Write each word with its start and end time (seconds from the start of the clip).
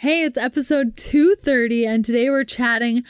Hey, 0.00 0.22
it's 0.22 0.38
episode 0.38 0.96
230, 0.96 1.84
and 1.84 2.04
today 2.04 2.30
we're 2.30 2.44
chatting 2.44 3.02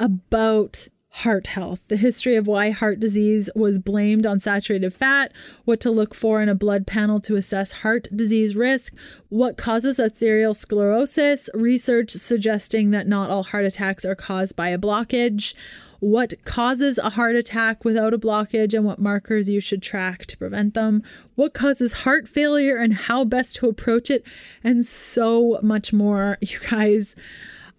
about 0.00 0.88
heart 1.10 1.46
health, 1.46 1.86
the 1.86 1.94
history 1.96 2.34
of 2.34 2.48
why 2.48 2.70
heart 2.70 2.98
disease 2.98 3.48
was 3.54 3.78
blamed 3.78 4.26
on 4.26 4.40
saturated 4.40 4.92
fat, 4.92 5.32
what 5.66 5.78
to 5.78 5.90
look 5.92 6.16
for 6.16 6.42
in 6.42 6.48
a 6.48 6.56
blood 6.56 6.84
panel 6.84 7.20
to 7.20 7.36
assess 7.36 7.70
heart 7.70 8.08
disease 8.12 8.56
risk, 8.56 8.92
what 9.28 9.56
causes 9.56 10.00
atherosclerosis, 10.00 11.48
research 11.54 12.10
suggesting 12.10 12.90
that 12.90 13.06
not 13.06 13.30
all 13.30 13.44
heart 13.44 13.64
attacks 13.64 14.04
are 14.04 14.16
caused 14.16 14.56
by 14.56 14.70
a 14.70 14.78
blockage, 14.78 15.54
what 16.02 16.34
causes 16.44 16.98
a 16.98 17.10
heart 17.10 17.36
attack 17.36 17.84
without 17.84 18.12
a 18.12 18.18
blockage 18.18 18.74
and 18.74 18.84
what 18.84 18.98
markers 18.98 19.48
you 19.48 19.60
should 19.60 19.80
track 19.80 20.26
to 20.26 20.36
prevent 20.36 20.74
them, 20.74 21.00
what 21.36 21.54
causes 21.54 21.92
heart 21.92 22.26
failure 22.26 22.76
and 22.76 22.92
how 22.92 23.24
best 23.24 23.54
to 23.54 23.68
approach 23.68 24.10
it, 24.10 24.24
and 24.64 24.84
so 24.84 25.60
much 25.62 25.92
more. 25.92 26.38
You 26.52 26.58
guys, 26.68 27.14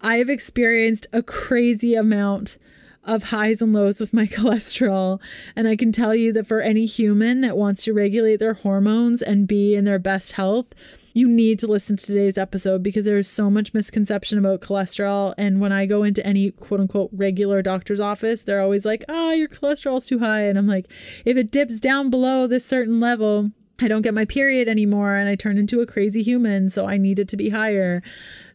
I 0.00 0.16
have 0.16 0.30
experienced 0.30 1.06
a 1.12 1.22
crazy 1.22 1.94
amount 1.94 2.56
of 3.04 3.24
highs 3.24 3.60
and 3.60 3.74
lows 3.74 4.00
with 4.00 4.14
my 4.14 4.26
cholesterol. 4.26 5.20
And 5.54 5.68
I 5.68 5.76
can 5.76 5.92
tell 5.92 6.14
you 6.14 6.32
that 6.32 6.46
for 6.46 6.62
any 6.62 6.86
human 6.86 7.42
that 7.42 7.58
wants 7.58 7.84
to 7.84 7.92
regulate 7.92 8.36
their 8.36 8.54
hormones 8.54 9.20
and 9.20 9.46
be 9.46 9.74
in 9.74 9.84
their 9.84 9.98
best 9.98 10.32
health, 10.32 10.68
you 11.14 11.28
need 11.28 11.60
to 11.60 11.68
listen 11.68 11.96
to 11.96 12.04
today's 12.04 12.36
episode 12.36 12.82
because 12.82 13.04
there 13.04 13.16
is 13.16 13.28
so 13.28 13.48
much 13.48 13.72
misconception 13.72 14.36
about 14.36 14.60
cholesterol. 14.60 15.32
And 15.38 15.60
when 15.60 15.70
I 15.70 15.86
go 15.86 16.02
into 16.02 16.26
any 16.26 16.50
quote 16.50 16.80
unquote 16.80 17.10
regular 17.12 17.62
doctor's 17.62 18.00
office, 18.00 18.42
they're 18.42 18.60
always 18.60 18.84
like, 18.84 19.04
oh, 19.08 19.30
your 19.30 19.48
cholesterol's 19.48 20.06
too 20.06 20.18
high. 20.18 20.42
And 20.42 20.58
I'm 20.58 20.66
like, 20.66 20.90
if 21.24 21.36
it 21.36 21.52
dips 21.52 21.78
down 21.78 22.10
below 22.10 22.48
this 22.48 22.66
certain 22.66 22.98
level, 22.98 23.52
I 23.80 23.86
don't 23.86 24.02
get 24.02 24.12
my 24.12 24.24
period 24.24 24.66
anymore 24.66 25.14
and 25.14 25.28
I 25.28 25.36
turn 25.36 25.56
into 25.56 25.80
a 25.80 25.86
crazy 25.86 26.22
human. 26.22 26.68
So 26.68 26.86
I 26.86 26.96
need 26.96 27.20
it 27.20 27.28
to 27.28 27.36
be 27.36 27.48
higher. 27.48 28.02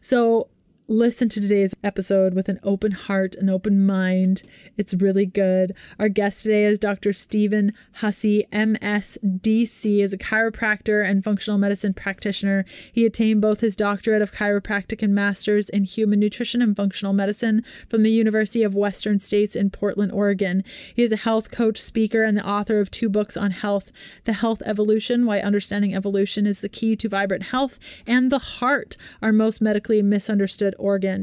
So 0.02 0.48
listen 0.90 1.28
to 1.28 1.40
today's 1.40 1.72
episode 1.84 2.34
with 2.34 2.48
an 2.48 2.58
open 2.64 2.90
heart, 2.90 3.36
an 3.36 3.48
open 3.48 3.86
mind. 3.86 4.42
It's 4.76 4.92
really 4.92 5.24
good. 5.24 5.72
Our 6.00 6.08
guest 6.08 6.42
today 6.42 6.64
is 6.64 6.80
Dr. 6.80 7.12
Stephen 7.12 7.74
Hussey, 7.92 8.44
MSDC, 8.52 10.00
is 10.00 10.12
a 10.12 10.18
chiropractor 10.18 11.08
and 11.08 11.22
functional 11.22 11.60
medicine 11.60 11.94
practitioner. 11.94 12.64
He 12.92 13.06
attained 13.06 13.40
both 13.40 13.60
his 13.60 13.76
doctorate 13.76 14.20
of 14.20 14.32
chiropractic 14.32 15.00
and 15.00 15.14
master's 15.14 15.68
in 15.68 15.84
human 15.84 16.18
nutrition 16.18 16.60
and 16.60 16.76
functional 16.76 17.12
medicine 17.12 17.64
from 17.88 18.02
the 18.02 18.10
University 18.10 18.64
of 18.64 18.74
Western 18.74 19.20
States 19.20 19.54
in 19.54 19.70
Portland, 19.70 20.10
Oregon. 20.10 20.64
He 20.96 21.04
is 21.04 21.12
a 21.12 21.16
health 21.16 21.52
coach, 21.52 21.80
speaker, 21.80 22.24
and 22.24 22.36
the 22.36 22.44
author 22.44 22.80
of 22.80 22.90
two 22.90 23.08
books 23.08 23.36
on 23.36 23.52
health 23.52 23.92
The 24.24 24.32
Health 24.32 24.60
Evolution 24.66 25.24
Why 25.24 25.38
Understanding 25.38 25.94
Evolution 25.94 26.46
is 26.46 26.62
the 26.62 26.68
Key 26.68 26.96
to 26.96 27.08
Vibrant 27.08 27.44
Health, 27.44 27.78
and 28.08 28.32
The 28.32 28.40
Heart, 28.40 28.96
our 29.22 29.30
most 29.30 29.60
medically 29.60 30.02
misunderstood 30.02 30.74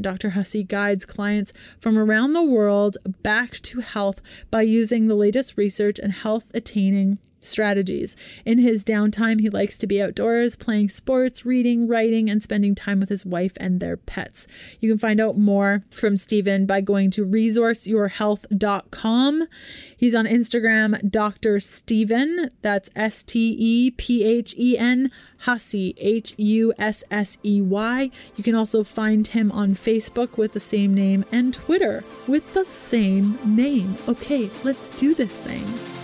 Dr. 0.02 0.32
Hussey 0.32 0.64
guides 0.64 1.06
clients 1.06 1.54
from 1.80 1.98
around 1.98 2.34
the 2.34 2.44
world 2.44 2.98
back 3.24 3.60
to 3.62 3.80
health 3.82 4.22
by 4.50 4.62
using 4.62 5.08
the 5.08 5.16
latest 5.16 5.58
research 5.58 6.00
and 6.00 6.14
health 6.14 6.52
attaining 6.54 7.20
strategies. 7.48 8.16
In 8.46 8.60
his 8.60 8.84
downtime, 8.84 9.42
he 9.42 9.50
likes 9.50 9.76
to 9.78 9.88
be 9.88 10.00
outdoors, 10.02 10.56
playing 10.56 10.90
sports, 10.90 11.46
reading, 11.46 11.88
writing, 11.88 12.30
and 12.30 12.44
spending 12.44 12.76
time 12.76 13.00
with 13.00 13.10
his 13.10 13.26
wife 13.26 13.54
and 13.58 13.80
their 13.80 13.98
pets. 13.98 14.46
You 14.80 14.90
can 14.90 15.00
find 15.00 15.20
out 15.20 15.38
more 15.38 15.84
from 15.90 16.16
Stephen 16.18 16.66
by 16.66 16.82
going 16.82 17.12
to 17.12 17.24
resourceyourhealth.com. 17.26 19.48
He's 19.96 20.16
on 20.16 20.26
Instagram, 20.26 21.10
Dr. 21.10 21.60
Stephen. 21.60 22.50
That's 22.62 22.90
S 22.96 23.24
T 23.24 23.56
E 23.58 23.92
P 23.92 24.24
H 24.24 24.56
E 24.58 24.78
N 24.78 25.12
Hussey, 25.40 25.94
H 25.98 26.34
U 26.38 26.74
S 26.78 27.04
S 27.12 27.38
E 27.44 27.62
Y. 27.62 28.12
You 28.36 28.44
can 28.44 28.56
also 28.56 28.84
find 28.84 29.28
him 29.28 29.52
on 29.52 29.76
Facebook 29.76 30.38
with 30.38 30.54
the 30.54 30.60
same 30.60 30.94
name 30.94 31.26
and 31.32 31.54
Twitter 31.54 32.04
with 32.28 32.54
the 32.54 32.66
same 32.66 33.38
name. 33.44 33.98
Okay, 34.08 34.50
let's 34.64 34.90
do 34.90 35.14
this 35.14 35.40
thing. 35.40 35.97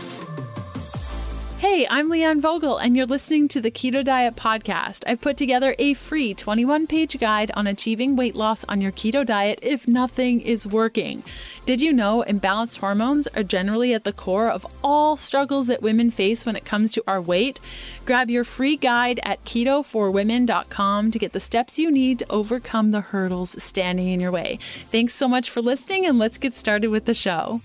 Hey, 1.63 1.87
I'm 1.89 2.09
Leanne 2.09 2.41
Vogel, 2.41 2.77
and 2.77 2.93
you're 2.93 3.05
listening 3.05 3.47
to 3.47 3.61
the 3.61 3.71
Keto 3.71 4.03
Diet 4.03 4.35
Podcast. 4.35 5.05
I've 5.07 5.21
put 5.21 5.37
together 5.37 5.77
a 5.79 5.93
free 5.93 6.33
21 6.33 6.87
page 6.87 7.17
guide 7.17 7.51
on 7.53 7.67
achieving 7.67 8.17
weight 8.17 8.35
loss 8.35 8.65
on 8.65 8.81
your 8.81 8.91
keto 8.91 9.25
diet 9.25 9.59
if 9.61 9.87
nothing 9.87 10.41
is 10.41 10.67
working. 10.67 11.23
Did 11.65 11.81
you 11.81 11.93
know 11.93 12.25
imbalanced 12.27 12.79
hormones 12.79 13.27
are 13.27 13.43
generally 13.43 13.93
at 13.93 14.03
the 14.03 14.11
core 14.11 14.49
of 14.49 14.67
all 14.83 15.15
struggles 15.15 15.67
that 15.67 15.81
women 15.81 16.11
face 16.11 16.45
when 16.45 16.57
it 16.57 16.65
comes 16.65 16.91
to 16.91 17.03
our 17.07 17.21
weight? 17.21 17.61
Grab 18.05 18.29
your 18.29 18.43
free 18.43 18.75
guide 18.75 19.21
at 19.23 19.41
ketoforwomen.com 19.45 21.11
to 21.11 21.17
get 21.17 21.31
the 21.31 21.39
steps 21.39 21.79
you 21.79 21.89
need 21.89 22.19
to 22.19 22.29
overcome 22.29 22.91
the 22.91 22.99
hurdles 22.99 23.63
standing 23.63 24.09
in 24.09 24.19
your 24.19 24.31
way. 24.31 24.59
Thanks 24.91 25.15
so 25.15 25.29
much 25.29 25.49
for 25.49 25.61
listening, 25.61 26.05
and 26.05 26.19
let's 26.19 26.37
get 26.37 26.55
started 26.55 26.89
with 26.89 27.05
the 27.05 27.13
show. 27.13 27.61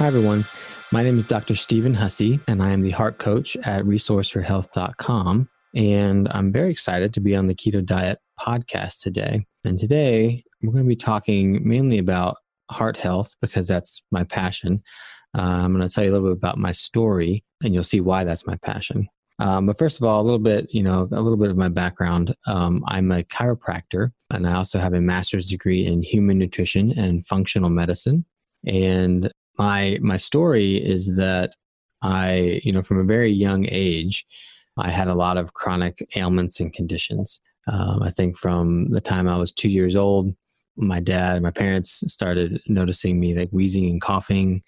Hi, 0.00 0.06
everyone. 0.06 0.46
My 0.92 1.02
name 1.02 1.18
is 1.18 1.26
Dr. 1.26 1.54
Stephen 1.54 1.92
Hussey, 1.92 2.40
and 2.48 2.62
I 2.62 2.70
am 2.70 2.80
the 2.80 2.90
heart 2.90 3.18
coach 3.18 3.54
at 3.64 3.84
resourceyourhealth.com. 3.84 5.48
And 5.74 6.28
I'm 6.30 6.50
very 6.50 6.70
excited 6.70 7.12
to 7.12 7.20
be 7.20 7.36
on 7.36 7.46
the 7.46 7.54
Keto 7.54 7.84
Diet 7.84 8.18
podcast 8.40 9.02
today. 9.02 9.44
And 9.64 9.78
today, 9.78 10.42
we're 10.62 10.72
going 10.72 10.84
to 10.84 10.88
be 10.88 10.96
talking 10.96 11.60
mainly 11.68 11.98
about 11.98 12.38
heart 12.70 12.96
health 12.96 13.34
because 13.42 13.68
that's 13.68 14.02
my 14.10 14.24
passion. 14.24 14.82
Uh, 15.36 15.42
I'm 15.42 15.76
going 15.76 15.86
to 15.86 15.94
tell 15.94 16.02
you 16.02 16.12
a 16.12 16.14
little 16.14 16.30
bit 16.30 16.38
about 16.38 16.56
my 16.56 16.72
story, 16.72 17.44
and 17.62 17.74
you'll 17.74 17.84
see 17.84 18.00
why 18.00 18.24
that's 18.24 18.46
my 18.46 18.56
passion. 18.56 19.06
Um, 19.38 19.66
but 19.66 19.78
first 19.78 20.00
of 20.00 20.06
all, 20.06 20.22
a 20.22 20.24
little 20.24 20.38
bit, 20.38 20.72
you 20.72 20.82
know, 20.82 21.08
a 21.12 21.20
little 21.20 21.36
bit 21.36 21.50
of 21.50 21.58
my 21.58 21.68
background. 21.68 22.34
Um, 22.46 22.82
I'm 22.88 23.12
a 23.12 23.22
chiropractor, 23.24 24.12
and 24.30 24.48
I 24.48 24.54
also 24.54 24.78
have 24.78 24.94
a 24.94 25.00
master's 25.02 25.50
degree 25.50 25.84
in 25.84 26.02
human 26.02 26.38
nutrition 26.38 26.98
and 26.98 27.26
functional 27.26 27.68
medicine. 27.68 28.24
And 28.66 29.30
my 29.60 29.98
my 30.00 30.16
story 30.16 30.76
is 30.76 31.02
that 31.16 31.54
I, 32.00 32.60
you 32.64 32.72
know, 32.72 32.82
from 32.82 32.98
a 32.98 33.04
very 33.04 33.30
young 33.30 33.66
age, 33.68 34.24
I 34.78 34.88
had 34.90 35.08
a 35.08 35.20
lot 35.24 35.36
of 35.36 35.52
chronic 35.52 35.96
ailments 36.16 36.60
and 36.60 36.72
conditions. 36.72 37.40
Um, 37.68 38.02
I 38.02 38.10
think 38.10 38.38
from 38.38 38.88
the 38.90 39.02
time 39.02 39.28
I 39.28 39.36
was 39.36 39.52
two 39.52 39.68
years 39.68 39.96
old, 39.96 40.34
my 40.76 40.98
dad, 40.98 41.34
and 41.34 41.42
my 41.42 41.50
parents 41.50 42.02
started 42.06 42.62
noticing 42.68 43.20
me 43.20 43.34
like 43.34 43.50
wheezing 43.50 43.86
and 43.90 44.00
coughing. 44.00 44.62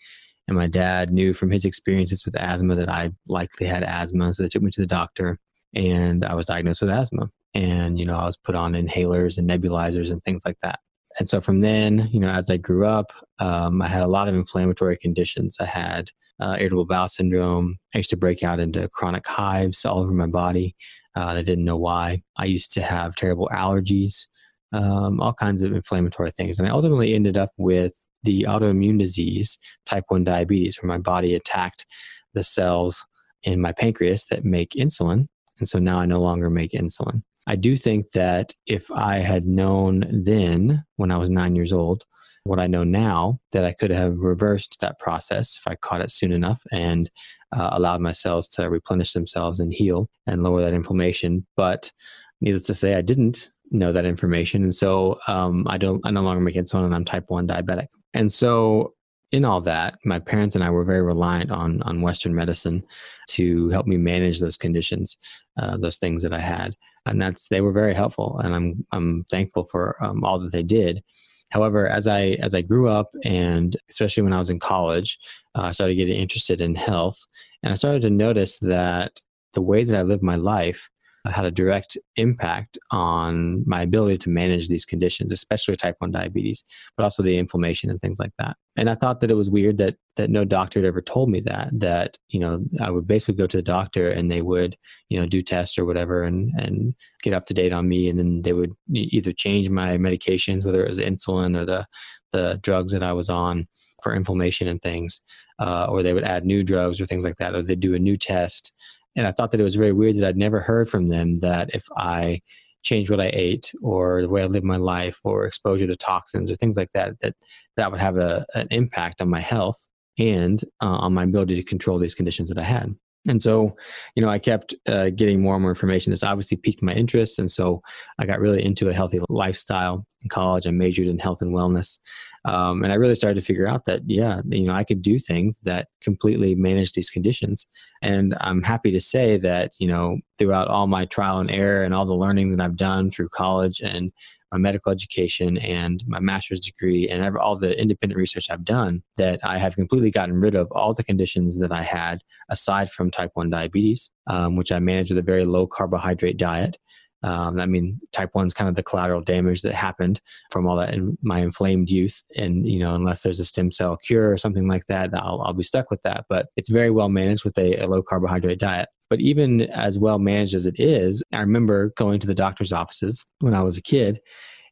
And 0.47 0.58
my 0.58 0.66
dad 0.66 1.10
knew 1.10 1.32
from 1.32 1.50
his 1.50 1.64
experiences 1.64 2.26
with 2.26 2.36
asthma 2.36 2.75
that 2.75 2.91
I 2.91 3.12
likely 3.28 3.66
had 3.66 3.84
asthma. 3.84 4.34
So 4.34 4.42
they 4.42 4.50
took 4.50 4.62
me 4.62 4.72
to 4.72 4.81
the 4.82 4.94
doctor 5.00 5.38
and 5.75 6.22
I 6.22 6.34
was 6.34 6.47
diagnosed 6.47 6.82
with 6.82 6.91
asthma. 6.91 7.31
And, 7.54 7.98
you 7.98 8.04
know, 8.04 8.16
I 8.16 8.26
was 8.26 8.36
put 8.36 8.56
on 8.56 8.75
inhalers 8.75 9.38
and 9.38 9.48
nebulizers 9.48 10.10
and 10.10 10.22
things 10.22 10.42
like 10.44 10.58
that 10.60 10.81
and 11.19 11.28
so 11.28 11.41
from 11.41 11.61
then, 11.61 12.09
you 12.12 12.21
know, 12.21 12.28
as 12.28 12.50
I 12.50 12.56
grew 12.56 12.87
up, 12.87 13.12
um, 13.39 13.83
I 13.83 13.89
had 13.89 14.03
a 14.03 14.09
lot 14.09 14.28
of 14.28 14.34
inflammatory 14.34 14.97
conditions. 14.97 15.56
I 15.61 15.67
had 15.67 16.11
uh, 16.41 16.56
irritable 16.59 16.87
bowel 16.87 17.09
syndrome. 17.09 17.77
I 17.95 17.99
used 17.99 18.11
to 18.11 18.17
break 18.17 18.43
out 18.43 18.61
into 18.61 18.89
chronic 18.89 19.27
hives 19.27 19.84
all 19.84 20.00
over 20.00 20.12
my 20.12 20.27
body. 20.27 20.75
Uh, 21.17 21.27
I 21.27 21.43
didn't 21.43 21.65
know 21.65 21.77
why. 21.77 22.23
I 22.37 22.47
used 22.47 22.73
to 22.75 22.83
have 22.83 23.15
terrible 23.15 23.50
allergies, 23.53 24.27
um, 24.73 25.21
all 25.21 25.34
kinds 25.34 25.62
of 25.62 25.73
inflammatory 25.73 26.31
things. 26.31 26.59
And 26.59 26.67
I 26.67 26.71
ultimately 26.71 27.15
ended 27.15 27.37
up 27.37 27.50
with 27.59 27.94
the 28.23 28.44
autoimmune 28.49 28.99
disease, 28.99 29.59
type 29.84 30.05
1 30.09 30.25
diabetes, 30.25 30.81
where 30.81 30.89
my 30.89 30.99
body 30.99 31.34
attacked 31.34 31.87
the 32.34 32.43
cells 32.43 33.05
in 33.43 33.61
my 33.61 33.73
pancreas 33.73 34.27
that 34.31 34.44
make 34.44 34.71
insulin. 34.71 35.27
And 35.59 35.69
so 35.69 35.79
now 35.79 35.99
I 35.99 36.06
no 36.06 36.21
longer 36.21 36.49
make 36.49 36.73
insulin. 36.73 37.23
I 37.47 37.56
do 37.56 37.76
think 37.76 38.10
that 38.12 38.54
if 38.66 38.91
I 38.91 39.19
had 39.19 39.47
known 39.47 40.04
then, 40.25 40.84
when 40.97 41.10
I 41.10 41.16
was 41.16 41.30
nine 41.30 41.56
years 41.56 41.72
old, 41.72 42.04
what 42.44 42.58
I 42.58 42.66
know 42.66 42.84
now, 42.84 43.41
that 43.53 43.64
I 43.64 43.72
could 43.72 43.91
have 43.91 44.19
reversed 44.19 44.78
that 44.80 44.98
process 44.98 45.58
if 45.58 45.70
I 45.70 45.76
caught 45.76 46.00
it 46.00 46.11
soon 46.11 46.32
enough 46.32 46.62
and 46.72 47.11
uh, 47.52 47.70
allowed 47.72 48.00
my 48.00 48.12
cells 48.12 48.49
to 48.50 48.69
replenish 48.69 49.12
themselves 49.12 49.61
and 49.61 49.72
heal 49.72 50.08
and 50.26 50.43
lower 50.43 50.61
that 50.62 50.75
inflammation. 50.75 51.46
But 51.56 51.93
needless 52.40 52.67
to 52.67 52.75
say, 52.75 52.94
I 52.94 53.00
didn't 53.00 53.50
know 53.70 53.93
that 53.93 54.05
information, 54.05 54.64
and 54.64 54.75
so 54.75 55.19
um, 55.28 55.67
I 55.69 55.78
don't. 55.78 56.05
I 56.05 56.11
no 56.11 56.22
longer 56.22 56.40
make 56.40 56.56
insulin, 56.56 56.84
and 56.84 56.94
I'm 56.94 57.05
type 57.05 57.25
one 57.28 57.46
diabetic. 57.46 57.87
And 58.12 58.32
so, 58.32 58.94
in 59.31 59.44
all 59.44 59.61
that, 59.62 59.94
my 60.05 60.19
parents 60.19 60.56
and 60.56 60.64
I 60.64 60.70
were 60.70 60.84
very 60.84 61.02
reliant 61.02 61.50
on 61.52 61.81
on 61.82 62.02
Western 62.02 62.34
medicine 62.34 62.82
to 63.31 63.69
help 63.69 63.87
me 63.87 63.96
manage 63.96 64.40
those 64.40 64.56
conditions, 64.56 65.17
uh, 65.61 65.76
those 65.76 65.99
things 65.99 66.22
that 66.22 66.32
I 66.32 66.40
had 66.40 66.75
and 67.06 67.20
that's 67.20 67.49
they 67.49 67.60
were 67.60 67.72
very 67.72 67.94
helpful, 67.94 68.38
and 68.43 68.54
I'm 68.54 68.87
I'm 68.93 69.25
thankful 69.25 69.64
for 69.64 69.96
um, 70.04 70.25
all 70.25 70.38
that 70.38 70.52
they 70.52 70.62
did. 70.62 71.02
However, 71.50 71.88
as 71.88 72.06
I 72.06 72.37
as 72.40 72.54
I 72.54 72.62
grew 72.62 72.88
up, 72.88 73.10
and 73.25 73.76
especially 73.90 74.22
when 74.22 74.32
I 74.32 74.38
was 74.38 74.50
in 74.50 74.58
college, 74.58 75.19
uh, 75.54 75.62
I 75.62 75.72
started 75.72 75.96
getting 75.96 76.19
interested 76.19 76.60
in 76.60 76.75
health, 76.75 77.19
and 77.62 77.72
I 77.72 77.76
started 77.76 78.02
to 78.02 78.10
notice 78.10 78.58
that 78.60 79.20
the 79.54 79.62
way 79.62 79.84
that 79.84 79.96
I 79.96 80.02
lived 80.02 80.22
my 80.22 80.37
life 80.37 80.88
had 81.30 81.44
a 81.44 81.50
direct 81.50 81.96
impact 82.16 82.78
on 82.90 83.62
my 83.66 83.82
ability 83.82 84.19
to 84.19 84.28
manage 84.28 84.69
these 84.69 84.84
conditions, 84.84 85.30
especially 85.30 85.76
type 85.76 85.94
1 85.98 86.10
diabetes, 86.10 86.64
but 86.96 87.04
also 87.04 87.22
the 87.22 87.38
inflammation 87.38 87.90
and 87.90 88.00
things 88.00 88.19
like 88.19 88.32
that. 88.38 88.56
And 88.76 88.90
I 88.90 88.94
thought 88.94 89.20
that 89.20 89.30
it 89.30 89.34
was 89.34 89.50
weird 89.50 89.78
that 89.78 89.96
that 90.16 90.30
no 90.30 90.44
doctor 90.44 90.80
had 90.80 90.86
ever 90.86 91.00
told 91.00 91.30
me 91.30 91.40
that 91.40 91.69
that 91.72 92.19
you 92.28 92.40
know 92.40 92.64
I 92.80 92.90
would 92.90 93.06
basically 93.06 93.34
go 93.34 93.46
to 93.46 93.56
the 93.58 93.62
doctor 93.62 94.10
and 94.10 94.30
they 94.30 94.42
would 94.42 94.76
you 95.08 95.20
know 95.20 95.26
do 95.26 95.42
tests 95.42 95.78
or 95.78 95.84
whatever 95.84 96.22
and 96.22 96.50
and 96.58 96.94
get 97.22 97.34
up 97.34 97.46
to 97.46 97.54
date 97.54 97.72
on 97.72 97.88
me 97.88 98.08
and 98.08 98.19
then 98.19 98.42
they 98.42 98.52
would 98.52 98.72
either 98.92 99.32
change 99.32 99.70
my 99.70 99.96
medications 99.96 100.64
whether 100.64 100.84
it 100.84 100.88
was 100.88 100.98
insulin 100.98 101.56
or 101.56 101.64
the 101.64 101.86
the 102.32 102.58
drugs 102.62 102.92
that 102.92 103.02
I 103.02 103.12
was 103.12 103.30
on 103.30 103.69
for 104.02 104.14
inflammation 104.14 104.69
and 104.69 104.82
things, 104.82 105.22
uh, 105.58 105.86
or 105.88 106.02
they 106.02 106.12
would 106.12 106.24
add 106.24 106.44
new 106.44 106.62
drugs 106.62 107.00
or 107.00 107.06
things 107.06 107.24
like 107.24 107.36
that, 107.36 107.54
or 107.54 107.62
they'd 107.62 107.80
do 107.80 107.94
a 107.94 107.98
new 107.98 108.16
test. 108.16 108.72
And 109.17 109.26
I 109.26 109.32
thought 109.32 109.50
that 109.50 109.61
it 109.61 109.64
was 109.64 109.75
very 109.75 109.93
weird 109.93 110.17
that 110.19 110.26
I'd 110.26 110.37
never 110.37 110.61
heard 110.61 110.88
from 110.88 111.09
them 111.09 111.37
that 111.37 111.70
if 111.75 111.85
I 111.97 112.41
changed 112.82 113.11
what 113.11 113.20
I 113.20 113.31
ate 113.32 113.73
or 113.82 114.23
the 114.23 114.29
way 114.29 114.43
I 114.43 114.47
lived 114.47 114.64
my 114.64 114.76
life 114.76 115.20
or 115.25 115.44
exposure 115.47 115.87
to 115.87 115.97
toxins 115.97 116.50
or 116.50 116.56
things 116.56 116.76
like 116.76 116.93
that, 116.93 117.20
that 117.20 117.35
that 117.76 117.91
would 117.91 118.00
have 118.00 118.17
a, 118.17 118.44
an 118.55 118.69
impact 118.70 119.20
on 119.20 119.29
my 119.29 119.41
health 119.41 119.88
and 120.19 120.62
uh, 120.82 120.87
on 120.87 121.14
my 121.14 121.25
ability 121.25 121.56
to 121.56 121.62
control 121.62 121.99
these 121.99 122.14
conditions 122.14 122.49
that 122.49 122.59
I 122.59 122.64
had. 122.64 122.94
And 123.29 123.41
so, 123.41 123.76
you 124.17 124.23
know, 124.23 124.29
I 124.29 124.38
kept 124.38 124.75
uh, 124.88 125.11
getting 125.11 125.41
more 125.41 125.55
and 125.55 125.62
more 125.62 125.70
information. 125.70 126.11
This 126.11 126.25
obviously 126.25 126.56
piqued 126.56 126.82
my 126.82 126.93
interest. 126.93 127.38
And 127.38 127.50
so 127.50 127.81
I 128.19 128.26
got 128.26 128.41
really 128.41 128.65
into 128.65 128.88
a 128.88 128.94
healthy 128.94 129.20
lifestyle 129.29 130.05
in 130.23 130.29
college. 130.29 130.67
I 130.67 130.73
majored 130.73 131.06
in 131.06 131.19
health 131.19 131.41
and 131.41 131.55
wellness. 131.55 131.99
Um, 132.44 132.83
and 132.83 132.93
I 132.93 132.97
really 132.97 133.15
started 133.15 133.41
to 133.41 133.47
figure 133.47 133.69
out 133.69 133.85
that, 133.85 134.03
yeah, 134.06 134.41
you 134.49 134.67
know, 134.67 134.73
I 134.73 134.85
could 134.85 135.00
do 135.00 135.19
things 135.19 135.61
that 135.62 135.89
completely 136.00 136.55
manage 136.55 136.93
these 136.93 137.11
conditions. 137.11 137.67
And 138.03 138.37
I'm 138.41 138.62
happy 138.62 138.91
to 138.91 139.00
say 139.00 139.39
that, 139.39 139.73
you 139.79 139.87
know, 139.87 140.19
throughout 140.39 140.69
all 140.69 140.89
my 140.89 141.05
trial 141.05 141.39
and 141.39 141.50
error 141.50 141.85
and 141.85 141.94
all 141.94 142.05
the 142.05 142.15
learning 142.15 142.56
that 142.56 142.65
I've 142.65 142.77
done 142.77 143.11
through 143.11 143.29
college 143.29 143.81
and 143.81 144.11
my 144.50 144.59
medical 144.59 144.93
education 144.93 145.56
and 145.59 146.05
my 146.06 146.21
master's 146.21 146.61
degree 146.61 147.09
and 147.09 147.37
all 147.39 147.56
the 147.56 147.81
independent 147.81 148.19
research 148.19 148.50
I've 148.50 148.65
done 148.65 149.03
that 149.17 149.41
I 149.43 149.56
have 149.59 149.77
completely 149.77 150.11
gotten 150.11 150.35
rid 150.35 150.55
of 150.55 150.71
all 150.73 150.93
the 150.93 151.03
conditions 151.03 151.59
that 151.59 151.73
I 151.73 151.83
had 151.83 152.23
aside 152.50 152.91
from 152.91 153.11
type 153.11 153.31
1 153.35 153.49
diabetes, 153.49 154.11
um, 154.27 154.56
which 154.56 154.71
I 154.71 154.79
manage 154.79 155.11
with 155.11 155.19
a 155.19 155.23
very 155.23 155.44
low 155.44 155.67
carbohydrate 155.67 156.37
diet. 156.37 156.77
Um, 157.22 157.60
I 157.60 157.66
mean, 157.66 158.00
type 158.12 158.30
one 158.32 158.46
is 158.46 158.54
kind 158.54 158.69
of 158.69 158.74
the 158.74 158.82
collateral 158.82 159.20
damage 159.20 159.62
that 159.62 159.74
happened 159.74 160.20
from 160.50 160.66
all 160.66 160.76
that 160.76 160.92
in 160.94 161.16
my 161.22 161.40
inflamed 161.40 161.90
youth. 161.90 162.22
And, 162.36 162.66
you 162.69 162.80
know, 162.80 162.94
unless 162.94 163.22
there's 163.22 163.40
a 163.40 163.44
stem 163.44 163.70
cell 163.70 163.96
cure 163.96 164.30
or 164.30 164.38
something 164.38 164.66
like 164.66 164.86
that, 164.86 165.10
I'll, 165.14 165.40
I'll 165.42 165.52
be 165.52 165.62
stuck 165.62 165.90
with 165.90 166.02
that. 166.02 166.24
But 166.28 166.46
it's 166.56 166.69
very 166.69 166.90
well 166.90 167.08
managed 167.08 167.44
with 167.44 167.56
a, 167.58 167.76
a 167.76 167.86
low 167.86 168.02
carbohydrate 168.02 168.58
diet. 168.58 168.88
But 169.08 169.20
even 169.20 169.62
as 169.62 169.98
well 169.98 170.19
managed 170.19 170.54
as 170.54 170.66
it 170.66 170.80
is, 170.80 171.22
I 171.32 171.40
remember 171.40 171.92
going 171.96 172.19
to 172.20 172.26
the 172.26 172.34
doctor's 172.34 172.72
offices 172.72 173.24
when 173.40 173.54
I 173.54 173.62
was 173.62 173.76
a 173.76 173.82
kid 173.82 174.20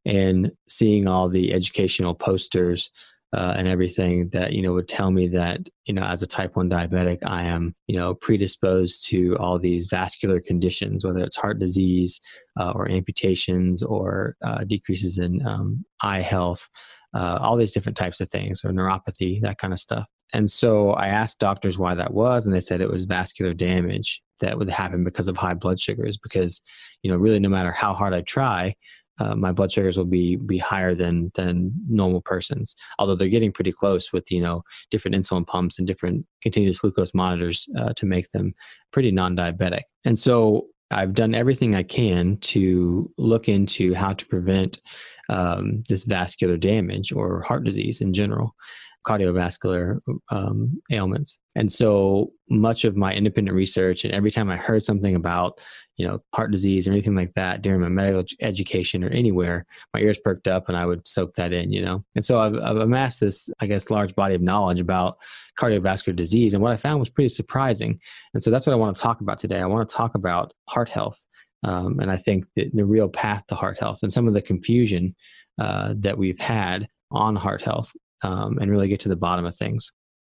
and 0.05 0.51
seeing 0.69 1.07
all 1.07 1.29
the 1.29 1.53
educational 1.53 2.15
posters 2.15 2.91
uh, 3.33 3.55
and 3.57 3.69
everything 3.69 4.29
that 4.31 4.53
you 4.53 4.63
know 4.63 4.73
would 4.73 4.89
tell 4.89 5.11
me 5.11 5.29
that 5.29 5.61
you 5.85 5.95
know 5.95 6.03
as 6.03 6.23
a 6.23 6.27
type 6.27 6.57
1 6.57 6.69
diabetic 6.69 7.19
i 7.25 7.45
am 7.45 7.75
you 7.87 7.97
know 7.97 8.15
predisposed 8.15 9.07
to 9.09 9.37
all 9.39 9.59
these 9.59 9.87
vascular 9.87 10.41
conditions 10.41 11.05
whether 11.05 11.21
it's 11.21 11.37
heart 11.37 11.59
disease 11.59 12.21
uh, 12.59 12.73
or 12.73 12.91
amputations 12.91 13.83
or 13.83 14.37
uh, 14.45 14.65
decreases 14.65 15.19
in 15.19 15.47
um, 15.47 15.85
eye 16.03 16.21
health 16.21 16.69
uh, 17.15 17.39
all 17.41 17.57
these 17.57 17.73
different 17.73 17.97
types 17.97 18.21
of 18.21 18.29
things 18.29 18.65
or 18.65 18.71
neuropathy 18.71 19.41
that 19.41 19.59
kind 19.59 19.73
of 19.73 19.81
stuff. 19.81 20.07
And 20.33 20.51
so 20.51 20.93
i 20.93 21.09
asked 21.09 21.39
doctors 21.39 21.79
why 21.79 21.95
that 21.95 22.15
was 22.15 22.47
and 22.47 22.55
they 22.55 22.61
said 22.61 22.81
it 22.81 22.91
was 22.91 23.05
vascular 23.05 23.55
damage 23.55 24.23
that 24.41 24.59
would 24.59 24.71
happen 24.71 25.05
because 25.05 25.29
of 25.29 25.37
high 25.37 25.55
blood 25.55 25.81
sugars 25.81 26.19
because 26.19 26.61
you 27.03 27.11
know 27.11 27.17
really 27.17 27.39
no 27.39 27.49
matter 27.49 27.73
how 27.73 27.95
hard 27.95 28.15
i 28.15 28.23
try 28.23 28.75
uh, 29.21 29.37
my 29.37 29.53
blood 29.53 29.71
sugars 29.71 29.97
will 29.97 30.05
be 30.05 30.37
be 30.37 30.59
higher 30.59 30.95
than 30.95 31.31
than 31.35 31.73
normal 31.89 32.23
persons. 32.23 32.75
Although 32.99 33.15
they're 33.15 33.29
getting 33.29 33.53
pretty 33.53 33.73
close 33.73 34.13
with 34.13 34.31
you 34.31 34.41
know 34.41 34.63
different 34.91 35.15
insulin 35.15 35.47
pumps 35.47 35.79
and 35.79 35.87
different 35.87 36.27
continuous 36.43 36.81
glucose 36.81 37.15
monitors 37.15 37.69
uh, 37.79 37.93
to 37.95 38.07
make 38.07 38.31
them 38.31 38.55
pretty 38.93 39.11
non-diabetic. 39.11 39.83
And 40.05 40.19
so 40.19 40.67
I've 40.91 41.15
done 41.15 41.35
everything 41.35 41.75
I 41.75 41.85
can 41.85 42.39
to 42.39 43.13
look 43.17 43.49
into 43.49 43.95
how 43.95 44.15
to 44.15 44.27
prevent 44.27 44.81
um, 45.29 45.85
this 45.89 46.03
vascular 46.05 46.57
damage 46.57 47.13
or 47.13 47.43
heart 47.43 47.63
disease 47.63 48.01
in 48.01 48.13
general 48.13 48.57
cardiovascular 49.07 49.99
um, 50.31 50.81
ailments. 50.91 51.39
And 51.55 51.73
so 51.73 52.33
much 52.49 52.85
of 52.85 52.97
my 52.97 53.13
independent 53.15 53.57
research, 53.57 54.05
and 54.05 54.13
every 54.13 54.31
time 54.31 54.51
I 54.51 54.57
heard 54.57 54.83
something 54.83 55.15
about 55.15 55.61
you 56.01 56.07
know, 56.07 56.19
heart 56.33 56.51
disease 56.51 56.89
or 56.89 56.93
anything 56.93 57.15
like 57.15 57.35
that 57.35 57.61
during 57.61 57.79
my 57.79 57.89
medical 57.91 58.25
education 58.41 59.05
or 59.05 59.11
anywhere, 59.11 59.67
my 59.93 60.01
ears 60.01 60.17
perked 60.17 60.49
up 60.49 60.67
and 60.69 60.77
I 60.77 60.87
would 60.87 61.07
soak 61.07 61.35
that 61.35 61.53
in, 61.53 61.71
you 61.75 61.83
know. 61.83 62.03
And 62.17 62.25
so 62.25 62.41
I've, 62.41 62.55
I've 62.55 62.79
amassed 62.79 63.21
this, 63.21 63.51
I 63.61 63.67
guess, 63.67 63.91
large 63.91 64.15
body 64.15 64.35
of 64.35 64.41
knowledge 64.41 64.81
about 64.81 65.19
cardiovascular 65.59 66.17
disease. 66.17 66.55
And 66.55 66.63
what 66.63 66.73
I 66.73 66.79
found 66.79 67.01
was 67.01 67.11
pretty 67.11 67.29
surprising. 67.29 68.01
And 68.33 68.43
so 68.43 68.51
that's 68.51 68.67
what 68.67 68.73
I 68.73 68.77
want 68.77 68.97
to 68.97 69.03
talk 69.03 69.21
about 69.21 69.37
today. 69.37 69.61
I 69.61 69.67
want 69.67 69.87
to 69.87 69.95
talk 69.95 70.15
about 70.15 70.55
heart 70.71 70.89
health. 70.89 71.23
Um, 71.65 72.01
and 72.01 72.11
I 72.11 72.17
think 72.17 72.47
the, 72.55 72.71
the, 72.73 72.87
real 72.87 73.11
path 73.11 73.47
to 73.49 73.55
heart 73.55 73.79
health 73.79 73.99
and 74.03 74.11
some 74.11 74.27
of 74.27 74.33
the 74.33 74.41
confusion 74.41 75.15
uh, 75.59 75.93
that 75.99 76.17
we've 76.17 76.41
had 76.41 76.89
on 77.11 77.37
heart 77.37 77.61
health 77.61 77.93
um, 78.23 78.59
and 78.59 78.71
really 78.71 78.89
get 78.89 79.01
to 79.01 79.09
the 79.09 79.17
bottom 79.17 79.45
of 79.45 79.55
things. 79.55 79.91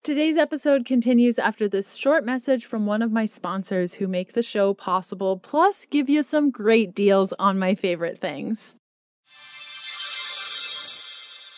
Today's 0.04 0.36
episode 0.36 0.84
continues 0.84 1.38
after 1.38 1.68
this 1.68 1.94
short 1.96 2.26
message 2.26 2.66
from 2.66 2.88
one 2.88 3.04
of 3.04 3.12
my 3.12 3.26
sponsors 3.26 3.94
who 3.96 4.08
make 4.08 4.34
the 4.34 4.42
show 4.42 4.74
possible, 4.74 5.38
plus 5.38 5.86
give 5.86 6.10
you 6.10 6.24
some 6.24 6.50
great 6.50 6.96
deals 6.96 7.34
on 7.38 7.60
my 7.60 7.76
favorite 7.76 8.20
things. 8.20 8.76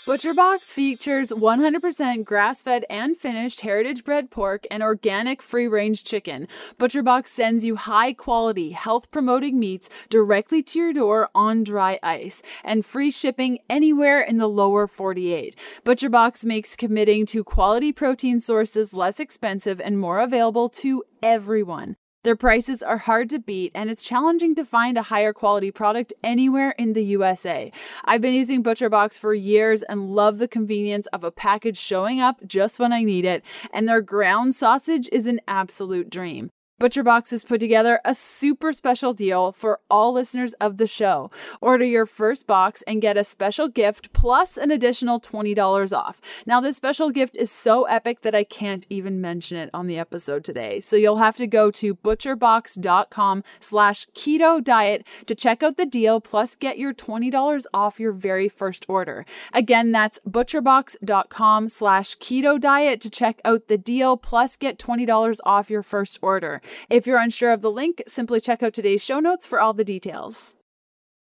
ButcherBox 0.06 0.74
features 0.74 1.30
100% 1.30 2.26
grass 2.26 2.62
fed 2.62 2.86
and 2.90 3.16
finished 3.16 3.62
heritage 3.62 4.04
bred 4.04 4.30
pork 4.30 4.68
and 4.70 4.84
organic 4.84 5.42
free 5.42 5.66
range 5.66 6.04
chicken. 6.04 6.46
ButcherBox 6.78 7.30
sends 7.30 7.64
you 7.64 7.78
high 7.78 8.12
quality, 8.12 8.72
health 8.72 9.12
promoting 9.12 9.58
meats 9.58 9.90
directly 10.10 10.62
to 10.62 10.78
your 10.78 10.92
door 10.92 11.30
on 11.34 11.64
dry 11.64 12.00
ice 12.04 12.44
and 12.66 12.86
free 12.86 13.12
shipping 13.12 13.60
anywhere 13.70 14.20
in 14.20 14.40
the 14.40 14.50
lower 14.50 14.88
48. 14.88 15.56
ButcherBox 15.86 16.44
makes 16.44 16.76
committing 16.76 17.26
to 17.28 17.42
quality 17.42 17.94
protein 17.94 18.42
sources 18.42 18.94
less 18.94 19.22
expensive 19.22 19.80
and 19.80 19.98
more 19.98 20.20
available 20.20 20.68
to 20.68 21.06
everyone. 21.22 21.96
Their 22.24 22.38
prices 22.38 22.82
are 22.82 23.00
hard 23.00 23.30
to 23.32 23.40
beat, 23.40 23.74
and 23.76 23.90
it's 23.90 24.06
challenging 24.06 24.56
to 24.56 24.64
find 24.64 24.98
a 24.98 25.04
higher 25.04 25.34
quality 25.34 25.72
product 25.72 26.14
anywhere 26.24 26.72
in 26.78 26.94
the 26.94 27.04
USA. 27.04 27.70
I've 28.06 28.22
been 28.22 28.34
using 28.34 28.64
ButcherBox 28.64 29.20
for 29.20 29.34
years 29.34 29.84
and 29.84 30.16
love 30.16 30.38
the 30.38 30.48
convenience 30.48 31.06
of 31.08 31.26
a 31.26 31.32
package 31.32 31.78
showing 31.78 32.22
up 32.22 32.40
just 32.48 32.80
when 32.80 32.94
I 32.94 33.04
need 33.04 33.26
it, 33.26 33.44
and 33.74 33.90
their 33.90 34.02
ground 34.02 34.56
sausage 34.56 35.10
is 35.12 35.28
an 35.28 35.42
absolute 35.50 36.10
dream. 36.10 36.50
ButcherBox 36.84 37.30
has 37.32 37.44
put 37.44 37.62
together 37.62 38.02
a 38.04 38.14
super 38.14 38.74
special 38.74 39.14
deal 39.14 39.54
for 39.54 39.80
all 39.90 40.12
listeners 40.12 40.52
of 40.60 40.76
the 40.76 40.86
show. 40.86 41.32
Order 41.62 41.86
your 41.86 42.06
first 42.06 42.46
box 42.46 42.82
and 42.82 43.02
get 43.02 43.16
a 43.16 43.24
special 43.24 43.70
gift 43.70 44.12
plus 44.12 44.58
an 44.58 44.70
additional 44.70 45.22
$20 45.22 45.98
off. 45.98 46.20
Now, 46.46 46.60
this 46.60 46.76
special 46.76 47.10
gift 47.10 47.38
is 47.38 47.50
so 47.50 47.86
epic 47.86 48.20
that 48.24 48.36
I 48.36 48.44
can't 48.44 48.86
even 48.90 49.22
mention 49.22 49.58
it 49.58 49.70
on 49.74 49.88
the 49.88 49.98
episode 49.98 50.44
today. 50.44 50.82
So 50.82 50.98
you'll 50.98 51.20
have 51.20 51.38
to 51.38 51.48
go 51.48 51.72
to 51.72 51.96
butcherbox.com 51.96 53.46
slash 53.62 54.08
keto 54.14 54.62
diet 54.62 55.06
to 55.28 55.36
check 55.36 55.64
out 55.64 55.78
the 55.78 55.86
deal 55.86 56.20
plus 56.20 56.54
get 56.58 56.78
your 56.78 56.94
$20 56.94 57.64
off 57.74 57.98
your 57.98 58.12
very 58.12 58.50
first 58.50 58.86
order. 58.90 59.26
Again, 59.54 59.94
that's 59.94 60.20
butcherbox.com 60.30 61.70
slash 61.70 62.18
keto 62.18 62.60
diet 62.60 63.00
to 63.00 63.10
check 63.10 63.40
out 63.46 63.70
the 63.70 63.78
deal 63.78 64.18
plus 64.18 64.58
get 64.58 64.78
$20 64.78 65.38
off 65.46 65.70
your 65.70 65.82
first 65.82 66.20
order. 66.22 66.60
If 66.90 67.08
you're 67.08 67.20
unsure 67.20 67.52
of 67.52 67.62
the 67.62 67.72
link, 67.72 68.04
simply 68.08 68.40
check 68.40 68.64
out 68.64 68.74
today's 68.74 69.02
show 69.02 69.20
notes 69.20 69.46
for 69.46 69.60
all 69.60 69.74
the 69.74 69.84
details. 69.84 70.56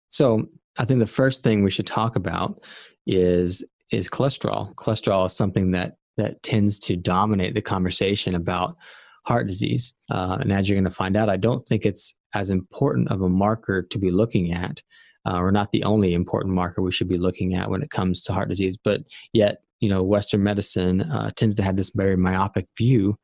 So, 0.08 0.48
I 0.76 0.84
think 0.84 0.98
the 0.98 1.06
first 1.06 1.42
thing 1.42 1.62
we 1.62 1.70
should 1.70 1.86
talk 1.86 2.16
about 2.16 2.60
is 3.06 3.64
is 3.90 4.08
cholesterol. 4.08 4.74
Cholesterol 4.74 5.26
is 5.26 5.32
something 5.32 5.70
that 5.72 5.96
that 6.16 6.42
tends 6.42 6.78
to 6.80 6.96
dominate 6.96 7.54
the 7.54 7.62
conversation 7.62 8.34
about 8.34 8.76
heart 9.24 9.46
disease. 9.46 9.94
Uh, 10.10 10.38
and 10.40 10.52
as 10.52 10.68
you're 10.68 10.76
going 10.76 10.84
to 10.84 10.90
find 10.90 11.16
out, 11.16 11.28
I 11.28 11.36
don't 11.36 11.62
think 11.66 11.84
it's 11.84 12.14
as 12.34 12.50
important 12.50 13.10
of 13.10 13.22
a 13.22 13.28
marker 13.28 13.82
to 13.82 13.98
be 13.98 14.10
looking 14.10 14.52
at, 14.52 14.82
uh, 15.26 15.38
or 15.38 15.50
not 15.50 15.72
the 15.72 15.84
only 15.84 16.14
important 16.14 16.54
marker 16.54 16.82
we 16.82 16.92
should 16.92 17.08
be 17.08 17.18
looking 17.18 17.54
at 17.54 17.70
when 17.70 17.82
it 17.82 17.90
comes 17.90 18.22
to 18.22 18.32
heart 18.32 18.48
disease. 18.48 18.76
But 18.76 19.02
yet, 19.32 19.62
you 19.80 19.88
know, 19.88 20.02
Western 20.02 20.42
medicine 20.42 21.02
uh, 21.02 21.30
tends 21.36 21.54
to 21.56 21.62
have 21.62 21.76
this 21.76 21.90
very 21.90 22.16
myopic 22.16 22.66
view 22.76 23.18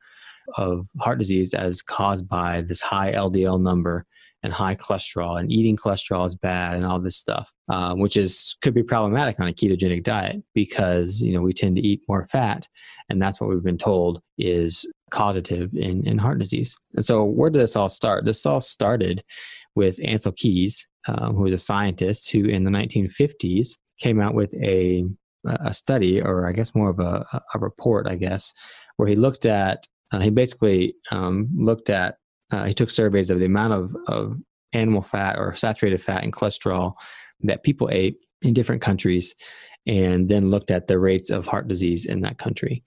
of 0.57 0.87
heart 0.99 1.19
disease 1.19 1.53
as 1.53 1.81
caused 1.81 2.27
by 2.27 2.61
this 2.61 2.81
high 2.81 3.13
LDL 3.13 3.61
number 3.61 4.05
and 4.43 4.51
high 4.51 4.75
cholesterol, 4.75 5.39
and 5.39 5.51
eating 5.51 5.77
cholesterol 5.77 6.25
is 6.25 6.35
bad, 6.35 6.75
and 6.75 6.85
all 6.85 6.99
this 6.99 7.17
stuff, 7.17 7.51
uh, 7.69 7.93
which 7.93 8.17
is 8.17 8.55
could 8.61 8.73
be 8.73 8.83
problematic 8.83 9.39
on 9.39 9.47
a 9.47 9.53
ketogenic 9.53 10.03
diet 10.03 10.41
because 10.53 11.21
you 11.21 11.33
know 11.33 11.41
we 11.41 11.53
tend 11.53 11.75
to 11.75 11.81
eat 11.81 12.01
more 12.07 12.25
fat, 12.27 12.67
and 13.09 13.21
that's 13.21 13.39
what 13.39 13.49
we've 13.49 13.63
been 13.63 13.77
told 13.77 14.21
is 14.37 14.85
causative 15.11 15.73
in 15.75 16.05
in 16.07 16.17
heart 16.17 16.39
disease. 16.39 16.75
And 16.95 17.05
so, 17.05 17.23
where 17.23 17.49
did 17.49 17.61
this 17.61 17.75
all 17.75 17.89
start? 17.89 18.25
This 18.25 18.45
all 18.45 18.61
started 18.61 19.23
with 19.75 19.99
Ancel 19.99 20.35
Keys, 20.35 20.87
um, 21.07 21.35
who 21.35 21.43
was 21.43 21.53
a 21.53 21.57
scientist 21.57 22.31
who 22.31 22.45
in 22.45 22.63
the 22.63 22.71
1950s 22.71 23.77
came 23.99 24.19
out 24.19 24.33
with 24.33 24.53
a 24.55 25.05
a 25.45 25.73
study, 25.73 26.21
or 26.21 26.47
I 26.47 26.51
guess 26.51 26.75
more 26.75 26.89
of 26.89 26.99
a, 26.99 27.25
a 27.53 27.59
report, 27.59 28.07
I 28.07 28.15
guess, 28.15 28.53
where 28.97 29.07
he 29.07 29.15
looked 29.15 29.45
at 29.45 29.87
uh, 30.11 30.19
he 30.19 30.29
basically 30.29 30.95
um, 31.11 31.49
looked 31.55 31.89
at 31.89 32.15
uh, 32.51 32.65
he 32.65 32.73
took 32.73 32.89
surveys 32.89 33.29
of 33.29 33.39
the 33.39 33.45
amount 33.45 33.73
of, 33.73 33.95
of 34.07 34.37
animal 34.73 35.01
fat 35.01 35.37
or 35.37 35.55
saturated 35.55 36.01
fat 36.01 36.23
and 36.23 36.33
cholesterol 36.33 36.93
that 37.41 37.63
people 37.63 37.89
ate 37.91 38.17
in 38.41 38.53
different 38.53 38.81
countries 38.81 39.35
and 39.87 40.29
then 40.29 40.51
looked 40.51 40.71
at 40.71 40.87
the 40.87 40.99
rates 40.99 41.29
of 41.29 41.47
heart 41.47 41.67
disease 41.67 42.05
in 42.05 42.21
that 42.21 42.37
country. 42.37 42.83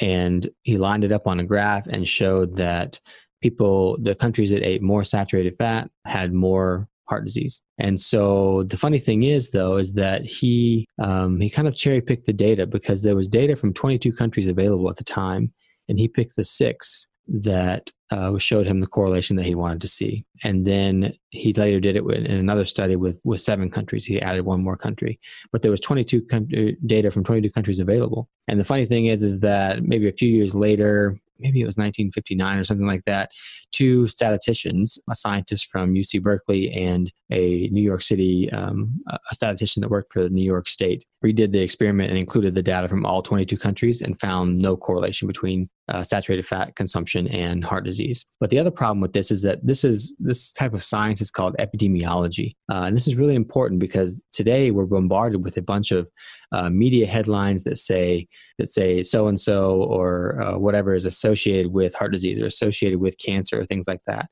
And 0.00 0.48
he 0.62 0.78
lined 0.78 1.04
it 1.04 1.12
up 1.12 1.26
on 1.26 1.40
a 1.40 1.44
graph 1.44 1.86
and 1.88 2.08
showed 2.08 2.56
that 2.56 3.00
people 3.42 3.98
the 4.00 4.14
countries 4.14 4.50
that 4.50 4.66
ate 4.66 4.82
more 4.82 5.04
saturated 5.04 5.56
fat 5.56 5.90
had 6.04 6.32
more 6.32 6.88
heart 7.08 7.24
disease. 7.24 7.60
And 7.78 8.00
so 8.00 8.64
the 8.64 8.76
funny 8.76 8.98
thing 8.98 9.24
is 9.24 9.50
though 9.50 9.76
is 9.76 9.92
that 9.94 10.24
he 10.24 10.86
um, 11.00 11.40
he 11.40 11.50
kind 11.50 11.66
of 11.66 11.76
cherry 11.76 12.00
picked 12.00 12.26
the 12.26 12.32
data 12.32 12.66
because 12.66 13.02
there 13.02 13.16
was 13.16 13.28
data 13.28 13.56
from 13.56 13.74
22 13.74 14.12
countries 14.12 14.46
available 14.46 14.88
at 14.90 14.96
the 14.96 15.04
time 15.04 15.52
and 15.88 15.98
he 15.98 16.08
picked 16.08 16.36
the 16.36 16.44
six 16.44 17.08
that 17.28 17.92
uh, 18.10 18.38
showed 18.38 18.66
him 18.66 18.80
the 18.80 18.86
correlation 18.86 19.36
that 19.36 19.44
he 19.44 19.54
wanted 19.54 19.80
to 19.82 19.88
see. 19.88 20.24
And 20.42 20.66
then 20.66 21.12
he 21.30 21.52
later 21.52 21.78
did 21.78 21.96
it 21.96 22.04
in 22.04 22.38
another 22.38 22.64
study 22.64 22.96
with, 22.96 23.20
with 23.22 23.40
seven 23.40 23.70
countries. 23.70 24.06
He 24.06 24.20
added 24.20 24.46
one 24.46 24.62
more 24.62 24.76
country, 24.76 25.20
but 25.52 25.60
there 25.60 25.70
was 25.70 25.80
22 25.80 26.22
con- 26.22 26.48
uh, 26.56 26.72
data 26.86 27.10
from 27.10 27.24
22 27.24 27.50
countries 27.50 27.80
available. 27.80 28.28
And 28.48 28.58
the 28.58 28.64
funny 28.64 28.86
thing 28.86 29.06
is, 29.06 29.22
is 29.22 29.40
that 29.40 29.82
maybe 29.82 30.08
a 30.08 30.12
few 30.12 30.30
years 30.30 30.54
later, 30.54 31.20
maybe 31.38 31.60
it 31.60 31.66
was 31.66 31.76
1959 31.76 32.58
or 32.58 32.64
something 32.64 32.86
like 32.86 33.04
that, 33.04 33.30
two 33.72 34.06
statisticians, 34.06 34.98
a 35.10 35.14
scientist 35.14 35.70
from 35.70 35.94
UC 35.94 36.22
Berkeley 36.22 36.72
and 36.72 37.12
a 37.30 37.68
New 37.68 37.82
York 37.82 38.02
City, 38.02 38.50
um, 38.52 38.98
a 39.08 39.34
statistician 39.34 39.82
that 39.82 39.90
worked 39.90 40.12
for 40.12 40.22
the 40.22 40.30
New 40.30 40.42
York 40.42 40.68
State, 40.68 41.04
redid 41.24 41.50
the 41.50 41.60
experiment 41.60 42.10
and 42.10 42.18
included 42.18 42.54
the 42.54 42.62
data 42.62 42.88
from 42.88 43.04
all 43.04 43.22
22 43.22 43.56
countries 43.56 44.02
and 44.02 44.18
found 44.20 44.58
no 44.58 44.76
correlation 44.76 45.26
between 45.26 45.68
uh, 45.88 46.02
saturated 46.02 46.46
fat 46.46 46.76
consumption 46.76 47.26
and 47.28 47.64
heart 47.64 47.84
disease. 47.84 48.24
But 48.38 48.50
the 48.50 48.58
other 48.58 48.70
problem 48.70 49.00
with 49.00 49.12
this 49.12 49.30
is 49.30 49.42
that 49.42 49.66
this 49.66 49.82
is 49.82 50.14
this 50.18 50.52
type 50.52 50.74
of 50.74 50.84
science 50.84 51.20
is 51.20 51.30
called 51.30 51.56
epidemiology, 51.58 52.54
uh, 52.70 52.82
and 52.82 52.96
this 52.96 53.08
is 53.08 53.16
really 53.16 53.34
important 53.34 53.80
because 53.80 54.24
today 54.32 54.70
we're 54.70 54.86
bombarded 54.86 55.42
with 55.42 55.56
a 55.56 55.62
bunch 55.62 55.90
of 55.90 56.08
uh, 56.52 56.70
media 56.70 57.06
headlines 57.06 57.64
that 57.64 57.78
say 57.78 58.28
that 58.58 58.70
say 58.70 59.02
so 59.02 59.26
and 59.28 59.40
so 59.40 59.82
or 59.82 60.40
uh, 60.40 60.58
whatever 60.58 60.94
is 60.94 61.04
associated 61.04 61.72
with 61.72 61.94
heart 61.94 62.12
disease 62.12 62.40
or 62.40 62.46
associated 62.46 63.00
with 63.00 63.18
cancer 63.18 63.60
or 63.60 63.64
things 63.64 63.88
like 63.88 64.00
that. 64.06 64.28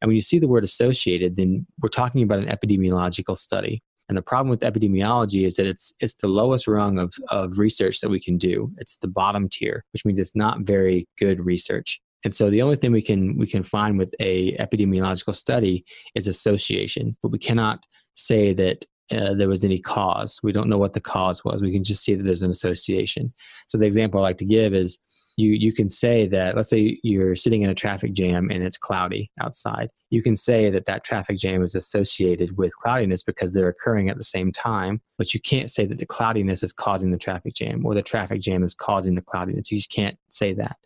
And 0.00 0.08
when 0.08 0.16
you 0.16 0.22
see 0.22 0.38
the 0.38 0.48
word 0.48 0.64
associated, 0.64 1.36
then 1.36 1.66
we're 1.80 1.88
talking 1.88 2.22
about 2.22 2.40
an 2.40 2.48
epidemiological 2.48 3.36
study. 3.38 3.82
And 4.08 4.16
the 4.16 4.22
problem 4.22 4.48
with 4.50 4.60
epidemiology 4.60 5.44
is 5.46 5.56
that 5.56 5.66
it's 5.66 5.92
it's 6.00 6.14
the 6.14 6.28
lowest 6.28 6.68
rung 6.68 6.98
of, 6.98 7.14
of 7.30 7.58
research 7.58 8.00
that 8.00 8.08
we 8.08 8.20
can 8.20 8.38
do. 8.38 8.72
It's 8.78 8.96
the 8.98 9.08
bottom 9.08 9.48
tier, 9.48 9.84
which 9.92 10.04
means 10.04 10.20
it's 10.20 10.36
not 10.36 10.60
very 10.60 11.08
good 11.18 11.44
research. 11.44 12.00
And 12.24 12.34
so 12.34 12.50
the 12.50 12.62
only 12.62 12.76
thing 12.76 12.92
we 12.92 13.02
can 13.02 13.36
we 13.36 13.46
can 13.46 13.62
find 13.62 13.98
with 13.98 14.14
a 14.20 14.56
epidemiological 14.58 15.34
study 15.34 15.84
is 16.14 16.28
association, 16.28 17.16
but 17.22 17.30
we 17.30 17.38
cannot 17.38 17.84
say 18.14 18.52
that 18.54 18.84
uh, 19.10 19.34
there 19.34 19.48
was 19.48 19.64
any 19.64 19.78
cause. 19.78 20.40
We 20.42 20.52
don't 20.52 20.68
know 20.68 20.78
what 20.78 20.92
the 20.92 21.00
cause 21.00 21.44
was. 21.44 21.62
We 21.62 21.72
can 21.72 21.84
just 21.84 22.02
see 22.02 22.14
that 22.14 22.24
there's 22.24 22.42
an 22.42 22.50
association. 22.50 23.32
So 23.68 23.78
the 23.78 23.86
example 23.86 24.20
I 24.20 24.24
like 24.24 24.38
to 24.38 24.44
give 24.44 24.74
is 24.74 24.98
you 25.36 25.50
you 25.50 25.72
can 25.72 25.88
say 25.88 26.26
that 26.26 26.56
let's 26.56 26.70
say 26.70 26.98
you're 27.02 27.36
sitting 27.36 27.62
in 27.62 27.70
a 27.70 27.74
traffic 27.74 28.12
jam 28.12 28.50
and 28.50 28.62
it's 28.62 28.78
cloudy 28.78 29.30
outside. 29.40 29.90
You 30.10 30.22
can 30.22 30.36
say 30.36 30.70
that 30.70 30.86
that 30.86 31.04
traffic 31.04 31.38
jam 31.38 31.62
is 31.62 31.74
associated 31.74 32.56
with 32.56 32.76
cloudiness 32.76 33.22
because 33.22 33.52
they're 33.52 33.68
occurring 33.68 34.08
at 34.08 34.16
the 34.16 34.24
same 34.24 34.52
time, 34.52 35.00
but 35.18 35.34
you 35.34 35.40
can't 35.40 35.70
say 35.70 35.84
that 35.86 35.98
the 35.98 36.06
cloudiness 36.06 36.62
is 36.62 36.72
causing 36.72 37.10
the 37.10 37.18
traffic 37.18 37.54
jam 37.54 37.84
or 37.84 37.94
the 37.94 38.02
traffic 38.02 38.40
jam 38.40 38.62
is 38.62 38.74
causing 38.74 39.14
the 39.14 39.22
cloudiness. 39.22 39.70
You 39.70 39.78
just 39.78 39.92
can't 39.92 40.16
say 40.30 40.52
that. 40.54 40.76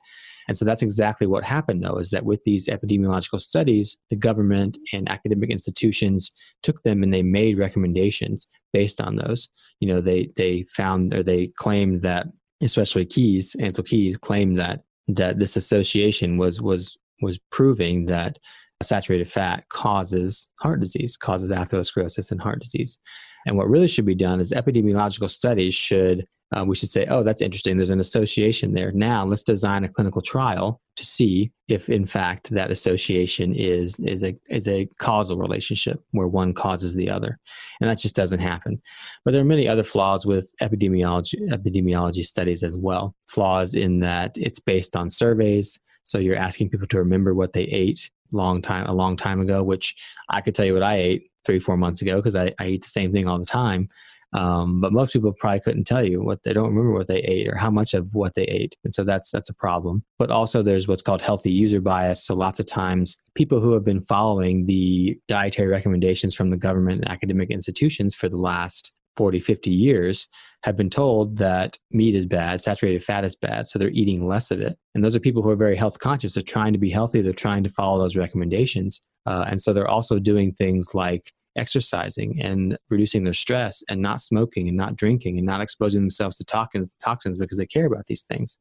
And 0.49 0.59
so 0.59 0.64
that's 0.64 0.83
exactly 0.83 1.28
what 1.28 1.45
happened, 1.45 1.85
though, 1.85 1.99
is 1.99 2.11
that 2.11 2.25
with 2.25 2.42
these 2.42 2.66
epidemiological 2.66 3.40
studies, 3.40 3.99
the 4.09 4.16
government 4.16 4.78
and 4.92 5.09
academic 5.09 5.49
institutions 5.49 6.33
took 6.64 6.83
them 6.83 7.04
and 7.04 7.14
they 7.14 7.23
made 7.23 7.57
recommendations 7.57 8.49
based 8.73 9.00
on 9.00 9.14
those. 9.14 9.49
You 9.78 9.87
know, 9.87 10.00
they 10.00 10.30
they 10.37 10.64
found 10.75 11.14
or 11.14 11.23
they 11.23 11.52
claimed 11.57 12.02
that, 12.02 12.26
especially 12.62 13.07
Keys, 13.07 13.57
Ancel 13.61 13.87
Keys 13.87 14.17
claimed 14.17 14.59
that 14.59 14.81
that 15.09 15.38
this 15.38 15.57
association 15.57 16.37
was 16.37 16.61
was 16.61 16.97
was 17.23 17.38
proving 17.50 18.07
that 18.07 18.38
saturated 18.83 19.31
fat 19.31 19.69
causes 19.69 20.49
heart 20.61 20.81
disease, 20.81 21.17
causes 21.17 21.50
atherosclerosis 21.50 22.31
and 22.31 22.40
heart 22.40 22.61
disease. 22.61 22.99
And 23.47 23.57
what 23.57 23.69
really 23.69 23.88
should 23.88 24.07
be 24.07 24.14
done 24.14 24.40
is 24.40 24.52
epidemiological 24.52 25.31
studies 25.31 25.75
should 25.75 26.26
uh, 26.57 26.64
we 26.64 26.75
should 26.75 26.90
say, 26.90 27.07
oh, 27.07 27.23
that's 27.23 27.42
interesting. 27.42 27.76
There's 27.76 27.90
an 27.90 28.00
association 28.00 28.75
there. 28.75 28.90
Now 28.90 29.25
let's 29.25 29.42
design 29.42 29.85
a 29.85 29.88
clinical 29.88 30.21
trial 30.21 30.80
to 30.97 31.04
see 31.07 31.52
if, 31.69 31.88
in 31.88 32.04
fact, 32.04 32.50
that 32.50 32.73
association 32.73 33.54
is 33.54 34.00
is 34.00 34.25
a 34.25 34.37
is 34.49 34.66
a 34.66 34.87
causal 34.99 35.38
relationship 35.38 36.02
where 36.11 36.26
one 36.26 36.52
causes 36.52 36.95
the 36.95 37.09
other, 37.09 37.38
and 37.80 37.88
that 37.88 37.99
just 37.99 38.16
doesn't 38.16 38.40
happen. 38.40 38.83
But 39.25 39.33
there 39.33 39.42
are 39.42 39.45
many 39.45 39.69
other 39.69 39.85
flaws 39.85 40.26
with 40.26 40.52
epidemiology 40.61 41.49
epidemiology 41.50 42.25
studies 42.25 42.64
as 42.64 42.76
well. 42.76 43.14
Flaws 43.28 43.75
in 43.75 44.00
that 44.00 44.33
it's 44.37 44.59
based 44.59 44.97
on 44.97 45.09
surveys, 45.09 45.78
so 46.02 46.19
you're 46.19 46.37
asking 46.37 46.71
people 46.71 46.88
to 46.88 46.99
remember 46.99 47.33
what 47.33 47.52
they 47.52 47.64
ate 47.64 48.11
long 48.33 48.61
time 48.61 48.87
a 48.87 48.92
long 48.92 49.16
time 49.16 49.40
ago, 49.40 49.62
which 49.62 49.95
I 50.28 50.40
could 50.40 50.57
tell 50.57 50.66
you 50.66 50.75
what 50.75 50.83
I 50.83 50.97
ate 50.97 51.30
three 51.45 51.61
four 51.61 51.76
months 51.76 52.02
ago 52.02 52.16
because 52.16 52.35
I, 52.35 52.52
I 52.59 52.66
eat 52.66 52.83
the 52.83 52.88
same 52.88 53.12
thing 53.12 53.28
all 53.28 53.38
the 53.38 53.47
time 53.47 53.88
um, 54.33 54.81
but 54.81 54.93
most 54.93 55.13
people 55.13 55.33
probably 55.33 55.61
couldn't 55.61 55.87
tell 55.87 56.05
you 56.05 56.23
what 56.23 56.43
they 56.45 56.53
don't 56.53 56.69
remember 56.69 56.93
what 56.93 57.09
they 57.09 57.21
ate 57.21 57.49
or 57.49 57.57
how 57.57 57.71
much 57.71 57.95
of 57.95 58.09
what 58.13 58.35
they 58.35 58.45
ate, 58.45 58.77
and 58.85 58.95
so 58.95 59.03
that's 59.03 59.31
that's 59.31 59.49
a 59.49 59.55
problem. 59.55 60.05
But 60.19 60.31
also, 60.31 60.63
there's 60.63 60.87
what's 60.87 61.03
called 61.03 61.23
healthy 61.23 61.51
user 61.51 61.81
bias. 61.81 62.25
So 62.25 62.35
lots 62.35 62.61
of 62.61 62.67
times, 62.67 63.17
people 63.35 63.61
who 63.61 63.73
have 63.73 63.85
been 63.85 64.01
following 64.01 64.67
the 64.67 65.19
dietary 65.29 65.69
recommendations 65.69 66.35
from 66.35 66.51
the 66.51 66.57
government 66.57 67.03
and 67.03 67.11
academic 67.11 67.51
institutions 67.51 68.15
for 68.15 68.29
the 68.29 68.37
last 68.37 68.93
40, 69.17 69.41
50 69.41 69.71
years 69.71 70.29
have 70.63 70.77
been 70.77 70.91
told 70.91 71.39
that 71.39 71.77
meat 71.91 72.15
is 72.15 72.27
bad, 72.27 72.63
saturated 72.63 73.03
fat 73.03 73.25
is 73.25 73.35
bad, 73.35 73.67
so 73.67 73.79
they're 73.79 73.91
eating 73.91 74.27
less 74.27 74.51
of 74.51 74.61
it. 74.61 74.79
And 74.95 75.05
those 75.05 75.17
are 75.17 75.21
people 75.21 75.43
who 75.43 75.51
are 75.51 75.57
very 75.57 75.77
health 75.77 75.99
conscious. 75.99 76.35
They're 76.35 76.43
trying 76.43 76.73
to 76.73 76.79
be 76.79 76.91
healthy, 76.91 77.21
they're 77.21 77.33
trying 77.33 77.65
to 77.65 77.71
follow 77.71 77.99
those 77.99 78.17
recommendations. 78.17 79.03
Uh, 79.27 79.45
and 79.49 79.61
so 79.61 79.73
they're 79.73 79.89
also 79.89 80.19
doing 80.19 80.53
things 80.53 80.95
like 80.95 81.33
exercising 81.61 82.40
and 82.40 82.76
reducing 82.88 83.25
their 83.25 83.35
stress 83.35 83.85
and 83.88 84.00
not 84.00 84.23
smoking 84.23 84.67
and 84.69 84.76
not 84.76 84.97
drinking 84.97 85.37
and 85.37 85.47
not 85.47 85.61
exposing 85.61 86.00
themselves 86.00 86.38
to 86.38 86.45
toxins 86.45 86.97
toxins 87.02 87.38
because 87.38 87.59
they 87.59 87.67
care 87.67 87.87
about 87.87 88.07
these 88.07 88.23
things. 88.23 88.59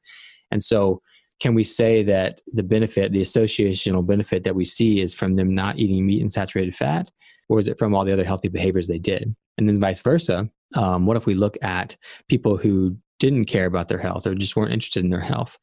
And 0.51 0.61
so 0.61 1.01
can 1.39 1.55
we 1.55 1.63
say 1.63 2.03
that 2.03 2.41
the 2.53 2.63
benefit 2.63 3.11
the 3.11 3.21
associational 3.21 4.05
benefit 4.05 4.43
that 4.43 4.55
we 4.55 4.65
see 4.65 5.01
is 5.01 5.13
from 5.13 5.35
them 5.35 5.55
not 5.55 5.79
eating 5.79 6.05
meat 6.05 6.21
and 6.21 6.31
saturated 6.31 6.75
fat 6.75 7.09
or 7.47 7.59
is 7.59 7.67
it 7.67 7.79
from 7.79 7.95
all 7.95 8.05
the 8.05 8.13
other 8.13 8.25
healthy 8.25 8.49
behaviors 8.49 8.87
they 8.87 8.99
did? 8.99 9.35
And 9.57 9.67
then 9.67 9.79
vice 9.79 9.99
versa 9.99 10.49
um, 10.75 11.05
what 11.05 11.17
if 11.17 11.25
we 11.25 11.33
look 11.33 11.57
at 11.63 11.97
people 12.27 12.57
who 12.57 12.95
didn't 13.19 13.45
care 13.45 13.65
about 13.65 13.89
their 13.89 13.97
health 13.97 14.27
or 14.27 14.35
just 14.35 14.55
weren't 14.55 14.71
interested 14.71 15.03
in 15.03 15.09
their 15.09 15.19
health? 15.19 15.57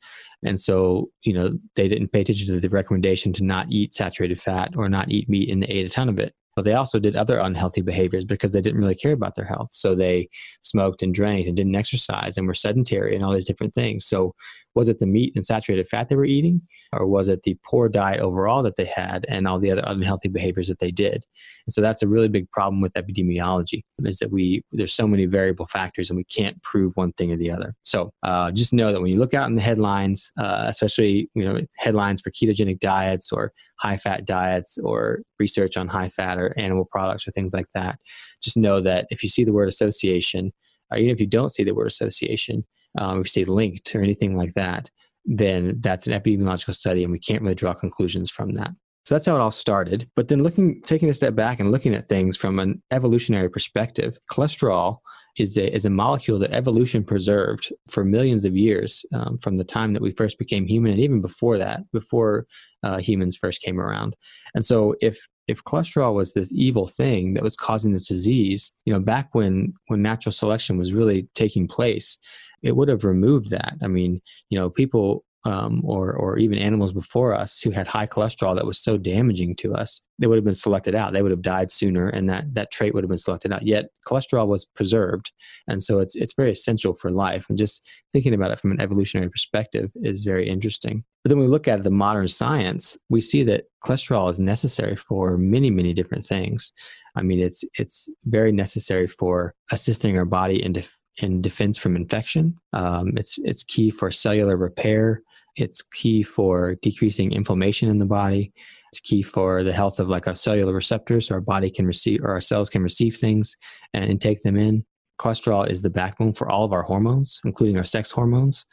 And 0.45 0.59
so 0.59 1.11
you 1.23 1.33
know 1.33 1.59
they 1.75 1.89
didn't 1.89 2.09
pay 2.09 2.23
attention 2.23 2.49
to 2.49 2.61
the 2.61 2.69
recommendation 2.69 3.33
to 3.35 3.45
not 3.45 3.71
eat 3.71 3.95
saturated 3.95 4.41
fat 4.41 4.75
or 4.77 4.89
not 4.89 5.11
eat 5.11 5.29
meat 5.29 5.51
and 5.51 5.63
they 5.63 5.69
ate 5.69 5.87
a 5.87 5.91
ton 5.91 6.09
of 6.09 6.19
it 6.19 6.35
but 6.57 6.65
they 6.65 6.73
also 6.73 6.99
did 6.99 7.15
other 7.15 7.39
unhealthy 7.39 7.83
behaviors 7.83 8.25
because 8.25 8.53
they 8.53 8.63
didn't 8.63 8.81
really 8.81 8.95
care 8.95 9.13
about 9.13 9.37
their 9.37 9.45
health. 9.45 9.69
So 9.73 9.95
they 9.95 10.29
smoked 10.63 11.03
and 11.03 11.15
drank 11.15 11.47
and 11.47 11.55
didn't 11.55 11.77
exercise 11.77 12.39
and 12.39 12.47
were 12.47 12.55
sedentary 12.55 13.15
and 13.15 13.23
all 13.23 13.35
these 13.35 13.47
different 13.47 13.75
things. 13.75 14.07
So 14.07 14.35
was 14.77 14.89
it 14.89 14.99
the 14.99 15.07
meat 15.07 15.33
and 15.35 15.45
saturated 15.45 15.89
fat 15.89 16.09
they 16.09 16.17
were 16.17 16.27
eating 16.27 16.61
or 16.93 17.07
was 17.07 17.29
it 17.29 17.43
the 17.43 17.57
poor 17.65 17.89
diet 17.89 18.21
overall 18.21 18.63
that 18.63 18.77
they 18.77 18.85
had 18.85 19.25
and 19.29 19.49
all 19.49 19.59
the 19.59 19.71
other 19.71 19.83
unhealthy 19.87 20.29
behaviors 20.29 20.69
that 20.69 20.79
they 20.79 20.91
did? 20.91 21.25
And 21.67 21.73
so 21.73 21.81
that's 21.81 22.03
a 22.03 22.09
really 22.09 22.29
big 22.29 22.49
problem 22.53 22.81
with 22.83 22.93
epidemiology 22.93 23.83
is 24.05 24.19
that 24.19 24.31
we 24.31 24.63
there's 24.73 24.93
so 24.93 25.09
many 25.09 25.25
variable 25.25 25.67
factors 25.67 26.11
and 26.11 26.17
we 26.17 26.25
can't 26.25 26.63
prove 26.63 26.93
one 26.95 27.13
thing 27.13 27.33
or 27.33 27.37
the 27.37 27.51
other. 27.51 27.75
So 27.83 28.13
uh, 28.23 28.53
just 28.53 28.75
know 28.75 28.93
that 28.93 29.01
when 29.01 29.11
you 29.11 29.19
look 29.19 29.35
out 29.35 29.49
in 29.49 29.57
the 29.57 29.63
headlines 29.63 30.31
uh, 30.39 30.65
especially 30.67 31.31
you 31.35 31.45
know 31.45 31.61
headlines 31.79 32.21
for 32.21 32.31
ketogenic 32.31 32.79
diets 32.79 33.33
or 33.33 33.53
high 33.79 33.97
fat 33.97 34.27
diets 34.27 34.79
or 34.79 35.23
research 35.39 35.77
on 35.79 35.89
high 35.89 36.11
fat 36.11 36.39
or 36.39 36.55
animal 36.59 36.85
products 36.85 37.27
or 37.27 37.31
things 37.31 37.55
like 37.55 37.67
that 37.75 37.99
just 38.43 38.57
know 38.57 38.81
that 38.81 39.07
if 39.11 39.23
you 39.23 39.29
see 39.29 39.45
the 39.45 39.53
word 39.53 39.69
association 39.69 40.53
uh, 40.93 40.97
even 40.97 41.11
if 41.11 41.21
you 41.21 41.27
don't 41.27 41.51
see 41.51 41.65
the 41.65 41.75
word 41.75 41.87
association 41.87 42.65
um, 42.99 43.21
if 43.21 43.31
say 43.31 43.45
linked 43.45 43.95
or 43.95 44.03
anything 44.03 44.37
like 44.37 44.55
that, 44.55 44.91
then 45.25 45.77
that's 45.81 46.07
an 46.07 46.13
epidemiological 46.13 46.75
study 46.75 47.03
and 47.03 47.13
we 47.13 47.19
can't 47.19 47.43
really 47.43 47.55
draw 47.55 47.75
conclusions 47.75 48.31
from 48.31 48.53
that. 48.53 48.71
So 49.05 49.15
that's 49.15 49.27
how 49.27 49.37
it 49.37 49.41
all 49.41 49.53
started. 49.53 50.09
But 50.17 50.29
then 50.29 50.43
looking, 50.43 50.83
taking 50.83 51.11
a 51.11 51.15
step 51.15 51.35
back 51.35 51.61
and 51.61 51.71
looking 51.71 51.95
at 51.95 52.09
things 52.09 52.37
from 52.37 52.59
an 52.59 52.83
evolutionary 52.91 53.49
perspective, 53.49 54.19
cholesterol 54.31 54.99
is 55.39 55.57
a, 55.57 55.73
is 55.73 55.85
a 55.85 55.91
molecule 55.91 56.39
that 56.39 56.53
evolution 56.53 57.05
preserved 57.05 57.73
for 57.89 58.05
millions 58.05 58.45
of 58.45 58.57
years 58.57 59.05
um, 59.15 59.39
from 59.39 59.59
the 59.59 59.65
time 59.65 59.93
that 59.93 60.03
we 60.03 60.11
first 60.13 60.39
became 60.39 60.67
human 60.67 60.93
and 60.93 61.01
even 61.01 61.21
before 61.21 61.59
that, 61.59 61.81
before 61.93 62.47
uh, 62.83 62.97
humans 62.97 63.37
first 63.37 63.61
came 63.61 63.81
around. 63.81 64.17
And 64.55 64.65
so 64.65 64.95
if 65.01 65.29
if 65.49 65.63
cholesterol 65.63 66.15
was 66.15 66.33
this 66.33 66.53
evil 66.53 66.89
thing 66.89 67.35
that 67.35 67.43
was 67.45 67.55
causing 67.55 67.93
this 67.93 68.09
disease, 68.09 68.73
you 68.85 68.93
know, 68.93 68.99
back 68.99 69.29
when 69.33 69.75
when 69.87 70.03
natural 70.03 70.33
selection 70.33 70.77
was 70.77 70.93
really 70.93 71.29
taking 71.35 71.69
place, 71.69 72.19
it 72.63 72.77
would 72.77 72.89
have 72.89 73.05
removed 73.05 73.51
that. 73.51 73.75
I 73.83 73.87
mean, 73.87 74.21
you 74.51 74.59
know, 74.59 74.71
people 74.71 75.25
um, 75.47 75.81
or 75.85 76.13
or 76.13 76.39
even 76.39 76.59
animals 76.59 76.93
before 76.93 77.33
us 77.33 77.61
who 77.61 77.71
had 77.71 77.87
high 77.87 78.07
cholesterol 78.07 78.57
that 78.57 78.67
was 78.67 78.81
so 78.81 78.99
damaging 78.99 79.55
to 79.57 79.75
us, 79.75 80.01
they 80.19 80.27
would 80.27 80.35
have 80.35 80.45
been 80.45 80.55
selected 80.55 80.97
out. 80.97 81.13
They 81.13 81.23
would 81.23 81.31
have 81.31 81.43
died 81.43 81.71
sooner, 81.71 82.09
and 82.09 82.29
that 82.29 82.53
that 82.55 82.73
trait 82.73 82.95
would 82.95 83.05
have 83.05 83.09
been 83.09 83.17
selected 83.17 83.53
out. 83.53 83.65
Yet 83.65 83.87
cholesterol 84.05 84.49
was 84.49 84.65
preserved, 84.65 85.31
and 85.69 85.81
so 85.81 86.01
it's 86.01 86.17
it's 86.17 86.35
very 86.35 86.51
essential 86.51 86.95
for 86.95 87.13
life. 87.13 87.47
And 87.49 87.57
just 87.57 87.87
thinking 88.13 88.35
about 88.35 88.51
it 88.51 88.59
from 88.59 88.73
an 88.73 88.81
evolutionary 88.81 89.31
perspective 89.31 89.93
is 90.03 90.25
very 90.25 90.49
interesting. 90.49 91.05
But 91.23 91.29
then 91.29 91.39
we 91.39 91.47
look 91.47 91.69
at 91.69 91.85
the 91.85 91.91
modern 91.91 92.27
science, 92.27 92.99
we 93.09 93.21
see 93.21 93.45
that 93.45 93.67
cholesterol 93.85 94.29
is 94.29 94.41
necessary 94.41 94.97
for 94.97 95.39
many 95.39 95.71
many 95.71 95.93
different 95.93 96.27
things. 96.27 96.73
I 97.15 97.23
mean, 97.23 97.39
it's 97.39 97.63
it's 97.79 98.09
very 98.25 98.51
necessary 98.51 99.07
for 99.07 99.55
assisting 99.71 100.19
our 100.19 100.25
body 100.25 100.61
in 100.61 100.73
def- 100.73 100.99
in 101.19 101.41
defense 101.43 101.79
from 101.79 101.97
infection. 101.97 102.59
Um, 102.73 103.13
it's 103.17 103.39
it's 103.45 103.63
key 103.65 103.91
for 103.91 104.11
cellular 104.11 104.57
repair. 104.57 105.23
It's 105.57 105.83
key 105.83 106.23
for 106.23 106.77
decreasing 106.83 107.33
inflammation 107.33 107.89
in 107.89 107.99
the 107.99 108.07
body. 108.07 108.53
It's 108.93 109.01
key 109.01 109.23
for 109.23 109.63
the 109.63 109.73
health 109.73 109.99
of 109.99 110.09
like 110.09 110.27
our 110.27 110.35
cellular 110.35 110.73
receptors, 110.73 111.29
so 111.29 111.35
our 111.35 111.41
body 111.41 111.71
can 111.71 111.87
receive 111.87 112.23
or 112.23 112.31
our 112.31 112.41
cells 112.41 112.71
can 112.71 112.83
receive 112.83 113.17
things 113.17 113.57
and, 113.95 114.05
and 114.05 114.21
take 114.21 114.43
them 114.43 114.57
in. 114.57 114.85
Cholesterol 115.19 115.69
is 115.69 115.81
the 115.81 115.91
backbone 115.91 116.35
for 116.35 116.49
all 116.51 116.65
of 116.65 116.73
our 116.73 116.83
hormones, 116.83 117.41
including 117.45 117.79
our 117.79 117.85
sex 117.85 118.11
hormones. 118.11 118.67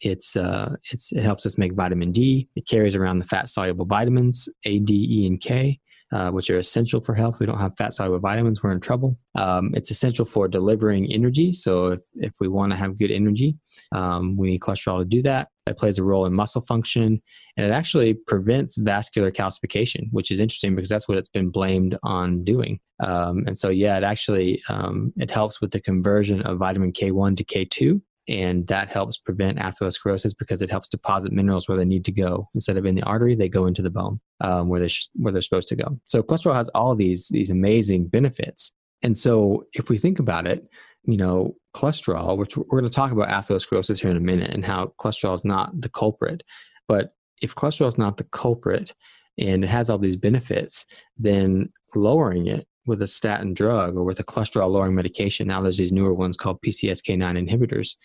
It's 0.00 0.34
uh, 0.34 0.76
it's 0.90 1.12
it 1.12 1.22
helps 1.22 1.44
us 1.44 1.58
make 1.58 1.74
vitamin 1.74 2.10
D. 2.10 2.48
It 2.56 2.66
carries 2.66 2.96
around 2.96 3.18
the 3.18 3.26
fat 3.26 3.50
soluble 3.50 3.84
vitamins 3.84 4.48
A, 4.64 4.78
D, 4.78 5.06
E, 5.10 5.26
and 5.26 5.40
K 5.40 5.78
uh, 6.12 6.30
which 6.30 6.50
are 6.50 6.58
essential 6.58 7.00
for 7.00 7.14
health. 7.14 7.38
We 7.38 7.46
don't 7.46 7.58
have 7.58 7.76
fat 7.76 7.94
soluble 7.94 8.18
vitamins, 8.18 8.62
we're 8.62 8.72
in 8.72 8.80
trouble. 8.80 9.16
Um, 9.36 9.72
it's 9.74 9.90
essential 9.90 10.24
for 10.24 10.48
delivering 10.48 11.10
energy. 11.12 11.52
So 11.52 11.88
if, 11.88 12.00
if 12.16 12.32
we 12.40 12.48
want 12.48 12.72
to 12.72 12.76
have 12.76 12.98
good 12.98 13.10
energy, 13.10 13.56
um, 13.92 14.36
we 14.36 14.50
need 14.50 14.60
cholesterol 14.60 14.98
to 14.98 15.04
do 15.04 15.22
that. 15.22 15.48
It 15.66 15.78
plays 15.78 15.98
a 15.98 16.04
role 16.04 16.26
in 16.26 16.32
muscle 16.32 16.62
function, 16.62 17.22
and 17.56 17.66
it 17.66 17.70
actually 17.70 18.14
prevents 18.14 18.76
vascular 18.76 19.30
calcification, 19.30 20.08
which 20.10 20.30
is 20.32 20.40
interesting 20.40 20.74
because 20.74 20.88
that's 20.88 21.08
what 21.08 21.16
it's 21.16 21.28
been 21.28 21.50
blamed 21.50 21.96
on 22.02 22.42
doing. 22.42 22.80
Um, 23.00 23.44
and 23.46 23.56
so, 23.56 23.68
yeah, 23.68 23.96
it 23.96 24.02
actually 24.02 24.60
um, 24.68 25.12
it 25.16 25.30
helps 25.30 25.60
with 25.60 25.70
the 25.70 25.80
conversion 25.80 26.42
of 26.42 26.58
vitamin 26.58 26.92
K1 26.92 27.36
to 27.36 27.44
K2, 27.44 28.00
and 28.30 28.66
that 28.68 28.88
helps 28.88 29.18
prevent 29.18 29.58
atherosclerosis 29.58 30.34
because 30.38 30.62
it 30.62 30.70
helps 30.70 30.88
deposit 30.88 31.32
minerals 31.32 31.68
where 31.68 31.76
they 31.76 31.84
need 31.84 32.04
to 32.04 32.12
go. 32.12 32.48
Instead 32.54 32.76
of 32.76 32.86
in 32.86 32.94
the 32.94 33.02
artery 33.02 33.34
they 33.34 33.48
go 33.48 33.66
into 33.66 33.82
the 33.82 33.90
bone 33.90 34.20
um, 34.40 34.68
where 34.68 34.80
they 34.80 34.88
sh- 34.88 35.08
where 35.14 35.32
they're 35.32 35.42
supposed 35.42 35.68
to 35.68 35.76
go. 35.76 35.98
So 36.06 36.22
cholesterol 36.22 36.54
has 36.54 36.68
all 36.70 36.94
these 36.94 37.28
these 37.28 37.50
amazing 37.50 38.06
benefits. 38.06 38.72
And 39.02 39.16
so 39.16 39.64
if 39.72 39.90
we 39.90 39.98
think 39.98 40.18
about 40.18 40.46
it 40.46 40.66
you 41.04 41.16
know 41.16 41.54
cholesterol 41.74 42.36
which 42.36 42.56
we're 42.56 42.64
going 42.80 42.84
to 42.84 42.90
talk 42.90 43.10
about 43.10 43.28
atherosclerosis 43.28 44.00
here 44.00 44.10
in 44.10 44.16
a 44.16 44.20
minute 44.20 44.50
and 44.50 44.64
how 44.64 44.92
cholesterol 45.00 45.34
is 45.34 45.44
not 45.44 45.78
the 45.80 45.88
culprit. 45.88 46.42
But 46.86 47.10
if 47.42 47.54
cholesterol 47.54 47.88
is 47.88 47.98
not 47.98 48.16
the 48.16 48.24
culprit 48.24 48.94
and 49.38 49.64
it 49.64 49.68
has 49.68 49.90
all 49.90 49.98
these 49.98 50.16
benefits 50.16 50.86
then 51.18 51.72
lowering 51.94 52.46
it 52.46 52.66
with 52.86 53.02
a 53.02 53.06
statin 53.06 53.54
drug 53.54 53.96
or 53.96 54.04
with 54.04 54.20
a 54.20 54.24
cholesterol 54.24 54.70
lowering 54.70 54.94
medication. 54.94 55.48
Now 55.48 55.60
there's 55.60 55.78
these 55.78 55.92
newer 55.92 56.14
ones 56.14 56.36
called 56.36 56.60
PCSK9 56.62 57.48
inhibitors. 57.48 57.96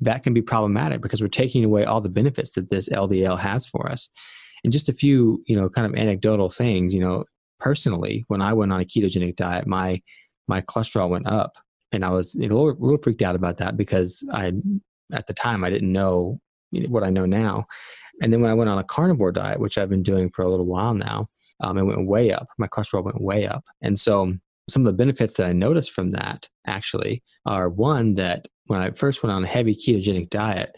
That 0.00 0.22
can 0.22 0.34
be 0.34 0.42
problematic 0.42 1.00
because 1.00 1.20
we're 1.20 1.28
taking 1.28 1.64
away 1.64 1.84
all 1.84 2.00
the 2.00 2.08
benefits 2.08 2.52
that 2.52 2.70
this 2.70 2.88
LDL 2.88 3.38
has 3.38 3.66
for 3.66 3.90
us. 3.90 4.08
And 4.64 4.72
just 4.72 4.88
a 4.88 4.92
few, 4.92 5.42
you 5.46 5.56
know, 5.56 5.68
kind 5.68 5.86
of 5.86 5.98
anecdotal 5.98 6.50
things, 6.50 6.94
you 6.94 7.00
know, 7.00 7.24
personally, 7.58 8.24
when 8.28 8.42
I 8.42 8.52
went 8.52 8.72
on 8.72 8.80
a 8.80 8.84
ketogenic 8.84 9.36
diet, 9.36 9.66
my 9.66 10.00
my 10.46 10.62
cholesterol 10.62 11.10
went 11.10 11.26
up, 11.26 11.56
and 11.92 12.04
I 12.04 12.10
was 12.10 12.34
a 12.34 12.40
little, 12.40 12.70
a 12.70 12.72
little 12.72 12.98
freaked 13.02 13.22
out 13.22 13.36
about 13.36 13.58
that 13.58 13.76
because 13.76 14.26
I, 14.32 14.52
at 15.12 15.26
the 15.26 15.34
time, 15.34 15.62
I 15.62 15.70
didn't 15.70 15.92
know 15.92 16.40
what 16.88 17.04
I 17.04 17.10
know 17.10 17.26
now. 17.26 17.66
And 18.22 18.32
then 18.32 18.40
when 18.40 18.50
I 18.50 18.54
went 18.54 18.70
on 18.70 18.78
a 18.78 18.84
carnivore 18.84 19.32
diet, 19.32 19.60
which 19.60 19.78
I've 19.78 19.90
been 19.90 20.02
doing 20.02 20.30
for 20.30 20.42
a 20.42 20.48
little 20.48 20.66
while 20.66 20.94
now, 20.94 21.28
um, 21.60 21.78
it 21.78 21.82
went 21.82 22.06
way 22.06 22.32
up. 22.32 22.48
My 22.58 22.68
cholesterol 22.68 23.04
went 23.04 23.20
way 23.20 23.46
up. 23.46 23.64
And 23.82 23.98
so 23.98 24.34
some 24.68 24.82
of 24.82 24.86
the 24.86 24.92
benefits 24.92 25.34
that 25.34 25.46
I 25.46 25.52
noticed 25.52 25.92
from 25.92 26.10
that 26.12 26.48
actually 26.66 27.22
are 27.46 27.68
one 27.68 28.14
that 28.14 28.46
when 28.66 28.80
I 28.80 28.90
first 28.90 29.22
went 29.22 29.32
on 29.32 29.44
a 29.44 29.48
heavy 29.48 29.74
ketogenic 29.74 30.30
diet, 30.30 30.76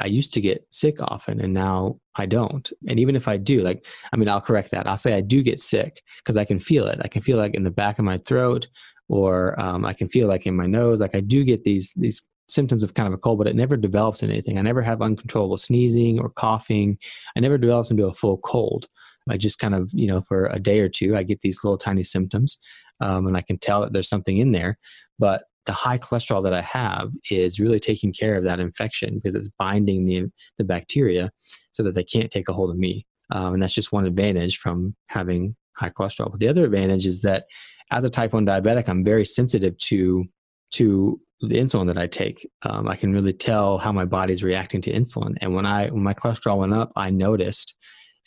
I 0.00 0.06
used 0.06 0.32
to 0.34 0.40
get 0.40 0.66
sick 0.70 0.96
often 1.00 1.40
and 1.40 1.52
now 1.52 1.98
I 2.16 2.26
don't. 2.26 2.70
And 2.88 2.98
even 2.98 3.16
if 3.16 3.28
I 3.28 3.36
do, 3.36 3.60
like, 3.60 3.84
I 4.12 4.16
mean, 4.16 4.28
I'll 4.28 4.40
correct 4.40 4.70
that. 4.70 4.86
I'll 4.86 4.96
say 4.96 5.14
I 5.14 5.20
do 5.20 5.42
get 5.42 5.60
sick 5.60 6.02
because 6.18 6.36
I 6.36 6.44
can 6.44 6.58
feel 6.58 6.86
it. 6.86 7.00
I 7.02 7.08
can 7.08 7.22
feel 7.22 7.36
like 7.36 7.54
in 7.54 7.64
the 7.64 7.70
back 7.70 7.98
of 7.98 8.04
my 8.04 8.18
throat 8.18 8.68
or 9.08 9.58
um, 9.60 9.84
I 9.84 9.92
can 9.92 10.08
feel 10.08 10.28
like 10.28 10.46
in 10.46 10.56
my 10.56 10.66
nose. 10.66 11.00
Like 11.00 11.14
I 11.14 11.20
do 11.20 11.44
get 11.44 11.64
these, 11.64 11.92
these 11.96 12.22
symptoms 12.48 12.82
of 12.82 12.94
kind 12.94 13.06
of 13.06 13.12
a 13.12 13.18
cold, 13.18 13.38
but 13.38 13.46
it 13.46 13.56
never 13.56 13.76
develops 13.76 14.22
into 14.22 14.34
anything. 14.34 14.58
I 14.58 14.62
never 14.62 14.82
have 14.82 15.02
uncontrollable 15.02 15.58
sneezing 15.58 16.18
or 16.18 16.30
coughing. 16.30 16.98
I 17.36 17.40
never 17.40 17.58
develops 17.58 17.90
into 17.90 18.06
a 18.06 18.14
full 18.14 18.38
cold. 18.38 18.88
I 19.28 19.36
just 19.36 19.58
kind 19.58 19.74
of, 19.74 19.90
you 19.92 20.06
know, 20.06 20.20
for 20.20 20.46
a 20.46 20.58
day 20.58 20.80
or 20.80 20.88
two, 20.88 21.16
I 21.16 21.22
get 21.22 21.40
these 21.42 21.62
little 21.62 21.78
tiny 21.78 22.04
symptoms 22.04 22.58
um, 23.00 23.26
and 23.26 23.36
I 23.36 23.42
can 23.42 23.58
tell 23.58 23.80
that 23.80 23.92
there's 23.92 24.08
something 24.08 24.38
in 24.38 24.52
there. 24.52 24.78
But 25.18 25.44
the 25.66 25.72
high 25.72 25.98
cholesterol 25.98 26.42
that 26.42 26.54
I 26.54 26.62
have 26.62 27.10
is 27.30 27.60
really 27.60 27.78
taking 27.78 28.12
care 28.12 28.36
of 28.36 28.44
that 28.44 28.60
infection 28.60 29.14
because 29.14 29.34
it's 29.34 29.50
binding 29.58 30.06
the, 30.06 30.24
the 30.58 30.64
bacteria 30.64 31.30
so 31.70 31.82
that 31.84 31.94
they 31.94 32.04
can't 32.04 32.30
take 32.30 32.48
a 32.48 32.52
hold 32.52 32.70
of 32.70 32.76
me. 32.76 33.06
Um, 33.30 33.54
and 33.54 33.62
that's 33.62 33.72
just 33.72 33.92
one 33.92 34.06
advantage 34.06 34.58
from 34.58 34.94
having 35.06 35.56
high 35.74 35.90
cholesterol. 35.90 36.30
But 36.30 36.40
the 36.40 36.48
other 36.48 36.64
advantage 36.64 37.06
is 37.06 37.22
that 37.22 37.44
as 37.90 38.04
a 38.04 38.10
type 38.10 38.32
1 38.32 38.44
diabetic, 38.44 38.88
I'm 38.88 39.04
very 39.04 39.24
sensitive 39.24 39.78
to, 39.78 40.24
to 40.72 41.20
the 41.42 41.56
insulin 41.56 41.86
that 41.86 41.98
I 41.98 42.06
take. 42.06 42.48
Um, 42.62 42.88
I 42.88 42.96
can 42.96 43.12
really 43.12 43.32
tell 43.32 43.78
how 43.78 43.92
my 43.92 44.04
body's 44.04 44.42
reacting 44.42 44.80
to 44.82 44.92
insulin. 44.92 45.36
And 45.40 45.54
when 45.54 45.66
I 45.66 45.88
when 45.88 46.02
my 46.02 46.14
cholesterol 46.14 46.58
went 46.58 46.74
up, 46.74 46.92
I 46.96 47.10
noticed 47.10 47.74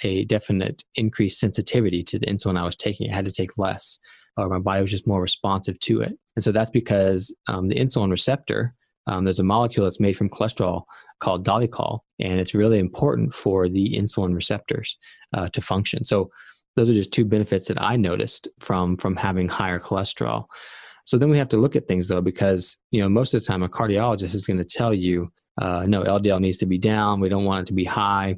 a 0.03 0.25
definite 0.25 0.83
increased 0.95 1.39
sensitivity 1.39 2.03
to 2.03 2.19
the 2.19 2.25
insulin 2.25 2.57
I 2.57 2.65
was 2.65 2.75
taking. 2.75 3.11
I 3.11 3.15
had 3.15 3.25
to 3.25 3.31
take 3.31 3.57
less, 3.57 3.99
or 4.37 4.49
my 4.49 4.59
body 4.59 4.81
was 4.81 4.91
just 4.91 5.07
more 5.07 5.21
responsive 5.21 5.79
to 5.81 6.01
it. 6.01 6.17
And 6.35 6.43
so 6.43 6.51
that's 6.51 6.71
because 6.71 7.35
um, 7.47 7.69
the 7.69 7.75
insulin 7.75 8.11
receptor, 8.11 8.73
um, 9.07 9.23
there's 9.23 9.39
a 9.39 9.43
molecule 9.43 9.85
that's 9.85 9.99
made 9.99 10.17
from 10.17 10.29
cholesterol 10.29 10.83
called 11.19 11.45
dolichol, 11.45 11.99
and 12.19 12.39
it's 12.39 12.53
really 12.53 12.79
important 12.79 13.33
for 13.33 13.69
the 13.69 13.95
insulin 13.95 14.35
receptors 14.35 14.97
uh, 15.33 15.47
to 15.49 15.61
function. 15.61 16.03
So 16.03 16.29
those 16.75 16.89
are 16.89 16.93
just 16.93 17.13
two 17.13 17.25
benefits 17.25 17.67
that 17.67 17.81
I 17.81 17.95
noticed 17.95 18.47
from 18.59 18.97
from 18.97 19.15
having 19.15 19.47
higher 19.47 19.79
cholesterol. 19.79 20.45
So 21.05 21.17
then 21.17 21.29
we 21.29 21.37
have 21.37 21.49
to 21.49 21.57
look 21.57 21.75
at 21.75 21.87
things 21.87 22.07
though, 22.07 22.21
because 22.21 22.77
you 22.91 23.01
know 23.01 23.07
most 23.07 23.33
of 23.33 23.41
the 23.41 23.47
time 23.47 23.63
a 23.63 23.69
cardiologist 23.69 24.35
is 24.35 24.45
going 24.45 24.57
to 24.57 24.65
tell 24.65 24.93
you, 24.93 25.31
uh, 25.61 25.85
no, 25.87 26.03
LDL 26.03 26.41
needs 26.41 26.57
to 26.57 26.65
be 26.65 26.77
down. 26.77 27.21
We 27.21 27.29
don't 27.29 27.45
want 27.45 27.61
it 27.61 27.67
to 27.67 27.73
be 27.73 27.85
high 27.85 28.35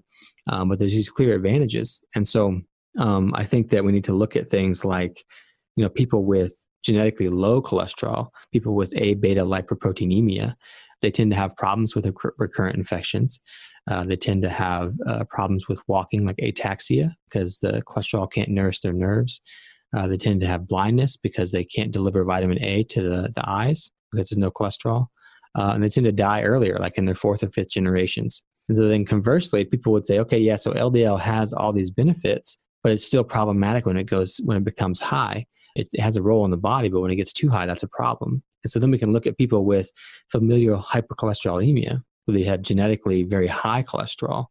um, 0.48 0.70
but 0.70 0.80
there's 0.80 0.94
these 0.94 1.10
clear 1.10 1.36
advantages. 1.36 2.02
And 2.16 2.28
so 2.28 2.62
um, 2.98 3.34
I 3.36 3.46
think 3.46 3.70
that 3.70 3.84
we 3.84 3.92
need 3.92 4.06
to 4.06 4.14
look 4.14 4.36
at 4.36 4.50
things 4.50 4.84
like, 4.84 5.24
you 5.76 5.84
know, 5.84 5.90
people 5.90 6.24
with 6.24 6.66
genetically 6.84 7.30
low 7.30 7.62
cholesterol, 7.62 8.30
people 8.52 8.74
with 8.74 8.92
abetalipoproteinemia, 8.94 10.56
they 11.02 11.12
tend 11.12 11.32
to 11.32 11.38
have 11.38 11.56
problems 11.58 11.96
with 11.96 12.12
recurrent 12.38 12.78
infections. 12.78 13.40
Uh, 13.90 14.04
they 14.04 14.16
tend 14.16 14.42
to 14.42 14.50
have 14.50 14.94
uh, 15.08 15.24
problems 15.30 15.68
with 15.68 15.82
walking, 15.88 16.26
like 16.26 16.38
ataxia, 16.38 17.14
because 17.26 17.60
the 17.60 17.82
cholesterol 17.88 18.32
can't 18.32 18.50
nourish 18.50 18.82
their 18.82 18.94
nerves. 18.94 19.42
Uh, 19.96 20.08
they 20.08 20.18
tend 20.18 20.42
to 20.42 20.48
have 20.48 20.68
blindness 20.68 21.16
because 21.16 21.52
they 21.52 21.64
can't 21.64 21.92
deliver 21.92 22.24
vitamin 22.24 22.62
A 22.64 22.84
to 22.86 23.02
the, 23.02 23.32
the 23.36 23.50
eyes 23.50 23.90
because 24.12 24.30
there's 24.30 24.38
no 24.38 24.52
cholesterol. 24.52 25.08
Uh, 25.56 25.72
and 25.74 25.84
they 25.84 25.90
tend 25.90 26.06
to 26.06 26.12
die 26.12 26.44
earlier, 26.44 26.78
like 26.80 26.98
in 26.98 27.06
their 27.06 27.16
fourth 27.16 27.44
or 27.44 27.50
fifth 27.50 27.70
generations. 27.70 28.44
And 28.68 28.78
so 28.78 28.88
then 28.88 29.06
conversely, 29.06 29.64
people 29.66 29.94
would 29.94 30.06
say, 30.06 30.20
okay, 30.20 30.38
yeah, 30.38 30.58
so 30.58 30.74
LDL 30.74 31.20
has 31.20 31.54
all 31.54 31.72
these 31.72 31.92
benefits, 31.92 32.58
but 32.84 32.92
it's 32.92 33.06
still 33.06 33.24
problematic 33.24 33.86
when 33.86 33.98
it 33.98 34.06
goes 34.06 34.40
when 34.44 34.58
it 34.58 34.64
becomes 34.64 35.02
high. 35.02 35.46
It, 35.76 35.88
it 35.94 36.02
has 36.02 36.18
a 36.18 36.22
role 36.22 36.44
in 36.46 36.52
the 36.52 36.58
body, 36.58 36.90
but 36.90 37.02
when 37.02 37.12
it 37.12 37.16
gets 37.16 37.34
too 37.34 37.50
high, 37.50 37.66
that's 37.66 37.84
a 37.84 37.88
problem. 37.88 38.44
And 38.64 38.72
so 38.72 38.80
then 38.80 38.92
we 38.92 38.98
can 38.98 39.14
look 39.14 39.28
at 39.28 39.38
people 39.38 39.66
with 39.66 39.92
familial 40.32 40.80
hypercholesterolemia, 40.80 42.02
who 42.26 42.34
they 42.34 42.44
had 42.44 42.64
genetically 42.64 43.24
very 43.24 43.48
high 43.48 43.84
cholesterol. 43.84 44.48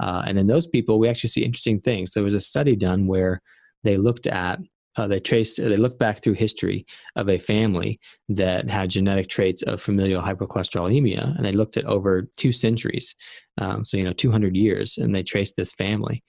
Uh, 0.00 0.24
and 0.26 0.38
in 0.38 0.46
those 0.46 0.66
people, 0.66 0.98
we 0.98 1.08
actually 1.08 1.30
see 1.30 1.44
interesting 1.44 1.80
things. 1.80 2.12
There 2.12 2.24
was 2.24 2.34
a 2.34 2.40
study 2.40 2.74
done 2.74 3.06
where 3.06 3.40
they 3.84 3.96
looked 3.96 4.26
at 4.26 4.58
uh, 4.96 5.08
they 5.08 5.20
traced 5.20 5.56
they 5.56 5.76
looked 5.76 5.98
back 5.98 6.22
through 6.22 6.34
history 6.34 6.86
of 7.16 7.28
a 7.28 7.38
family 7.38 7.98
that 8.28 8.68
had 8.68 8.90
genetic 8.90 9.28
traits 9.28 9.62
of 9.62 9.82
familial 9.82 10.22
hypercholesterolemia 10.22 11.36
and 11.36 11.44
they 11.44 11.52
looked 11.52 11.76
at 11.76 11.84
over 11.84 12.28
two 12.36 12.52
centuries 12.52 13.16
um, 13.58 13.84
so 13.84 13.96
you 13.96 14.04
know 14.04 14.12
200 14.12 14.56
years 14.56 14.98
and 14.98 15.14
they 15.14 15.22
traced 15.22 15.56
this 15.56 15.72
family. 15.72 16.22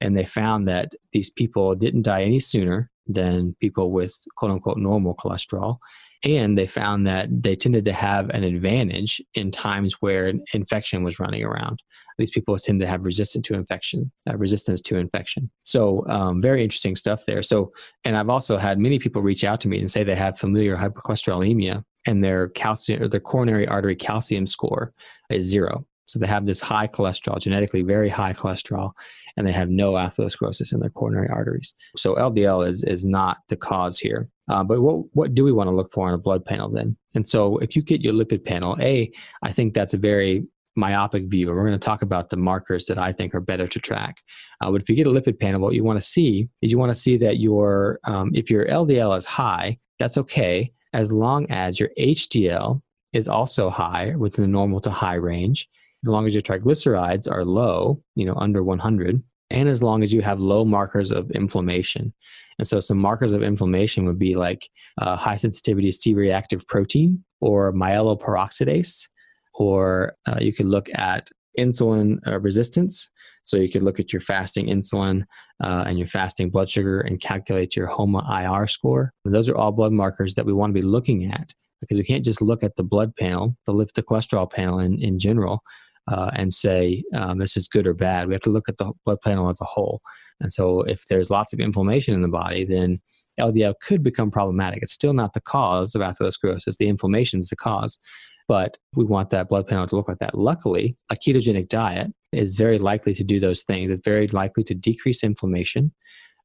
And 0.00 0.16
they 0.16 0.24
found 0.24 0.68
that 0.68 0.92
these 1.12 1.30
people 1.30 1.74
didn't 1.74 2.02
die 2.02 2.24
any 2.24 2.40
sooner 2.40 2.90
than 3.06 3.54
people 3.60 3.90
with 3.90 4.14
quote 4.36 4.50
unquote 4.50 4.78
normal 4.78 5.14
cholesterol. 5.14 5.78
And 6.24 6.56
they 6.56 6.66
found 6.66 7.06
that 7.06 7.28
they 7.30 7.54
tended 7.54 7.84
to 7.84 7.92
have 7.92 8.30
an 8.30 8.44
advantage 8.44 9.22
in 9.34 9.50
times 9.50 9.94
where 10.00 10.32
infection 10.52 11.04
was 11.04 11.20
running 11.20 11.44
around 11.44 11.82
these 12.18 12.30
people 12.30 12.56
tend 12.58 12.80
to 12.80 12.86
have 12.86 13.04
resistance 13.04 13.46
to 13.48 13.54
infection, 13.54 14.10
uh, 14.28 14.36
resistance 14.36 14.80
to 14.82 14.96
infection. 14.96 15.50
So 15.62 16.06
um, 16.08 16.40
very 16.40 16.62
interesting 16.62 16.96
stuff 16.96 17.24
there. 17.26 17.42
So, 17.42 17.72
and 18.04 18.16
I've 18.16 18.30
also 18.30 18.56
had 18.56 18.78
many 18.78 18.98
people 18.98 19.22
reach 19.22 19.44
out 19.44 19.60
to 19.62 19.68
me 19.68 19.78
and 19.80 19.90
say 19.90 20.04
they 20.04 20.14
have 20.14 20.38
familial 20.38 20.78
hypercholesterolemia 20.78 21.84
and 22.06 22.22
their 22.22 22.48
calcium 22.50 23.02
or 23.02 23.08
their 23.08 23.20
coronary 23.20 23.66
artery 23.66 23.96
calcium 23.96 24.46
score 24.46 24.92
is 25.30 25.44
zero. 25.44 25.86
So 26.06 26.18
they 26.18 26.26
have 26.26 26.44
this 26.44 26.60
high 26.60 26.86
cholesterol, 26.86 27.40
genetically 27.40 27.82
very 27.82 28.10
high 28.10 28.34
cholesterol, 28.34 28.92
and 29.36 29.46
they 29.46 29.52
have 29.52 29.70
no 29.70 29.92
atherosclerosis 29.92 30.72
in 30.72 30.80
their 30.80 30.90
coronary 30.90 31.28
arteries. 31.28 31.74
So 31.96 32.14
LDL 32.14 32.68
is 32.68 32.84
is 32.84 33.04
not 33.04 33.38
the 33.48 33.56
cause 33.56 33.98
here. 33.98 34.28
Uh, 34.48 34.62
but 34.62 34.82
what 34.82 35.04
what 35.14 35.34
do 35.34 35.44
we 35.44 35.52
want 35.52 35.68
to 35.68 35.74
look 35.74 35.92
for 35.92 36.08
in 36.08 36.14
a 36.14 36.18
blood 36.18 36.44
panel 36.44 36.68
then? 36.68 36.96
And 37.14 37.26
so 37.26 37.58
if 37.58 37.74
you 37.74 37.82
get 37.82 38.02
your 38.02 38.12
lipid 38.12 38.44
panel, 38.44 38.76
a 38.80 39.10
I 39.42 39.52
think 39.52 39.72
that's 39.72 39.94
a 39.94 39.98
very 39.98 40.46
myopic 40.76 41.24
view. 41.26 41.48
We're 41.48 41.66
going 41.66 41.72
to 41.72 41.78
talk 41.78 42.02
about 42.02 42.30
the 42.30 42.36
markers 42.36 42.86
that 42.86 42.98
I 42.98 43.12
think 43.12 43.34
are 43.34 43.40
better 43.40 43.68
to 43.68 43.78
track. 43.78 44.16
Uh, 44.60 44.70
but 44.70 44.82
if 44.82 44.88
you 44.88 44.96
get 44.96 45.06
a 45.06 45.10
lipid 45.10 45.38
panel, 45.38 45.60
what 45.60 45.74
you 45.74 45.84
want 45.84 45.98
to 45.98 46.04
see 46.04 46.48
is 46.62 46.70
you 46.70 46.78
want 46.78 46.92
to 46.92 46.98
see 46.98 47.16
that 47.18 47.38
your 47.38 48.00
um, 48.04 48.30
if 48.34 48.50
your 48.50 48.66
LDL 48.66 49.16
is 49.16 49.24
high, 49.24 49.78
that's 49.98 50.18
okay 50.18 50.72
as 50.92 51.12
long 51.12 51.46
as 51.50 51.78
your 51.78 51.90
HDL 51.98 52.80
is 53.12 53.28
also 53.28 53.70
high 53.70 54.14
within 54.16 54.42
the 54.42 54.48
normal 54.48 54.80
to 54.80 54.90
high 54.90 55.14
range 55.14 55.68
as 56.04 56.08
long 56.08 56.26
as 56.26 56.34
your 56.34 56.42
triglycerides 56.42 57.30
are 57.30 57.44
low, 57.46 57.98
you 58.14 58.26
know, 58.26 58.34
under 58.34 58.62
100, 58.62 59.22
and 59.50 59.68
as 59.68 59.82
long 59.82 60.02
as 60.02 60.12
you 60.12 60.20
have 60.20 60.38
low 60.38 60.62
markers 60.62 61.10
of 61.10 61.30
inflammation. 61.30 62.12
And 62.58 62.68
so, 62.68 62.78
some 62.78 62.98
markers 62.98 63.32
of 63.32 63.42
inflammation 63.42 64.04
would 64.04 64.18
be 64.18 64.36
like 64.36 64.68
uh, 64.98 65.16
high 65.16 65.36
sensitivity 65.36 65.90
C 65.90 66.12
reactive 66.12 66.66
protein 66.68 67.24
or 67.40 67.72
myeloperoxidase, 67.72 69.08
or 69.54 70.16
uh, 70.26 70.38
you 70.40 70.52
could 70.52 70.66
look 70.66 70.88
at 70.94 71.30
insulin 71.58 72.18
uh, 72.26 72.40
resistance. 72.40 73.10
So, 73.42 73.56
you 73.56 73.70
could 73.70 73.82
look 73.82 74.00
at 74.00 74.12
your 74.12 74.20
fasting 74.20 74.66
insulin 74.66 75.24
uh, 75.62 75.84
and 75.86 75.98
your 75.98 76.08
fasting 76.08 76.50
blood 76.50 76.68
sugar 76.68 77.00
and 77.00 77.20
calculate 77.20 77.76
your 77.76 77.86
HOMA 77.86 78.24
IR 78.42 78.66
score. 78.66 79.12
And 79.24 79.34
those 79.34 79.48
are 79.48 79.56
all 79.56 79.72
blood 79.72 79.92
markers 79.92 80.34
that 80.34 80.46
we 80.46 80.52
want 80.52 80.74
to 80.74 80.80
be 80.80 80.86
looking 80.86 81.30
at 81.30 81.52
because 81.80 81.98
we 81.98 82.04
can't 82.04 82.24
just 82.24 82.40
look 82.40 82.62
at 82.62 82.76
the 82.76 82.82
blood 82.82 83.14
panel, 83.16 83.56
the 83.66 83.74
lipid 83.74 84.04
cholesterol 84.04 84.50
panel 84.50 84.78
in, 84.78 84.98
in 85.02 85.18
general 85.18 85.62
uh, 86.08 86.30
and 86.34 86.52
say 86.52 87.02
um, 87.14 87.38
this 87.38 87.56
is 87.56 87.68
good 87.68 87.86
or 87.86 87.94
bad. 87.94 88.28
We 88.28 88.34
have 88.34 88.42
to 88.42 88.50
look 88.50 88.68
at 88.68 88.76
the 88.76 88.92
blood 89.04 89.20
panel 89.22 89.50
as 89.50 89.60
a 89.60 89.64
whole. 89.64 90.00
And 90.40 90.52
so, 90.52 90.82
if 90.82 91.04
there's 91.06 91.30
lots 91.30 91.52
of 91.52 91.60
inflammation 91.60 92.14
in 92.14 92.22
the 92.22 92.28
body, 92.28 92.64
then 92.64 93.00
LDL 93.40 93.74
could 93.80 94.02
become 94.02 94.30
problematic. 94.30 94.82
It's 94.82 94.92
still 94.92 95.12
not 95.12 95.34
the 95.34 95.40
cause 95.40 95.94
of 95.94 96.02
atherosclerosis. 96.02 96.76
The 96.76 96.88
inflammation 96.88 97.40
is 97.40 97.48
the 97.48 97.56
cause, 97.56 97.98
but 98.48 98.78
we 98.94 99.04
want 99.04 99.30
that 99.30 99.48
blood 99.48 99.66
panel 99.66 99.86
to 99.86 99.96
look 99.96 100.08
like 100.08 100.18
that. 100.18 100.36
Luckily, 100.36 100.96
a 101.10 101.16
ketogenic 101.16 101.68
diet 101.68 102.12
is 102.32 102.54
very 102.54 102.78
likely 102.78 103.14
to 103.14 103.24
do 103.24 103.40
those 103.40 103.62
things. 103.62 103.90
It's 103.90 104.04
very 104.04 104.28
likely 104.28 104.64
to 104.64 104.74
decrease 104.74 105.24
inflammation 105.24 105.92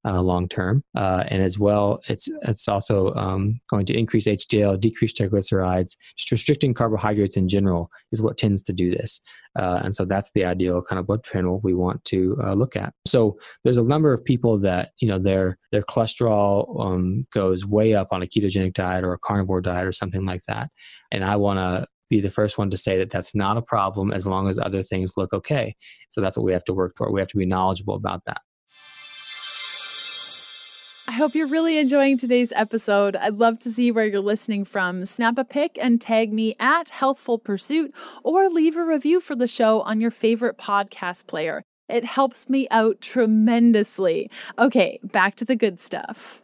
uh, 0.06 0.22
long 0.22 0.48
term, 0.48 0.84
uh, 0.96 1.24
and 1.28 1.44
as 1.44 1.60
well, 1.60 2.02
it's 2.08 2.30
it's 2.44 2.68
also 2.68 3.14
um, 3.16 3.60
going 3.70 3.86
to 3.86 3.98
increase 3.98 4.26
HDL, 4.26 4.80
decrease 4.80 5.14
triglycerides. 5.14 5.98
Just 6.16 6.32
restricting 6.32 6.74
carbohydrates 6.74 7.38
in 7.38 7.50
general 7.50 7.90
is 8.12 8.22
what 8.22 8.38
tends 8.38 8.64
to 8.64 8.74
do 8.74 8.92
this, 8.92 9.20
uh, 9.58 9.82
and 9.84 9.94
so 9.96 10.06
that's 10.06 10.32
the 10.34 10.46
ideal 10.46 10.82
kind 10.82 11.00
of 11.00 11.08
blood 11.08 11.24
panel 11.24 11.60
we 11.64 11.74
want 11.74 12.04
to 12.06 12.38
uh, 12.44 12.54
look 12.54 12.76
at. 12.76 12.94
So 13.06 13.38
there's 13.64 13.78
a 13.78 13.84
number 13.84 14.14
of 14.14 14.24
people 14.24 14.58
that 14.60 14.92
you 15.00 15.08
know 15.08 15.20
their 15.20 15.58
their 15.72 15.84
cholesterol 15.84 16.80
um, 16.80 17.28
goes 17.34 17.66
way 17.66 17.94
up 17.94 18.08
on 18.12 18.22
a 18.22 18.28
ketogenic 18.28 18.74
diet 18.74 19.04
or 19.04 19.14
a 19.14 19.20
carnivore 19.20 19.62
diet 19.62 19.86
or 19.86 19.94
something 19.94 20.26
like 20.26 20.44
that, 20.48 20.70
and 21.12 21.26
I 21.26 21.36
want 21.36 21.58
to 21.58 21.88
be 22.10 22.22
the 22.22 22.30
first 22.30 22.58
one 22.58 22.70
to 22.72 22.78
say 22.78 22.98
that 22.98 23.12
that's 23.12 23.36
not 23.36 23.58
a 23.58 23.62
problem 23.62 24.12
as 24.12 24.26
long 24.26 24.50
as 24.50 24.58
other 24.58 24.82
things 24.82 25.14
look 25.16 25.32
okay. 25.32 25.76
So 26.10 26.22
that's 26.22 26.36
what 26.36 26.44
we 26.44 26.54
have 26.54 26.64
to 26.64 26.74
work 26.74 26.96
toward. 26.96 27.14
We 27.14 27.20
have 27.20 27.30
to 27.30 27.38
be 27.38 27.46
knowledgeable 27.46 27.96
about 27.96 28.24
that. 28.26 28.42
I 31.10 31.14
hope 31.14 31.34
you're 31.34 31.48
really 31.48 31.80
enjoying 31.80 32.20
today's 32.20 32.54
episode. 32.56 33.16
I'd 33.16 33.40
love 33.40 33.58
to 33.62 33.72
see 33.72 33.90
where 33.90 34.06
you're 34.06 34.20
listening 34.20 34.64
from. 34.64 35.08
Snap 35.08 35.40
a 35.40 35.44
pic 35.44 35.76
and 35.82 36.00
tag 36.00 36.32
me 36.32 36.56
at 36.60 36.90
Healthful 36.90 37.40
Pursuit 37.40 37.96
or 38.24 38.48
leave 38.48 38.76
a 38.76 38.86
review 38.86 39.20
for 39.20 39.36
the 39.36 39.48
show 39.48 39.82
on 39.82 40.02
your 40.02 40.12
favorite 40.12 40.60
podcast 40.60 41.26
player. 41.26 41.64
It 41.90 42.06
helps 42.06 42.48
me 42.48 42.68
out 42.70 43.02
tremendously. 43.02 44.30
Okay, 44.60 45.00
back 45.02 45.34
to 45.38 45.46
the 45.46 45.56
good 45.56 45.80
stuff. 45.80 46.44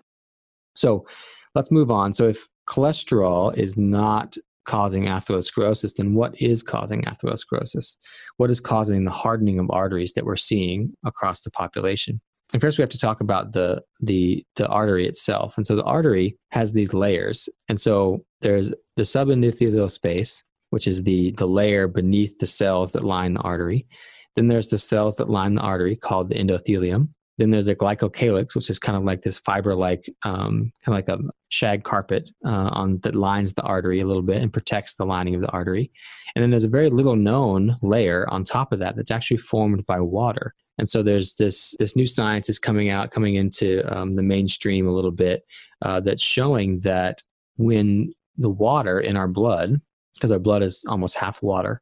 So 0.73 1.05
let's 1.53 1.69
move 1.69 1.91
on. 1.91 2.15
So, 2.15 2.27
if 2.27 2.47
cholesterol 2.67 3.55
is 3.55 3.77
not 3.77 4.35
causing 4.65 5.03
atherosclerosis, 5.03 5.93
then 5.93 6.15
what 6.15 6.41
is 6.41 6.63
causing 6.63 7.03
atherosclerosis? 7.03 7.97
What 8.37 8.49
is 8.49 8.61
causing 8.61 9.05
the 9.05 9.11
hardening 9.11 9.59
of 9.59 9.69
arteries 9.69 10.13
that 10.13 10.25
we're 10.25 10.37
seeing 10.37 10.91
across 11.05 11.43
the 11.43 11.51
population? 11.51 12.19
And 12.53 12.61
first 12.61 12.77
we 12.77 12.81
have 12.83 12.89
to 12.89 12.99
talk 12.99 13.21
about 13.21 13.53
the 13.53 13.81
the 13.99 14.45
the 14.55 14.67
artery 14.67 15.07
itself. 15.07 15.57
And 15.57 15.65
so 15.65 15.75
the 15.75 15.83
artery 15.83 16.37
has 16.51 16.73
these 16.73 16.93
layers. 16.93 17.49
And 17.69 17.79
so 17.79 18.23
there's 18.41 18.69
the 18.95 19.03
subendothelial 19.03 19.91
space 19.91 20.43
which 20.69 20.87
is 20.87 21.03
the 21.03 21.31
the 21.37 21.47
layer 21.47 21.87
beneath 21.87 22.37
the 22.39 22.47
cells 22.47 22.91
that 22.91 23.03
line 23.03 23.33
the 23.35 23.39
artery. 23.41 23.87
Then 24.35 24.47
there's 24.47 24.67
the 24.67 24.79
cells 24.79 25.15
that 25.17 25.29
line 25.29 25.55
the 25.55 25.61
artery 25.61 25.95
called 25.95 26.29
the 26.29 26.35
endothelium. 26.35 27.09
Then 27.37 27.49
there's 27.49 27.67
a 27.67 27.75
glycocalyx 27.75 28.55
which 28.55 28.69
is 28.69 28.79
kind 28.79 28.97
of 28.97 29.03
like 29.03 29.21
this 29.21 29.39
fiber 29.39 29.75
like 29.75 30.09
um, 30.23 30.71
kind 30.83 30.87
of 30.87 30.93
like 30.93 31.09
a 31.09 31.19
shag 31.49 31.83
carpet 31.83 32.29
uh, 32.45 32.69
on 32.71 32.99
that 33.03 33.15
lines 33.15 33.53
the 33.53 33.61
artery 33.63 33.99
a 33.99 34.05
little 34.05 34.21
bit 34.21 34.41
and 34.41 34.53
protects 34.53 34.95
the 34.95 35.05
lining 35.05 35.35
of 35.35 35.41
the 35.41 35.49
artery. 35.49 35.91
And 36.35 36.43
then 36.43 36.51
there's 36.51 36.63
a 36.63 36.69
very 36.69 36.89
little 36.89 37.15
known 37.15 37.75
layer 37.81 38.29
on 38.29 38.43
top 38.43 38.71
of 38.71 38.79
that 38.79 38.95
that's 38.95 39.11
actually 39.11 39.37
formed 39.37 39.85
by 39.85 39.99
water 39.99 40.53
and 40.77 40.89
so 40.89 41.01
there's 41.01 41.35
this 41.35 41.75
this 41.79 41.95
new 41.95 42.05
science 42.05 42.49
is 42.49 42.59
coming 42.59 42.89
out, 42.89 43.11
coming 43.11 43.35
into 43.35 43.83
um, 43.95 44.15
the 44.15 44.23
mainstream 44.23 44.87
a 44.87 44.91
little 44.91 45.11
bit, 45.11 45.43
uh, 45.81 45.99
that's 45.99 46.23
showing 46.23 46.79
that 46.81 47.23
when 47.57 48.13
the 48.37 48.49
water 48.49 48.99
in 48.99 49.15
our 49.15 49.27
blood, 49.27 49.79
because 50.15 50.31
our 50.31 50.39
blood 50.39 50.63
is 50.63 50.83
almost 50.87 51.17
half 51.17 51.41
water, 51.41 51.81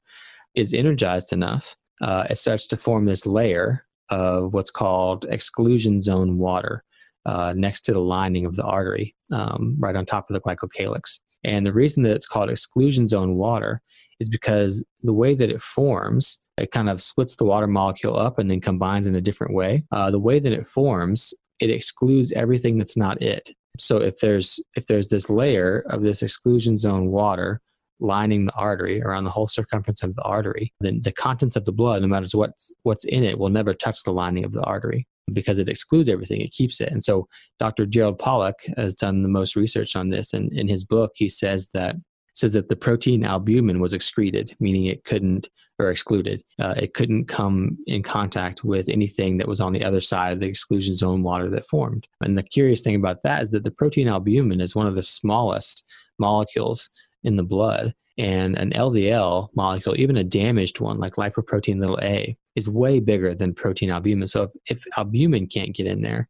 is 0.56 0.74
energized 0.74 1.34
enough, 1.34 1.76
uh, 2.02 2.26
it 2.30 2.38
starts 2.38 2.68
to 2.68 2.78
form 2.78 3.06
this 3.06 3.26
layer 3.26 3.86
of 4.10 4.54
what's 4.54 4.70
called 4.70 5.26
exclusion 5.30 6.02
zone 6.02 6.38
water 6.38 6.84
uh, 7.26 7.54
next 7.56 7.82
to 7.82 7.94
the 7.94 8.02
lining 8.02 8.46
of 8.46 8.56
the 8.56 8.64
artery, 8.64 9.16
um, 9.32 9.76
right 9.80 9.96
on 9.96 10.06
top 10.06 10.30
of 10.30 10.34
the 10.34 10.42
glycocalyx. 10.42 11.20
And 11.44 11.66
the 11.66 11.74
reason 11.74 12.04
that 12.04 12.14
it's 12.14 12.28
called 12.28 12.50
exclusion 12.50 13.08
zone 13.08 13.36
water 13.36 13.82
is 14.20 14.30
because 14.30 14.86
the 15.02 15.14
way 15.14 15.34
that 15.34 15.50
it 15.50 15.62
forms 15.62 16.40
it 16.58 16.72
kind 16.72 16.90
of 16.90 17.02
splits 17.02 17.36
the 17.36 17.46
water 17.46 17.68
molecule 17.68 18.18
up 18.18 18.40
and 18.40 18.50
then 18.50 18.62
combines 18.62 19.08
in 19.08 19.16
a 19.16 19.22
different 19.22 19.54
way. 19.54 19.84
Uh, 19.92 20.12
the 20.12 20.20
way 20.20 20.40
that 20.40 20.54
it 20.54 20.68
forms, 20.68 21.34
it 21.60 21.70
excludes 21.70 22.32
everything 22.34 22.78
that's 22.78 22.98
not 22.98 23.22
it. 23.22 23.52
So 23.80 23.98
if 23.98 24.20
there's 24.20 24.60
if 24.76 24.86
there's 24.86 25.08
this 25.08 25.30
layer 25.30 25.84
of 25.90 26.04
this 26.04 26.22
exclusion 26.22 26.78
zone 26.78 27.08
water 27.08 27.60
lining 28.00 28.46
the 28.46 28.54
artery 28.54 29.02
around 29.02 29.24
the 29.24 29.32
whole 29.32 29.48
circumference 29.48 30.04
of 30.04 30.16
the 30.16 30.22
artery, 30.24 30.74
then 30.82 31.02
the 31.02 31.12
contents 31.12 31.56
of 31.56 31.66
the 31.66 31.72
blood, 31.72 32.02
no 32.02 32.08
matter 32.08 32.28
what's 32.34 32.72
what's 32.84 33.06
in 33.06 33.24
it, 33.24 33.40
will 33.40 33.50
never 33.50 33.74
touch 33.74 34.04
the 34.04 34.14
lining 34.14 34.46
of 34.46 34.52
the 34.52 34.62
artery 34.62 35.08
because 35.32 35.58
it 35.58 35.70
excludes 35.70 36.10
everything, 36.10 36.42
it 36.42 36.52
keeps 36.52 36.82
it. 36.82 36.92
And 36.92 37.04
so 37.04 37.28
Dr. 37.58 37.86
Gerald 37.86 38.20
Pollack 38.20 38.56
has 38.78 38.94
done 38.94 39.24
the 39.24 39.30
most 39.30 39.56
research 39.56 39.96
on 39.96 40.10
this, 40.10 40.34
and 40.34 40.52
in 40.54 40.68
his 40.68 40.86
book 40.86 41.14
he 41.16 41.30
says 41.30 41.70
that 41.74 41.96
says 42.34 42.54
that 42.54 42.70
the 42.70 42.76
protein 42.76 43.24
albumin 43.24 43.80
was 43.80 43.94
excreted, 43.94 44.56
meaning 44.60 44.86
it 44.86 45.04
couldn't 45.04 45.50
or 45.80 45.90
excluded. 45.90 46.44
Uh, 46.60 46.74
it 46.78 46.94
couldn't 46.94 47.26
come 47.26 47.78
in 47.88 48.04
contact 48.04 48.64
with 48.64 48.90
anything 48.90 49.38
that 49.38 49.48
was 49.48 49.62
on 49.62 49.74
the 49.74 49.84
other 49.84 50.02
side 50.02 50.34
of 50.34 50.40
the 50.40 50.48
exclusion 50.48 50.96
zone 50.96 51.24
water 51.24 51.50
that 51.50 51.68
formed. 51.68 52.08
And 52.22 52.38
the 52.38 52.44
curious 52.44 52.82
thing 52.82 52.96
about 52.96 53.22
that 53.24 53.44
is 53.44 53.50
that 53.52 53.64
the 53.64 53.72
protein 53.72 54.08
albumin 54.08 54.62
is 54.62 54.76
one 54.76 54.88
of 54.88 54.96
the 54.96 55.04
smallest 55.04 55.84
molecules 56.20 56.90
in 57.24 57.36
the 57.36 57.44
blood. 57.44 57.94
And 58.18 58.56
an 58.58 58.72
LDL 58.72 59.50
molecule, 59.56 59.96
even 59.98 60.18
a 60.18 60.24
damaged 60.24 60.80
one 60.80 61.00
like 61.00 61.14
lipoprotein 61.14 61.80
little 61.80 62.00
a, 62.02 62.38
is 62.56 62.70
way 62.70 63.00
bigger 63.00 63.34
than 63.34 63.56
protein 63.56 63.90
albumin. 63.90 64.28
So 64.28 64.44
if, 64.44 64.52
if 64.68 64.98
albumin 64.98 65.48
can't 65.48 65.76
get 65.76 65.88
in 65.88 66.02
there, 66.02 66.30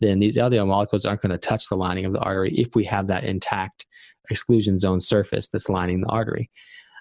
then 0.00 0.20
these 0.20 0.36
LDL 0.36 0.68
molecules 0.68 1.04
aren't 1.04 1.22
going 1.22 1.32
to 1.32 1.38
touch 1.38 1.68
the 1.68 1.76
lining 1.76 2.04
of 2.04 2.12
the 2.12 2.20
artery 2.20 2.54
if 2.54 2.74
we 2.74 2.84
have 2.84 3.08
that 3.08 3.24
intact 3.24 3.86
exclusion 4.30 4.78
zone 4.78 5.00
surface 5.00 5.48
that's 5.48 5.68
lining 5.68 6.00
the 6.00 6.08
artery. 6.08 6.50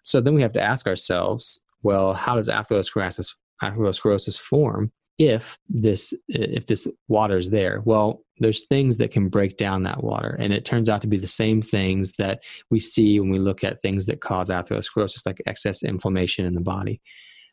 So 0.04 0.20
then 0.20 0.34
we 0.34 0.42
have 0.42 0.54
to 0.54 0.62
ask 0.62 0.88
ourselves, 0.88 1.62
well, 1.82 2.14
how 2.14 2.36
does 2.36 2.50
atherosclerosis, 2.50 3.36
atherosclerosis 3.62 4.40
form 4.40 4.92
if 5.20 5.58
this 5.70 6.14
if 6.28 6.66
this 6.66 6.88
water 7.08 7.38
is 7.38 7.50
there? 7.50 7.82
Well, 7.86 8.22
there's 8.40 8.66
things 8.66 8.98
that 8.98 9.12
can 9.12 9.30
break 9.30 9.58
down 9.58 9.84
that 9.84 10.04
water, 10.04 10.36
and 10.40 10.52
it 10.52 10.66
turns 10.66 10.90
out 10.90 11.02
to 11.02 11.08
be 11.08 11.18
the 11.18 11.28
same 11.28 11.62
things 11.62 12.14
that 12.18 12.42
we 12.72 12.80
see 12.80 13.20
when 13.20 13.30
we 13.30 13.40
look 13.40 13.64
at 13.64 13.82
things 13.82 14.06
that 14.08 14.22
cause 14.22 14.50
atherosclerosis, 14.50 15.26
like 15.26 15.42
excess 15.46 15.84
inflammation 15.84 16.46
in 16.46 16.56
the 16.56 16.62
body. 16.62 17.02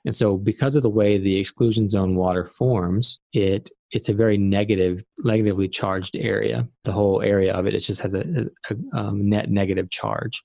And 0.06 0.16
so, 0.16 0.36
because 0.36 0.74
of 0.74 0.82
the 0.82 0.90
way 0.90 1.18
the 1.18 1.38
exclusion 1.38 1.88
zone 1.88 2.16
water 2.16 2.46
forms, 2.46 3.20
it 3.32 3.70
it's 3.92 4.08
a 4.08 4.14
very 4.14 4.38
negative, 4.38 5.02
negatively 5.18 5.68
charged 5.68 6.16
area. 6.16 6.68
The 6.84 6.92
whole 6.92 7.22
area 7.22 7.52
of 7.52 7.66
it, 7.66 7.74
it 7.74 7.80
just 7.80 8.00
has 8.00 8.14
a, 8.14 8.20
a, 8.70 8.74
a 8.92 8.98
um, 8.98 9.28
net 9.28 9.50
negative 9.50 9.90
charge. 9.90 10.42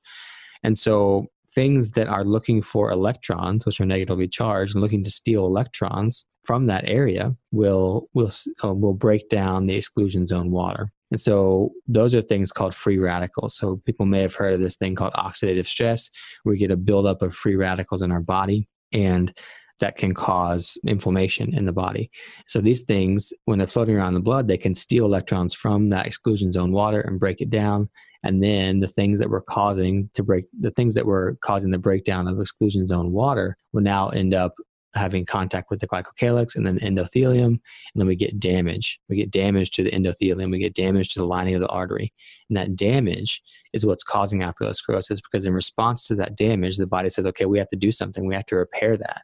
And 0.64 0.78
so, 0.78 1.28
things 1.54 1.92
that 1.92 2.10
are 2.10 2.26
looking 2.26 2.62
for 2.62 2.92
electrons, 2.92 3.66
which 3.66 3.80
are 3.80 3.86
negatively 3.86 4.28
charged, 4.28 4.76
and 4.76 4.82
looking 4.82 5.04
to 5.04 5.12
steal 5.12 5.46
electrons 5.46 6.26
from 6.44 6.68
that 6.68 6.84
area, 6.88 7.36
will 7.52 8.10
will 8.14 8.32
uh, 8.64 8.74
will 8.74 8.94
break 8.94 9.30
down 9.30 9.68
the 9.68 9.76
exclusion 9.76 10.28
zone 10.28 10.52
water. 10.52 10.92
And 11.12 11.22
so 11.22 11.72
those 11.88 12.16
are 12.16 12.22
things 12.22 12.52
called 12.52 12.74
free 12.74 12.98
radicals. 12.98 13.56
So 13.56 13.80
people 13.86 14.06
may 14.06 14.22
have 14.22 14.36
heard 14.36 14.56
of 14.56 14.60
this 14.60 14.76
thing 14.76 14.96
called 14.96 15.14
oxidative 15.14 15.68
stress, 15.68 16.10
where 16.44 16.54
we 16.54 16.60
get 16.60 16.72
a 16.72 16.78
buildup 16.78 17.22
of 17.22 17.36
free 17.36 17.56
radicals 17.56 18.02
in 18.02 18.12
our 18.12 18.22
body. 18.22 18.68
And 18.92 19.32
that 19.80 19.98
can 19.98 20.14
cause 20.14 20.78
inflammation 20.86 21.54
in 21.54 21.66
the 21.66 21.74
body. 21.74 22.10
So 22.48 22.62
these 22.62 22.84
things, 22.84 23.34
when 23.46 23.58
they're 23.58 23.68
floating 23.68 23.96
around 23.96 24.14
the 24.14 24.20
blood, 24.20 24.48
they 24.48 24.58
can 24.58 24.76
steal 24.76 25.06
electrons 25.06 25.54
from 25.54 25.90
that 25.90 26.08
exclusion 26.08 26.52
zone 26.52 26.72
water 26.72 27.02
and 27.02 27.20
break 27.20 27.42
it 27.42 27.50
down. 27.50 27.90
And 28.24 28.44
then 28.44 28.80
the 28.80 28.88
things 28.88 29.20
that 29.20 29.30
were 29.30 29.42
causing 29.42 30.10
to 30.14 30.24
break 30.24 30.46
the 30.60 30.72
things 30.72 30.96
that 30.96 31.06
were 31.06 31.38
causing 31.42 31.72
the 31.72 31.78
breakdown 31.78 32.28
of 32.28 32.40
exclusion 32.40 32.88
zone 32.88 33.12
water 33.12 33.58
will 33.74 33.82
now 33.82 34.10
end 34.10 34.34
up 34.34 34.56
having 34.96 35.26
contact 35.26 35.70
with 35.70 35.80
the 35.80 35.88
glycocalyx 35.88 36.56
and 36.56 36.66
then 36.66 36.76
the 36.76 36.82
endothelium. 36.82 37.46
And 37.46 37.60
then 37.96 38.08
we 38.08 38.16
get 38.16 38.40
damage. 38.40 39.00
We 39.10 39.18
get 39.18 39.30
damage 39.30 39.72
to 39.72 39.84
the 39.84 39.92
endothelium. 39.92 40.50
We 40.52 40.60
get 40.60 40.74
damage 40.74 41.14
to 41.14 41.20
the 41.20 41.26
lining 41.28 41.54
of 41.54 41.62
the 41.62 41.68
artery. 41.68 42.14
And 42.50 42.58
that 42.58 42.78
damage 42.78 43.44
is 43.74 43.86
what's 43.86 44.04
causing 44.04 44.40
atherosclerosis 44.40 45.20
because 45.22 45.46
in 45.46 45.54
response 45.54 46.08
to 46.08 46.16
that 46.16 46.38
damage 46.38 46.78
the 46.78 46.88
body 46.88 47.10
says 47.10 47.28
okay 47.28 47.46
we 47.46 47.60
have 47.60 47.70
to 47.70 47.76
do 47.76 47.92
something. 47.92 48.26
We 48.26 48.36
have 48.36 48.46
to 48.48 48.56
repair 48.56 48.96
that 48.98 49.24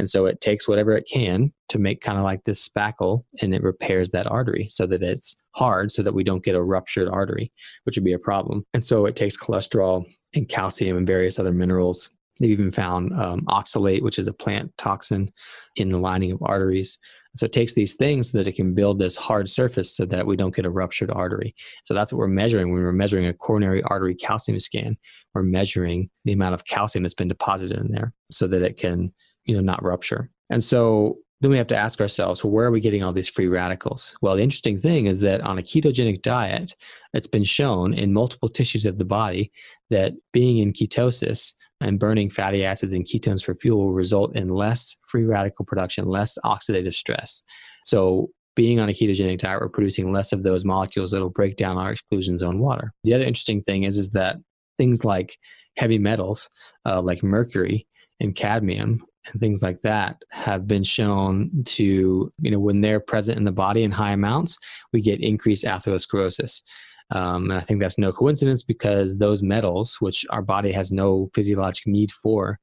and 0.00 0.08
so 0.08 0.24
it 0.24 0.40
takes 0.40 0.66
whatever 0.66 0.96
it 0.96 1.06
can 1.06 1.52
to 1.68 1.78
make 1.78 2.00
kind 2.00 2.16
of 2.16 2.24
like 2.24 2.42
this 2.44 2.66
spackle 2.66 3.22
and 3.42 3.54
it 3.54 3.62
repairs 3.62 4.08
that 4.10 4.26
artery 4.26 4.66
so 4.70 4.86
that 4.86 5.02
it's 5.02 5.36
hard 5.54 5.92
so 5.92 6.02
that 6.02 6.14
we 6.14 6.24
don't 6.24 6.42
get 6.42 6.54
a 6.54 6.62
ruptured 6.62 7.06
artery, 7.06 7.52
which 7.84 7.98
would 7.98 8.04
be 8.04 8.14
a 8.14 8.18
problem. 8.18 8.64
And 8.72 8.82
so 8.82 9.04
it 9.04 9.14
takes 9.14 9.36
cholesterol 9.36 10.06
and 10.34 10.48
calcium 10.48 10.96
and 10.96 11.06
various 11.06 11.38
other 11.38 11.52
minerals. 11.52 12.12
They've 12.38 12.50
even 12.50 12.72
found 12.72 13.12
um, 13.12 13.42
oxalate, 13.42 14.00
which 14.00 14.18
is 14.18 14.26
a 14.26 14.32
plant 14.32 14.72
toxin, 14.78 15.30
in 15.76 15.90
the 15.90 15.98
lining 15.98 16.32
of 16.32 16.42
arteries. 16.42 16.98
So 17.36 17.44
it 17.44 17.52
takes 17.52 17.74
these 17.74 17.94
things 17.94 18.30
so 18.30 18.38
that 18.38 18.48
it 18.48 18.56
can 18.56 18.72
build 18.72 18.98
this 18.98 19.16
hard 19.16 19.50
surface 19.50 19.94
so 19.94 20.06
that 20.06 20.26
we 20.26 20.34
don't 20.34 20.56
get 20.56 20.64
a 20.64 20.70
ruptured 20.70 21.10
artery. 21.10 21.54
So 21.84 21.92
that's 21.92 22.10
what 22.10 22.20
we're 22.20 22.26
measuring 22.26 22.72
when 22.72 22.82
we're 22.82 22.90
measuring 22.92 23.26
a 23.26 23.34
coronary 23.34 23.82
artery 23.82 24.14
calcium 24.14 24.58
scan. 24.60 24.96
We're 25.34 25.42
measuring 25.42 26.08
the 26.24 26.32
amount 26.32 26.54
of 26.54 26.64
calcium 26.64 27.02
that's 27.02 27.12
been 27.12 27.28
deposited 27.28 27.76
in 27.76 27.92
there 27.92 28.14
so 28.32 28.46
that 28.46 28.62
it 28.62 28.78
can 28.78 29.12
you 29.50 29.56
know 29.56 29.62
not 29.62 29.82
rupture. 29.82 30.30
And 30.48 30.62
so 30.62 31.18
then 31.40 31.50
we 31.50 31.56
have 31.56 31.66
to 31.68 31.76
ask 31.76 32.00
ourselves 32.00 32.44
well 32.44 32.52
where 32.52 32.66
are 32.66 32.70
we 32.70 32.80
getting 32.80 33.02
all 33.02 33.12
these 33.12 33.28
free 33.28 33.48
radicals? 33.48 34.16
Well 34.22 34.36
the 34.36 34.42
interesting 34.42 34.78
thing 34.78 35.06
is 35.06 35.20
that 35.20 35.40
on 35.40 35.58
a 35.58 35.62
ketogenic 35.62 36.22
diet 36.22 36.76
it's 37.14 37.26
been 37.26 37.44
shown 37.44 37.92
in 37.94 38.12
multiple 38.12 38.48
tissues 38.48 38.86
of 38.86 38.98
the 38.98 39.04
body 39.04 39.50
that 39.90 40.12
being 40.32 40.58
in 40.58 40.72
ketosis 40.72 41.54
and 41.80 41.98
burning 41.98 42.30
fatty 42.30 42.64
acids 42.64 42.92
and 42.92 43.04
ketones 43.04 43.42
for 43.42 43.56
fuel 43.56 43.86
will 43.86 43.92
result 43.92 44.36
in 44.36 44.50
less 44.50 44.96
free 45.08 45.24
radical 45.24 45.64
production 45.64 46.06
less 46.06 46.38
oxidative 46.44 46.94
stress. 46.94 47.42
So 47.84 48.30
being 48.54 48.78
on 48.78 48.88
a 48.88 48.92
ketogenic 48.92 49.38
diet 49.38 49.60
we're 49.60 49.68
producing 49.68 50.12
less 50.12 50.32
of 50.32 50.44
those 50.44 50.64
molecules 50.64 51.10
that 51.10 51.20
will 51.20 51.30
break 51.30 51.56
down 51.56 51.76
our 51.76 51.90
exclusion 51.90 52.38
zone 52.38 52.60
water. 52.60 52.92
The 53.02 53.14
other 53.14 53.24
interesting 53.24 53.62
thing 53.62 53.82
is 53.82 53.98
is 53.98 54.10
that 54.10 54.36
things 54.78 55.04
like 55.04 55.36
heavy 55.76 55.98
metals 55.98 56.48
uh, 56.86 57.00
like 57.00 57.22
mercury 57.22 57.86
and 58.20 58.34
cadmium 58.34 59.02
and 59.30 59.40
things 59.40 59.62
like 59.62 59.80
that 59.80 60.22
have 60.30 60.66
been 60.66 60.84
shown 60.84 61.50
to, 61.64 62.32
you 62.40 62.50
know, 62.50 62.58
when 62.58 62.80
they're 62.80 63.00
present 63.00 63.38
in 63.38 63.44
the 63.44 63.52
body 63.52 63.82
in 63.82 63.90
high 63.90 64.12
amounts, 64.12 64.58
we 64.92 65.00
get 65.00 65.20
increased 65.20 65.64
atherosclerosis. 65.64 66.62
Um, 67.12 67.50
and 67.50 67.54
I 67.54 67.60
think 67.60 67.80
that's 67.80 67.98
no 67.98 68.12
coincidence 68.12 68.62
because 68.62 69.18
those 69.18 69.42
metals, 69.42 69.96
which 70.00 70.24
our 70.30 70.42
body 70.42 70.70
has 70.72 70.92
no 70.92 71.30
physiologic 71.34 71.86
need 71.86 72.12
for, 72.12 72.58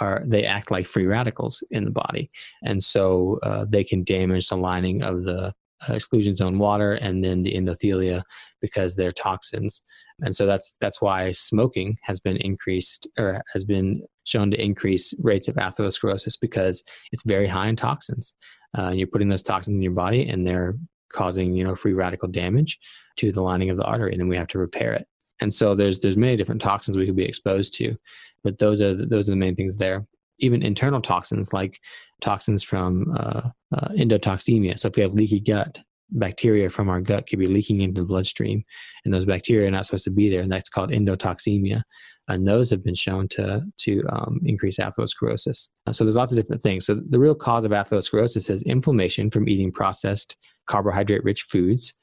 are 0.00 0.22
they 0.24 0.44
act 0.44 0.70
like 0.70 0.86
free 0.86 1.06
radicals 1.06 1.64
in 1.70 1.84
the 1.84 1.90
body, 1.90 2.30
and 2.62 2.82
so 2.82 3.40
uh, 3.42 3.66
they 3.68 3.82
can 3.82 4.04
damage 4.04 4.48
the 4.48 4.56
lining 4.56 5.02
of 5.02 5.24
the 5.24 5.52
uh, 5.88 5.92
exclusion 5.92 6.36
zone 6.36 6.58
water 6.58 6.94
and 6.94 7.24
then 7.24 7.42
the 7.42 7.54
endothelia 7.54 8.22
because 8.60 8.94
they're 8.94 9.12
toxins 9.12 9.82
and 10.22 10.34
so 10.34 10.46
that's 10.46 10.74
that's 10.80 11.00
why 11.00 11.32
smoking 11.32 11.96
has 12.02 12.20
been 12.20 12.36
increased 12.38 13.08
or 13.18 13.40
has 13.52 13.64
been 13.64 14.02
shown 14.28 14.50
to 14.50 14.62
increase 14.62 15.14
rates 15.22 15.48
of 15.48 15.56
atherosclerosis 15.56 16.38
because 16.40 16.82
it's 17.12 17.22
very 17.24 17.46
high 17.46 17.68
in 17.68 17.76
toxins 17.76 18.34
uh, 18.76 18.90
you're 18.90 19.06
putting 19.06 19.28
those 19.28 19.42
toxins 19.42 19.74
in 19.74 19.82
your 19.82 19.92
body 19.92 20.28
and 20.28 20.46
they're 20.46 20.74
causing 21.10 21.54
you 21.54 21.64
know 21.64 21.74
free 21.74 21.94
radical 21.94 22.28
damage 22.28 22.78
to 23.16 23.32
the 23.32 23.42
lining 23.42 23.70
of 23.70 23.76
the 23.76 23.84
artery 23.84 24.12
and 24.12 24.20
then 24.20 24.28
we 24.28 24.36
have 24.36 24.48
to 24.48 24.58
repair 24.58 24.92
it 24.92 25.06
and 25.40 25.52
so 25.52 25.74
there's 25.74 26.00
there's 26.00 26.16
many 26.16 26.36
different 26.36 26.60
toxins 26.60 26.96
we 26.96 27.06
could 27.06 27.16
be 27.16 27.24
exposed 27.24 27.74
to 27.74 27.96
but 28.44 28.58
those 28.58 28.80
are 28.80 28.94
the, 28.94 29.06
those 29.06 29.28
are 29.28 29.32
the 29.32 29.36
main 29.36 29.56
things 29.56 29.76
there 29.76 30.06
even 30.38 30.62
internal 30.62 31.00
toxins 31.00 31.52
like 31.52 31.80
toxins 32.20 32.62
from 32.62 33.12
uh, 33.16 33.48
uh, 33.74 33.88
endotoxemia. 33.90 34.78
So 34.78 34.88
if 34.88 34.96
we 34.96 35.02
have 35.02 35.14
leaky 35.14 35.40
gut, 35.40 35.80
bacteria 36.10 36.70
from 36.70 36.88
our 36.88 37.00
gut 37.00 37.28
could 37.28 37.38
be 37.38 37.46
leaking 37.46 37.80
into 37.80 38.00
the 38.00 38.06
bloodstream, 38.06 38.64
and 39.04 39.12
those 39.12 39.24
bacteria 39.24 39.68
are 39.68 39.70
not 39.70 39.86
supposed 39.86 40.04
to 40.04 40.10
be 40.10 40.30
there, 40.30 40.40
and 40.40 40.50
that's 40.50 40.68
called 40.68 40.90
endotoxemia. 40.90 41.82
And 42.28 42.46
those 42.46 42.70
have 42.70 42.84
been 42.84 42.94
shown 42.94 43.26
to 43.28 43.62
to 43.78 44.02
um, 44.10 44.40
increase 44.44 44.76
atherosclerosis. 44.78 45.68
So 45.92 46.04
there's 46.04 46.16
lots 46.16 46.30
of 46.30 46.36
different 46.36 46.62
things. 46.62 46.86
So 46.86 47.00
the 47.08 47.18
real 47.18 47.34
cause 47.34 47.64
of 47.64 47.72
atherosclerosis 47.72 48.50
is 48.50 48.62
inflammation 48.64 49.30
from 49.30 49.48
eating 49.48 49.72
processed 49.72 50.36
carbohydrate-rich 50.66 51.42
foods 51.42 51.94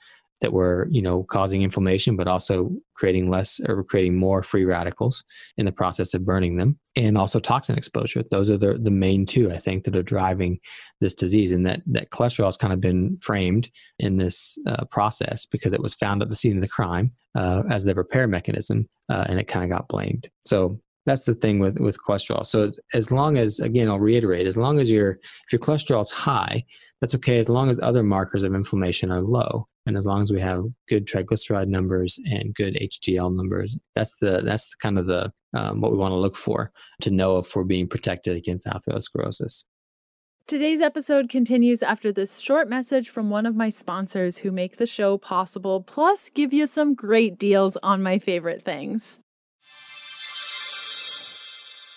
that 0.45 0.53
were 0.53 0.87
you 0.91 1.01
know 1.01 1.23
causing 1.23 1.63
inflammation 1.63 2.15
but 2.15 2.27
also 2.27 2.69
creating 2.93 3.31
less 3.31 3.59
or 3.67 3.83
creating 3.83 4.15
more 4.15 4.43
free 4.43 4.63
radicals 4.63 5.23
in 5.57 5.65
the 5.65 5.71
process 5.71 6.13
of 6.13 6.23
burning 6.23 6.55
them 6.55 6.77
and 6.95 7.17
also 7.17 7.39
toxin 7.39 7.75
exposure. 7.75 8.23
Those 8.29 8.51
are 8.51 8.57
the, 8.59 8.77
the 8.77 8.91
main 8.91 9.25
two 9.25 9.51
i 9.51 9.57
think 9.57 9.85
that 9.85 9.95
are 9.95 10.03
driving 10.03 10.59
this 11.01 11.15
disease 11.15 11.51
and 11.51 11.65
that 11.65 11.81
that 11.87 12.11
cholesterol 12.11 12.45
has 12.45 12.57
kind 12.57 12.73
of 12.73 12.79
been 12.79 13.17
framed 13.23 13.71
in 13.97 14.17
this 14.17 14.59
uh, 14.67 14.85
process 14.85 15.47
because 15.47 15.73
it 15.73 15.81
was 15.81 15.95
found 15.95 16.21
at 16.21 16.29
the 16.29 16.35
scene 16.35 16.57
of 16.57 16.61
the 16.61 16.67
crime 16.67 17.11
uh, 17.33 17.63
as 17.71 17.83
the 17.83 17.95
repair 17.95 18.27
mechanism 18.27 18.87
uh, 19.09 19.25
and 19.27 19.39
it 19.39 19.47
kind 19.47 19.63
of 19.63 19.75
got 19.75 19.87
blamed. 19.87 20.29
So 20.45 20.79
that's 21.07 21.25
the 21.25 21.33
thing 21.33 21.57
with 21.57 21.79
with 21.79 21.97
cholesterol. 22.07 22.45
So 22.45 22.61
as, 22.61 22.79
as 22.93 23.11
long 23.11 23.35
as 23.37 23.59
again 23.59 23.89
i'll 23.89 23.99
reiterate 23.99 24.45
as 24.45 24.57
long 24.57 24.79
as 24.79 24.91
your 24.91 25.09
if 25.45 25.53
your 25.53 25.59
cholesterol 25.59 26.03
is 26.03 26.11
high 26.11 26.63
that's 27.01 27.15
okay 27.15 27.39
as 27.39 27.49
long 27.49 27.71
as 27.71 27.79
other 27.79 28.03
markers 28.03 28.43
of 28.43 28.53
inflammation 28.53 29.11
are 29.11 29.21
low 29.21 29.67
and 29.85 29.95
as 29.97 30.05
long 30.05 30.21
as 30.21 30.31
we 30.31 30.41
have 30.41 30.65
good 30.87 31.05
triglyceride 31.07 31.67
numbers 31.67 32.19
and 32.25 32.53
good 32.55 32.75
HDL 32.75 33.35
numbers, 33.35 33.77
that's 33.95 34.17
the 34.17 34.41
that's 34.41 34.69
the 34.69 34.77
kind 34.77 34.97
of 34.97 35.05
the 35.05 35.31
um, 35.53 35.81
what 35.81 35.91
we 35.91 35.97
want 35.97 36.11
to 36.11 36.17
look 36.17 36.35
for 36.35 36.71
to 37.01 37.11
know 37.11 37.37
if 37.37 37.55
we're 37.55 37.63
being 37.63 37.87
protected 37.87 38.35
against 38.35 38.67
atherosclerosis. 38.67 39.63
Today's 40.47 40.81
episode 40.81 41.27
continues 41.27 41.81
after 41.81 42.11
this 42.11 42.37
short 42.37 42.69
message 42.69 43.09
from 43.09 43.31
one 43.31 43.47
of 43.47 43.55
my 43.55 43.69
sponsors 43.69 44.37
who 44.39 44.51
make 44.51 44.77
the 44.77 44.85
show 44.85 45.17
possible, 45.17 45.81
plus 45.81 46.29
give 46.29 46.53
you 46.53 46.67
some 46.67 46.93
great 46.93 47.39
deals 47.39 47.77
on 47.81 48.03
my 48.03 48.19
favorite 48.19 48.63
things. 48.63 49.19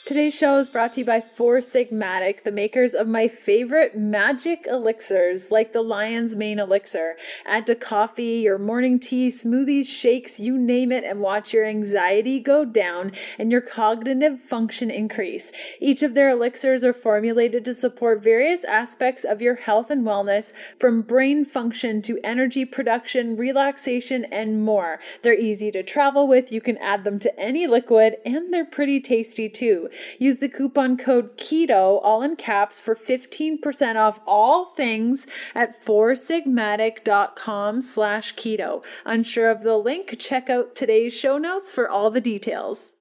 Today's 0.08 0.32
show 0.32 0.56
is 0.56 0.70
brought 0.70 0.94
to 0.94 1.00
you 1.00 1.04
by 1.04 1.20
Four 1.20 1.58
Sigmatic, 1.58 2.42
the 2.42 2.50
makers 2.50 2.94
of 2.94 3.06
my 3.06 3.28
favorite 3.28 3.94
magic 3.94 4.64
elixirs, 4.66 5.50
like 5.50 5.74
the 5.74 5.82
Lion's 5.82 6.34
Mane 6.34 6.58
Elixir. 6.58 7.16
Add 7.44 7.66
to 7.66 7.74
coffee, 7.74 8.38
your 8.38 8.56
morning 8.56 8.98
tea, 8.98 9.28
smoothies, 9.28 9.84
shakes, 9.84 10.40
you 10.40 10.56
name 10.56 10.92
it, 10.92 11.04
and 11.04 11.20
watch 11.20 11.52
your 11.52 11.66
anxiety 11.66 12.40
go 12.40 12.64
down 12.64 13.12
and 13.38 13.52
your 13.52 13.60
cognitive 13.60 14.40
function 14.40 14.90
increase. 14.90 15.52
Each 15.78 16.02
of 16.02 16.14
their 16.14 16.30
elixirs 16.30 16.82
are 16.84 16.94
formulated 16.94 17.66
to 17.66 17.74
support 17.74 18.22
various 18.22 18.64
aspects 18.64 19.24
of 19.24 19.42
your 19.42 19.56
health 19.56 19.90
and 19.90 20.06
wellness, 20.06 20.54
from 20.80 21.02
brain 21.02 21.44
function 21.44 22.00
to 22.00 22.18
energy 22.24 22.64
production, 22.64 23.36
relaxation, 23.36 24.24
and 24.32 24.64
more. 24.64 25.00
They're 25.20 25.38
easy 25.38 25.70
to 25.72 25.82
travel 25.82 26.26
with, 26.26 26.50
you 26.50 26.62
can 26.62 26.78
add 26.78 27.04
them 27.04 27.18
to 27.18 27.38
any 27.38 27.66
liquid, 27.66 28.16
and 28.24 28.54
they're 28.54 28.64
pretty 28.64 29.02
tasty 29.02 29.50
too. 29.50 29.90
Use 30.18 30.38
the 30.38 30.48
coupon 30.48 30.96
code 30.96 31.36
KETO, 31.36 32.00
all 32.02 32.22
in 32.22 32.36
caps, 32.36 32.80
for 32.80 32.94
15% 32.94 33.96
off 33.96 34.20
all 34.26 34.66
things 34.66 35.26
at 35.54 35.84
foursigmatic.com 35.84 37.82
slash 37.82 38.34
keto. 38.34 38.84
Unsure 39.04 39.50
of 39.50 39.62
the 39.62 39.76
link? 39.76 40.14
Check 40.18 40.48
out 40.50 40.74
today's 40.74 41.12
show 41.12 41.38
notes 41.38 41.72
for 41.72 41.88
all 41.88 42.10
the 42.10 42.20
details. 42.20 42.96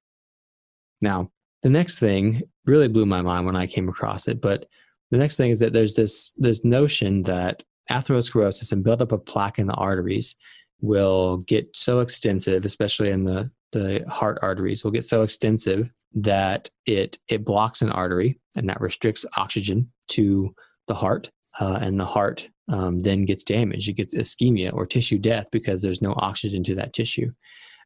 Now, 1.00 1.30
the 1.62 1.70
next 1.70 1.98
thing 1.98 2.42
really 2.66 2.88
blew 2.88 3.06
my 3.06 3.22
mind 3.22 3.46
when 3.46 3.56
I 3.56 3.66
came 3.66 3.88
across 3.88 4.28
it, 4.28 4.40
but 4.40 4.66
the 5.10 5.18
next 5.18 5.36
thing 5.36 5.50
is 5.50 5.58
that 5.60 5.72
there's 5.72 5.94
this 5.94 6.32
this 6.36 6.64
notion 6.64 7.22
that 7.22 7.62
atherosclerosis 7.90 8.72
and 8.72 8.84
buildup 8.84 9.12
of 9.12 9.24
plaque 9.24 9.58
in 9.58 9.66
the 9.66 9.74
arteries 9.74 10.36
will 10.80 11.38
get 11.38 11.68
so 11.74 12.00
extensive, 12.00 12.64
especially 12.64 13.10
in 13.10 13.24
the, 13.24 13.50
the 13.72 14.04
heart 14.08 14.38
arteries, 14.42 14.84
will 14.84 14.90
get 14.90 15.04
so 15.04 15.22
extensive 15.22 15.90
that 16.14 16.70
it 16.86 17.18
it 17.28 17.44
blocks 17.44 17.82
an 17.82 17.90
artery 17.90 18.40
and 18.56 18.68
that 18.68 18.80
restricts 18.80 19.26
oxygen 19.36 19.90
to 20.08 20.54
the 20.86 20.94
heart 20.94 21.30
uh, 21.60 21.78
and 21.82 22.00
the 22.00 22.04
heart 22.04 22.48
um, 22.70 22.98
then 22.98 23.24
gets 23.24 23.44
damaged. 23.44 23.88
It 23.88 23.94
gets 23.94 24.14
ischemia 24.14 24.72
or 24.72 24.86
tissue 24.86 25.18
death 25.18 25.46
because 25.52 25.82
there's 25.82 26.02
no 26.02 26.14
oxygen 26.16 26.62
to 26.64 26.74
that 26.76 26.92
tissue. 26.92 27.30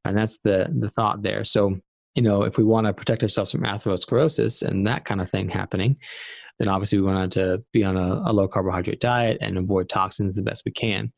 And 0.04 0.16
that's 0.16 0.38
the 0.44 0.68
the 0.78 0.90
thought 0.90 1.22
there. 1.22 1.44
So 1.44 1.78
you 2.14 2.22
know, 2.22 2.42
if 2.42 2.58
we 2.58 2.64
want 2.64 2.86
to 2.86 2.92
protect 2.92 3.22
ourselves 3.22 3.52
from 3.52 3.62
atherosclerosis 3.62 4.62
and 4.62 4.86
that 4.86 5.04
kind 5.04 5.20
of 5.20 5.30
thing 5.30 5.48
happening, 5.48 5.96
then 6.58 6.68
obviously 6.68 6.98
we 6.98 7.06
want 7.06 7.32
to 7.32 7.62
be 7.72 7.82
on 7.82 7.96
a, 7.96 8.22
a 8.26 8.32
low 8.32 8.46
carbohydrate 8.46 9.00
diet 9.00 9.38
and 9.40 9.56
avoid 9.56 9.88
toxins 9.88 10.34
the 10.34 10.42
best 10.42 10.62
we 10.66 10.72
can. 10.72 11.10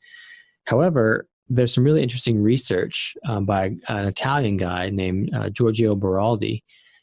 However, 0.67 1.27
there's 1.49 1.75
some 1.75 1.85
really 1.85 2.03
interesting 2.03 2.43
research 2.43 3.15
um, 3.27 3.45
by 3.45 3.67
an 3.89 4.07
Italian 4.07 4.57
guy 4.57 4.91
named 4.91 5.31
uh, 5.35 5.51
Giorgio 5.51 5.95
Baroldi, 5.95 6.63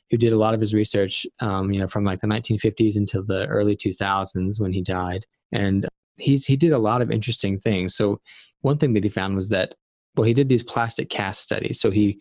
who 0.10 0.18
did 0.18 0.34
a 0.34 0.38
lot 0.38 0.54
of 0.54 0.60
his 0.60 0.74
research, 0.74 1.26
um, 1.40 1.72
you 1.72 1.80
know, 1.80 1.88
from 1.88 2.04
like 2.04 2.20
the 2.20 2.28
1950s 2.28 2.96
until 2.96 3.24
the 3.24 3.46
early 3.48 3.76
2000s 3.76 4.60
when 4.60 4.74
he 4.74 4.82
died, 4.82 5.26
and 5.52 5.88
he's 6.18 6.46
he 6.46 6.58
did 6.58 6.72
a 6.72 6.78
lot 6.78 7.02
of 7.02 7.12
interesting 7.12 7.60
things. 7.60 7.96
So 7.96 8.20
one 8.62 8.78
thing 8.78 8.94
that 8.94 9.04
he 9.04 9.10
found 9.10 9.36
was 9.36 9.50
that, 9.50 9.76
well, 10.16 10.26
he 10.26 10.34
did 10.34 10.50
these 10.50 10.64
plastic 10.64 11.10
cast 11.10 11.42
studies. 11.42 11.80
So 11.80 11.92
he 11.92 12.20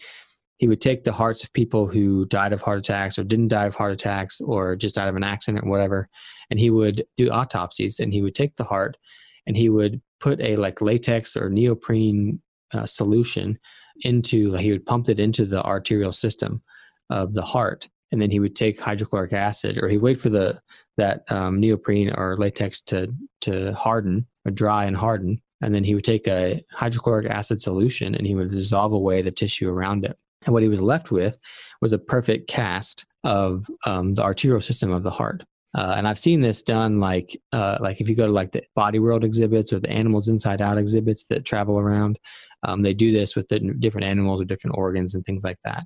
he 0.58 0.68
would 0.68 0.80
take 0.82 1.04
the 1.04 1.12
hearts 1.12 1.42
of 1.42 1.52
people 1.54 1.86
who 1.86 2.26
died 2.26 2.52
of 2.52 2.60
heart 2.60 2.78
attacks 2.78 3.18
or 3.18 3.24
didn't 3.24 3.48
die 3.48 3.64
of 3.64 3.74
heart 3.74 3.92
attacks 3.92 4.42
or 4.42 4.76
just 4.76 4.94
died 4.94 5.08
of 5.08 5.16
an 5.16 5.24
accident 5.24 5.64
or 5.64 5.70
whatever, 5.70 6.08
and 6.50 6.60
he 6.60 6.68
would 6.68 7.04
do 7.16 7.30
autopsies 7.30 7.98
and 7.98 8.12
he 8.12 8.20
would 8.20 8.34
take 8.34 8.56
the 8.56 8.64
heart 8.64 8.98
and 9.46 9.56
he 9.56 9.70
would 9.70 10.02
put 10.20 10.40
a 10.40 10.56
like 10.56 10.80
latex 10.80 11.36
or 11.36 11.48
neoprene 11.48 12.40
uh, 12.72 12.86
solution 12.86 13.58
into 14.02 14.50
like 14.50 14.62
he 14.62 14.72
would 14.72 14.86
pump 14.86 15.08
it 15.08 15.20
into 15.20 15.44
the 15.44 15.62
arterial 15.64 16.12
system 16.12 16.62
of 17.10 17.34
the 17.34 17.42
heart 17.42 17.88
and 18.12 18.20
then 18.20 18.30
he 18.30 18.40
would 18.40 18.56
take 18.56 18.80
hydrochloric 18.80 19.32
acid 19.32 19.76
or 19.78 19.88
he'd 19.88 19.98
wait 19.98 20.20
for 20.20 20.30
the 20.30 20.60
that 20.96 21.22
um, 21.30 21.60
neoprene 21.60 22.10
or 22.10 22.36
latex 22.36 22.80
to 22.80 23.12
to 23.40 23.72
harden 23.74 24.26
or 24.44 24.52
dry 24.52 24.84
and 24.84 24.96
harden 24.96 25.40
and 25.60 25.74
then 25.74 25.84
he 25.84 25.94
would 25.94 26.04
take 26.04 26.26
a 26.26 26.64
hydrochloric 26.72 27.26
acid 27.26 27.60
solution 27.60 28.14
and 28.14 28.26
he 28.26 28.34
would 28.34 28.50
dissolve 28.50 28.92
away 28.92 29.22
the 29.22 29.30
tissue 29.30 29.68
around 29.68 30.04
it. 30.04 30.16
And 30.46 30.54
what 30.54 30.62
he 30.62 30.68
was 30.68 30.80
left 30.80 31.10
with 31.10 31.38
was 31.82 31.92
a 31.92 31.98
perfect 31.98 32.48
cast 32.48 33.04
of 33.24 33.66
um, 33.84 34.14
the 34.14 34.22
arterial 34.22 34.62
system 34.62 34.90
of 34.90 35.02
the 35.02 35.10
heart 35.10 35.44
uh, 35.76 35.94
and 35.96 36.08
I've 36.08 36.18
seen 36.18 36.40
this 36.40 36.62
done 36.62 36.98
like 36.98 37.40
uh, 37.52 37.78
like 37.80 38.00
if 38.00 38.08
you 38.08 38.16
go 38.16 38.26
to 38.26 38.32
like 38.32 38.52
the 38.52 38.62
Body 38.74 38.98
World 38.98 39.22
exhibits 39.22 39.72
or 39.72 39.78
the 39.78 39.90
Animals 39.90 40.28
Inside 40.28 40.60
Out 40.60 40.78
exhibits 40.78 41.24
that 41.26 41.44
travel 41.44 41.78
around, 41.78 42.18
um, 42.64 42.82
they 42.82 42.92
do 42.92 43.12
this 43.12 43.36
with 43.36 43.48
the 43.48 43.60
different 43.60 44.06
animals 44.06 44.40
or 44.40 44.44
different 44.44 44.76
organs 44.76 45.14
and 45.14 45.24
things 45.24 45.44
like 45.44 45.58
that. 45.64 45.84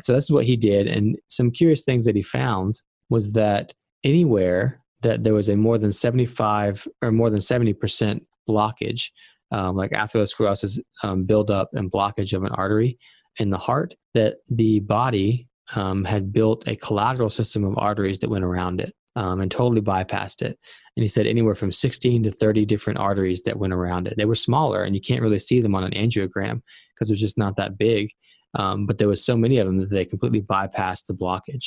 So 0.00 0.14
this 0.14 0.24
is 0.24 0.30
what 0.30 0.46
he 0.46 0.56
did. 0.56 0.86
And 0.86 1.18
some 1.28 1.50
curious 1.50 1.84
things 1.84 2.04
that 2.06 2.16
he 2.16 2.22
found 2.22 2.80
was 3.10 3.32
that 3.32 3.74
anywhere 4.04 4.80
that 5.02 5.24
there 5.24 5.34
was 5.34 5.48
a 5.48 5.56
more 5.56 5.76
than 5.76 5.92
75 5.92 6.86
or 7.02 7.12
more 7.12 7.28
than 7.28 7.40
70% 7.40 8.20
blockage, 8.48 9.10
um, 9.50 9.76
like 9.76 9.90
atherosclerosis 9.90 10.78
um, 11.02 11.24
buildup 11.24 11.70
and 11.74 11.90
blockage 11.90 12.32
of 12.32 12.44
an 12.44 12.52
artery 12.52 12.98
in 13.38 13.50
the 13.50 13.58
heart, 13.58 13.94
that 14.14 14.36
the 14.48 14.80
body 14.80 15.48
um, 15.74 16.04
had 16.04 16.32
built 16.32 16.66
a 16.66 16.76
collateral 16.76 17.30
system 17.30 17.64
of 17.64 17.76
arteries 17.76 18.18
that 18.20 18.30
went 18.30 18.44
around 18.44 18.80
it 18.80 18.94
um, 19.20 19.42
and 19.42 19.50
totally 19.50 19.82
bypassed 19.82 20.40
it. 20.40 20.58
And 20.96 21.02
he 21.02 21.08
said 21.08 21.26
anywhere 21.26 21.54
from 21.54 21.70
16 21.70 22.22
to 22.22 22.30
30 22.30 22.64
different 22.64 22.98
arteries 22.98 23.42
that 23.42 23.58
went 23.58 23.74
around 23.74 24.08
it. 24.08 24.14
They 24.16 24.24
were 24.24 24.34
smaller, 24.34 24.82
and 24.82 24.94
you 24.94 25.00
can't 25.00 25.20
really 25.20 25.38
see 25.38 25.60
them 25.60 25.74
on 25.74 25.84
an 25.84 25.92
angiogram 25.92 26.62
because 26.94 27.08
they're 27.08 27.16
just 27.16 27.36
not 27.36 27.56
that 27.56 27.76
big. 27.76 28.10
Um, 28.54 28.86
but 28.86 28.96
there 28.96 29.08
was 29.08 29.22
so 29.22 29.36
many 29.36 29.58
of 29.58 29.66
them 29.66 29.78
that 29.78 29.90
they 29.90 30.06
completely 30.06 30.40
bypassed 30.40 31.06
the 31.06 31.14
blockage. 31.14 31.66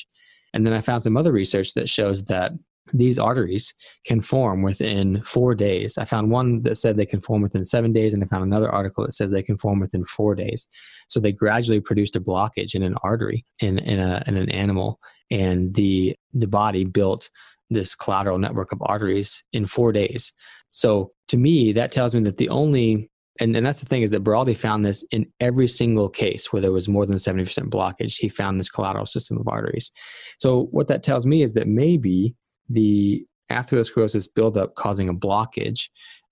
And 0.53 0.65
then 0.65 0.73
I 0.73 0.81
found 0.81 1.03
some 1.03 1.15
other 1.15 1.31
research 1.31 1.75
that 1.75 1.87
shows 1.87 2.23
that 2.25 2.53
these 2.91 3.19
arteries 3.19 3.73
can 4.05 4.19
form 4.19 4.63
within 4.63 5.21
four 5.23 5.55
days. 5.55 5.97
I 5.97 6.05
found 6.05 6.31
one 6.31 6.63
that 6.63 6.75
said 6.75 6.97
they 6.97 7.05
can 7.05 7.21
form 7.21 7.43
within 7.43 7.63
seven 7.63 7.93
days, 7.93 8.13
and 8.13 8.23
I 8.23 8.27
found 8.27 8.43
another 8.43 8.71
article 8.71 9.05
that 9.05 9.13
says 9.13 9.29
they 9.29 9.43
can 9.43 9.57
form 9.57 9.79
within 9.79 10.05
four 10.05 10.33
days. 10.33 10.67
So 11.07 11.19
they 11.19 11.31
gradually 11.31 11.79
produced 11.79 12.15
a 12.15 12.19
blockage 12.19 12.73
in 12.73 12.81
an 12.81 12.95
artery 13.03 13.45
in, 13.59 13.77
in, 13.79 13.99
a, 13.99 14.23
in 14.27 14.37
an 14.37 14.49
animal, 14.49 14.99
and 15.33 15.73
the 15.73 16.15
the 16.33 16.47
body 16.47 16.85
built 16.85 17.29
this 17.69 17.95
collateral 17.95 18.37
network 18.37 18.71
of 18.71 18.81
arteries 18.83 19.43
in 19.51 19.65
four 19.65 19.91
days. 19.91 20.31
So 20.71 21.11
to 21.29 21.37
me, 21.37 21.73
that 21.73 21.91
tells 21.91 22.13
me 22.13 22.21
that 22.21 22.37
the 22.37 22.49
only 22.49 23.09
and, 23.39 23.55
and 23.55 23.65
that's 23.65 23.79
the 23.79 23.87
thing 23.87 24.03
is 24.03 24.11
that 24.11 24.23
Baroldi 24.23 24.55
found 24.55 24.85
this 24.85 25.03
in 25.09 25.25
every 25.39 25.67
single 25.67 26.07
case 26.07 26.53
where 26.53 26.61
there 26.61 26.71
was 26.71 26.87
more 26.87 27.07
than 27.07 27.15
70% 27.15 27.67
blockage. 27.67 28.13
He 28.19 28.29
found 28.29 28.59
this 28.59 28.69
collateral 28.69 29.07
system 29.07 29.39
of 29.39 29.47
arteries. 29.47 29.91
So 30.37 30.65
what 30.65 30.87
that 30.89 31.01
tells 31.01 31.25
me 31.25 31.41
is 31.41 31.55
that 31.55 31.67
maybe 31.67 32.35
the 32.69 33.25
atherosclerosis 33.51 34.27
buildup 34.35 34.75
causing 34.75 35.09
a 35.09 35.15
blockage 35.15 35.89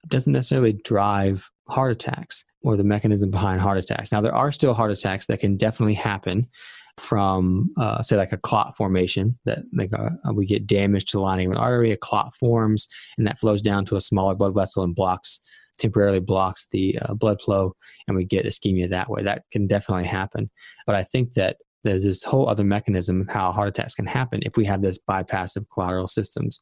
doesn't 0.10 0.34
necessarily 0.34 0.74
drive 0.74 1.50
heart 1.70 1.92
attacks 1.92 2.46
or 2.62 2.78
the 2.78 2.84
mechanism 2.84 3.32
behind 3.32 3.62
heart 3.62 3.80
attacks. 3.80 4.12
Now, 4.12 4.22
there 4.22 4.36
are 4.36 4.52
still 4.52 4.76
heart 4.76 4.92
attacks 4.92 5.26
that 5.26 5.40
can 5.40 5.58
definitely 5.58 5.96
happen 5.96 6.48
from 7.02 7.72
uh, 7.78 8.02
say 8.02 8.16
like 8.16 8.32
a 8.32 8.38
clot 8.38 8.78
formation 8.78 9.38
that 9.46 9.60
like 9.74 9.92
uh, 9.92 10.10
uh, 10.28 10.34
we 10.34 10.46
get 10.46 10.68
damage 10.68 11.06
to 11.06 11.18
the 11.18 11.22
lining 11.22 11.48
of 11.48 11.52
an 11.54 11.58
artery 11.58 11.92
a 11.92 11.98
clot 11.98 12.34
forms 12.36 12.88
and 13.18 13.26
that 13.26 13.40
flows 13.40 13.62
down 13.62 13.84
to 13.84 13.96
a 13.96 14.02
smaller 14.02 14.36
blood 14.36 14.54
vessel 14.54 14.84
and 14.84 14.94
blocks 14.94 15.42
temporarily 15.80 16.20
blocks 16.20 16.68
the 16.72 16.98
uh, 17.00 17.14
blood 17.16 17.42
flow 17.42 17.76
and 18.08 18.16
we 18.16 18.24
get 18.24 18.46
ischemia 18.46 18.88
that 18.90 19.10
way. 19.10 19.24
That 19.24 19.44
can 19.52 19.66
definitely 19.66 20.06
happen. 20.06 20.50
But 20.86 20.96
i 20.96 21.04
think 21.04 21.34
that 21.34 21.58
there's 21.84 22.04
this 22.04 22.24
whole 22.24 22.48
other 22.48 22.64
mechanism 22.64 23.22
of 23.22 23.30
how 23.30 23.52
heart 23.52 23.70
attacks 23.70 23.96
can 23.96 24.06
happen 24.06 24.42
if 24.44 24.56
we 24.56 24.66
have 24.66 24.84
this 24.84 25.00
bypass 25.00 25.56
of 25.56 25.68
collateral 25.74 26.08
systems. 26.08 26.62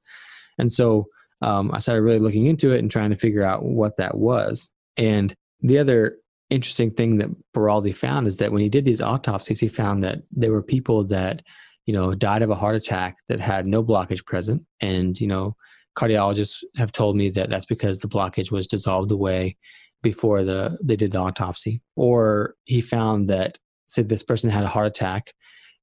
And 0.57 0.71
so 0.71 1.07
um, 1.41 1.71
i 1.73 1.79
started 1.79 2.03
really 2.03 2.19
looking 2.19 2.45
into 2.45 2.71
it 2.71 2.79
and 2.79 2.89
trying 2.89 3.09
to 3.09 3.17
figure 3.17 3.43
out 3.43 3.63
what 3.63 3.97
that 3.97 4.17
was. 4.17 4.71
And 4.95 5.35
the 5.61 5.79
other 5.79 6.17
interesting 6.49 6.91
thing 6.91 7.17
that 7.17 7.29
Baroldi 7.53 7.93
found 7.93 8.27
is 8.27 8.37
that 8.37 8.51
when 8.51 8.61
he 8.61 8.69
did 8.69 8.85
these 8.85 9.01
autopsies, 9.01 9.59
he 9.59 9.67
found 9.67 10.03
that 10.03 10.19
there 10.31 10.51
were 10.51 10.63
people 10.63 11.03
that, 11.05 11.41
you 11.85 11.93
know, 11.93 12.13
died 12.13 12.41
of 12.41 12.49
a 12.49 12.55
heart 12.55 12.75
attack 12.75 13.17
that 13.27 13.39
had 13.39 13.67
no 13.67 13.83
blockage 13.83 14.25
present. 14.25 14.63
And, 14.81 15.19
you 15.19 15.27
know, 15.27 15.55
cardiologists 15.97 16.63
have 16.77 16.91
told 16.91 17.15
me 17.15 17.29
that 17.31 17.49
that's 17.49 17.65
because 17.65 17.99
the 17.99 18.07
blockage 18.07 18.51
was 18.51 18.67
dissolved 18.67 19.11
away 19.11 19.57
before 20.01 20.43
the 20.43 20.77
they 20.83 20.95
did 20.95 21.11
the 21.11 21.19
autopsy. 21.19 21.81
Or 21.95 22.55
he 22.65 22.81
found 22.81 23.29
that, 23.29 23.57
say, 23.87 24.01
this 24.01 24.23
person 24.23 24.49
had 24.49 24.63
a 24.63 24.67
heart 24.67 24.87
attack 24.87 25.33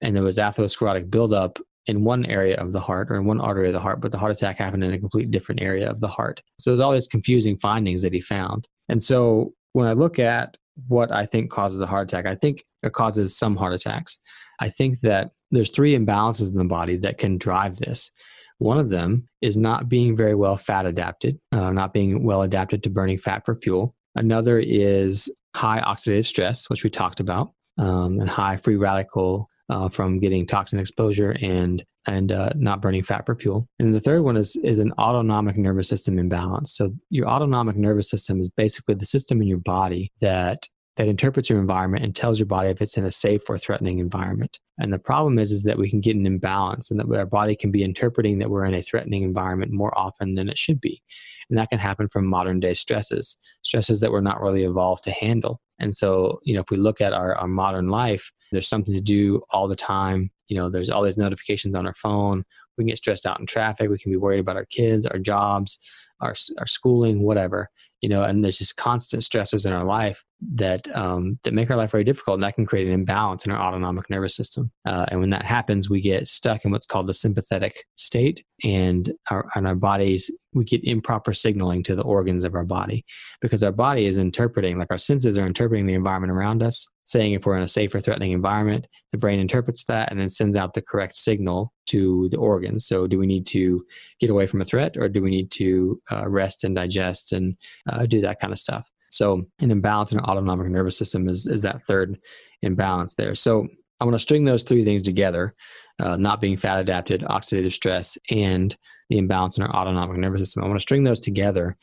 and 0.01 0.15
there 0.15 0.23
was 0.23 0.39
atherosclerotic 0.39 1.11
buildup 1.11 1.59
in 1.87 2.03
one 2.03 2.27
area 2.27 2.57
of 2.57 2.73
the 2.73 2.81
heart 2.81 3.11
or 3.11 3.15
in 3.15 3.27
one 3.27 3.41
artery 3.41 3.69
of 3.69 3.73
the 3.73 3.81
heart, 3.81 4.01
but 4.01 4.11
the 4.11 4.19
heart 4.19 4.33
attack 4.33 4.59
happened 4.59 4.83
in 4.83 4.93
a 4.93 4.99
completely 4.99 5.31
different 5.31 5.63
area 5.63 5.89
of 5.89 6.01
the 6.01 6.09
heart. 6.09 6.43
So 6.59 6.71
there's 6.71 6.81
all 6.81 6.93
these 6.93 7.07
confusing 7.07 7.57
findings 7.57 8.03
that 8.03 8.13
he 8.13 8.21
found. 8.21 8.67
And 8.89 9.03
so 9.03 9.53
when 9.77 9.87
I 9.87 9.93
look 9.93 10.19
at 10.19 10.57
what 10.89 11.13
I 11.13 11.27
think 11.27 11.51
causes 11.51 11.83
a 11.83 11.87
heart 11.87 12.11
attack, 12.11 12.25
I 12.25 12.35
think 12.35 12.65
it 12.83 12.95
causes 12.95 13.37
some 13.37 13.57
heart 13.57 13.75
attacks. 13.75 14.19
I 14.59 14.71
think 14.71 15.01
that 15.01 15.33
there's 15.51 15.69
three 15.69 15.95
imbalances 15.95 16.49
in 16.49 16.57
the 16.57 16.65
body 16.65 16.97
that 16.97 17.19
can 17.19 17.37
drive 17.37 17.77
this. 17.77 18.11
One 18.57 18.79
of 18.79 18.89
them 18.89 19.29
is 19.43 19.55
not 19.55 19.87
being 19.87 20.17
very 20.17 20.35
well 20.35 20.57
fat 20.57 20.87
adapted, 20.87 21.39
uh, 21.53 21.73
not 21.73 21.93
being 21.93 22.25
well 22.25 22.41
adapted 22.41 22.83
to 22.85 22.91
burning 22.91 23.19
fat 23.19 23.43
for 23.45 23.55
fuel. 23.55 23.95
Another 24.15 24.59
is 24.59 25.31
high 25.55 25.83
oxidative 25.83 26.25
stress, 26.25 26.71
which 26.71 26.83
we 26.83 26.89
talked 26.89 27.21
about, 27.21 27.53
um, 27.77 28.19
and 28.19 28.31
high 28.31 28.57
free 28.57 28.77
radical 28.77 29.51
uh, 29.69 29.89
from 29.89 30.19
getting 30.19 30.47
toxin 30.47 30.79
exposure 30.79 31.37
and 31.43 31.85
and 32.09 32.31
uh, 32.31 32.51
not 32.55 32.81
burning 32.81 33.03
fat 33.03 33.27
for 33.27 33.35
fuel. 33.35 33.69
And 33.81 33.93
the 33.93 34.01
third 34.01 34.23
one 34.23 34.37
is 34.37 34.57
is 34.57 34.79
an 34.79 34.93
autonomic 34.93 35.57
nervous 35.57 35.89
system 35.89 36.19
imbalance. 36.19 36.77
So 36.77 36.95
your 37.11 37.29
autonomic 37.29 37.77
nervous 37.77 38.09
system 38.09 38.41
is 38.41 38.49
basically 38.49 38.95
the 38.95 39.07
system 39.07 39.43
in 39.43 39.49
your 39.49 39.59
body 39.59 40.13
that 40.21 40.69
that 40.97 41.09
interprets 41.09 41.51
your 41.51 41.61
environment 41.61 42.05
and 42.05 42.17
tells 42.17 42.39
your 42.39 42.47
body 42.47 42.71
if 42.71 42.81
it's 42.81 42.97
in 42.97 43.05
a 43.05 43.11
safe 43.11 43.49
or 43.51 43.59
threatening 43.59 43.99
environment. 43.99 44.59
And 44.79 44.93
the 44.93 44.99
problem 44.99 45.39
is 45.39 45.53
is 45.53 45.63
that 45.65 45.79
we 45.79 45.91
can 45.91 46.01
get 46.01 46.17
an 46.17 46.27
imbalance 46.27 46.91
and 46.91 46.99
that 46.99 47.13
our 47.15 47.27
body 47.27 47.55
can 47.55 47.71
be 47.71 47.83
interpreting 47.83 48.39
that 48.39 48.51
we're 48.51 48.65
in 48.65 48.75
a 48.75 48.83
threatening 48.83 49.23
environment 49.23 49.73
more 49.73 49.97
often 49.99 50.35
than 50.35 50.49
it 50.49 50.59
should 50.59 50.81
be. 50.81 51.03
And 51.49 51.59
that 51.59 51.71
can 51.71 51.79
happen 51.79 52.09
from 52.09 52.27
modern 52.27 52.61
day 52.61 52.75
stresses, 52.75 53.37
stresses 53.63 54.01
that 54.01 54.11
we're 54.11 54.21
not 54.21 54.41
really 54.41 54.65
evolved 54.65 55.05
to 55.05 55.11
handle. 55.11 55.61
And 55.79 55.95
so, 55.95 56.41
you 56.45 56.55
know, 56.55 56.61
if 56.61 56.71
we 56.71 56.77
look 56.77 57.01
at 57.01 57.13
our, 57.13 57.35
our 57.37 57.47
modern 57.47 57.89
life, 57.89 58.33
there's 58.53 58.69
something 58.69 58.95
to 58.95 59.01
do 59.01 59.43
all 59.51 59.69
the 59.69 59.77
time. 59.77 60.31
You 60.49 60.57
know, 60.57 60.71
there's 60.71 60.91
all 60.91 61.03
these 61.03 61.19
notifications 61.19 61.77
on 61.77 61.87
our 61.87 61.95
phone. 61.95 62.45
We 62.77 62.83
can 62.83 62.89
get 62.89 62.99
stressed 62.99 63.27
out 63.27 63.41
in 63.41 63.47
traffic. 63.47 63.91
We 63.91 63.99
can 63.99 64.11
be 64.11 64.17
worried 64.17 64.41
about 64.41 64.57
our 64.57 64.67
kids, 64.67 65.07
our 65.07 65.19
jobs, 65.19 65.79
our, 66.21 66.35
our 66.59 66.67
schooling, 66.67 67.23
whatever 67.23 67.71
you 68.03 68.09
know, 68.09 68.23
and 68.23 68.45
there's 68.45 68.59
just 68.59 68.77
constant 68.77 69.23
stressors 69.23 69.67
in 69.67 69.73
our 69.73 69.85
life 69.85 70.23
that 70.55 70.95
um, 70.95 71.39
that 71.45 71.55
make 71.55 71.71
our 71.71 71.77
life 71.77 71.91
very 71.91 72.05
difficult, 72.05 72.35
and 72.35 72.43
that 72.43 72.55
can 72.55 72.67
create 72.67 72.87
an 72.87 72.93
imbalance 72.93 73.47
in 73.47 73.53
our 73.53 73.59
autonomic 73.61 74.09
nervous 74.11 74.37
system. 74.37 74.71
Uh, 74.85 75.07
and 75.09 75.21
when 75.21 75.31
that 75.31 75.45
happens, 75.45 75.89
we 75.89 76.01
get 76.01 76.29
stuck 76.29 76.65
in 76.65 76.71
what's 76.71 76.87
called 76.87 77.07
the 77.07 77.15
sympathetic 77.15 77.75
state, 77.97 78.45
and 78.65 79.13
our 79.31 79.49
and 79.55 79.67
our 79.67 79.75
bodies 79.75 80.31
we 80.53 80.65
get 80.65 80.85
improper 80.85 81.35
signaling 81.35 81.83
to 81.83 81.95
the 81.95 82.03
organs 82.03 82.45
of 82.45 82.55
our 82.55 82.65
body 82.65 83.05
because 83.41 83.63
our 83.63 83.73
body 83.73 84.07
is 84.07 84.17
interpreting, 84.17 84.79
like 84.79 84.91
our 84.91 84.99
senses 84.99 85.37
are 85.37 85.47
interpreting 85.47 85.87
the 85.87 85.95
environment 85.95 86.33
around 86.33 86.63
us, 86.63 86.87
saying 87.07 87.33
if 87.33 87.47
we're 87.47 87.57
in 87.57 87.63
a 87.63 87.69
safe 87.69 87.95
or 87.95 88.01
threatening 88.01 88.33
environment, 88.33 88.87
the 89.13 89.19
brain 89.19 89.41
interprets 89.41 89.85
that 89.85 90.11
and 90.11 90.21
then 90.21 90.29
sends 90.29 90.57
out 90.57 90.75
the 90.75 90.83
correct 90.83 91.17
signal 91.17 91.73
to 91.87 92.29
the 92.31 92.37
organs. 92.37 92.87
So, 92.87 93.07
do 93.07 93.19
we 93.19 93.27
need 93.27 93.47
to 93.49 93.85
get 94.21 94.31
away 94.31 94.47
from 94.47 94.61
a 94.61 94.65
threat 94.65 94.97
or 94.97 95.09
do 95.09 95.23
we 95.23 95.31
need 95.31 95.51
to 95.53 96.01
uh, 96.13 96.29
rest 96.29 96.65
and 96.65 96.77
digest 96.77 97.33
and 97.33 97.57
uh, 97.89 98.07
do 98.07 98.21
that 98.21 98.41
kind 98.41 98.53
of 98.53 98.59
stuff? 98.59 98.91
So, 99.11 99.47
an 99.61 99.71
imbalance 99.71 100.13
in 100.13 100.21
our 100.21 100.29
autonomic 100.29 100.69
nervous 100.69 100.99
system 100.99 101.29
is, 101.29 101.47
is 101.47 101.63
that 101.63 101.85
third 101.85 102.19
imbalance 102.63 103.15
there. 103.15 103.35
So, 103.35 103.67
I 103.99 104.05
want 104.05 104.15
to 104.15 104.19
string 104.19 104.45
those 104.45 104.63
three 104.63 104.85
things 104.85 105.03
together 105.03 105.55
uh, 105.99 106.17
not 106.17 106.41
being 106.41 106.57
fat 106.57 106.79
adapted, 106.79 107.23
oxidative 107.23 107.73
stress, 107.73 108.19
and 108.31 108.77
the 109.09 109.19
imbalance 109.19 109.57
in 109.57 109.63
our 109.63 109.75
autonomic 109.75 110.17
nervous 110.19 110.43
system. 110.43 110.63
I 110.63 110.67
want 110.67 110.79
to 110.79 110.83
string 110.83 111.05
those 111.05 111.21
together 111.21 111.77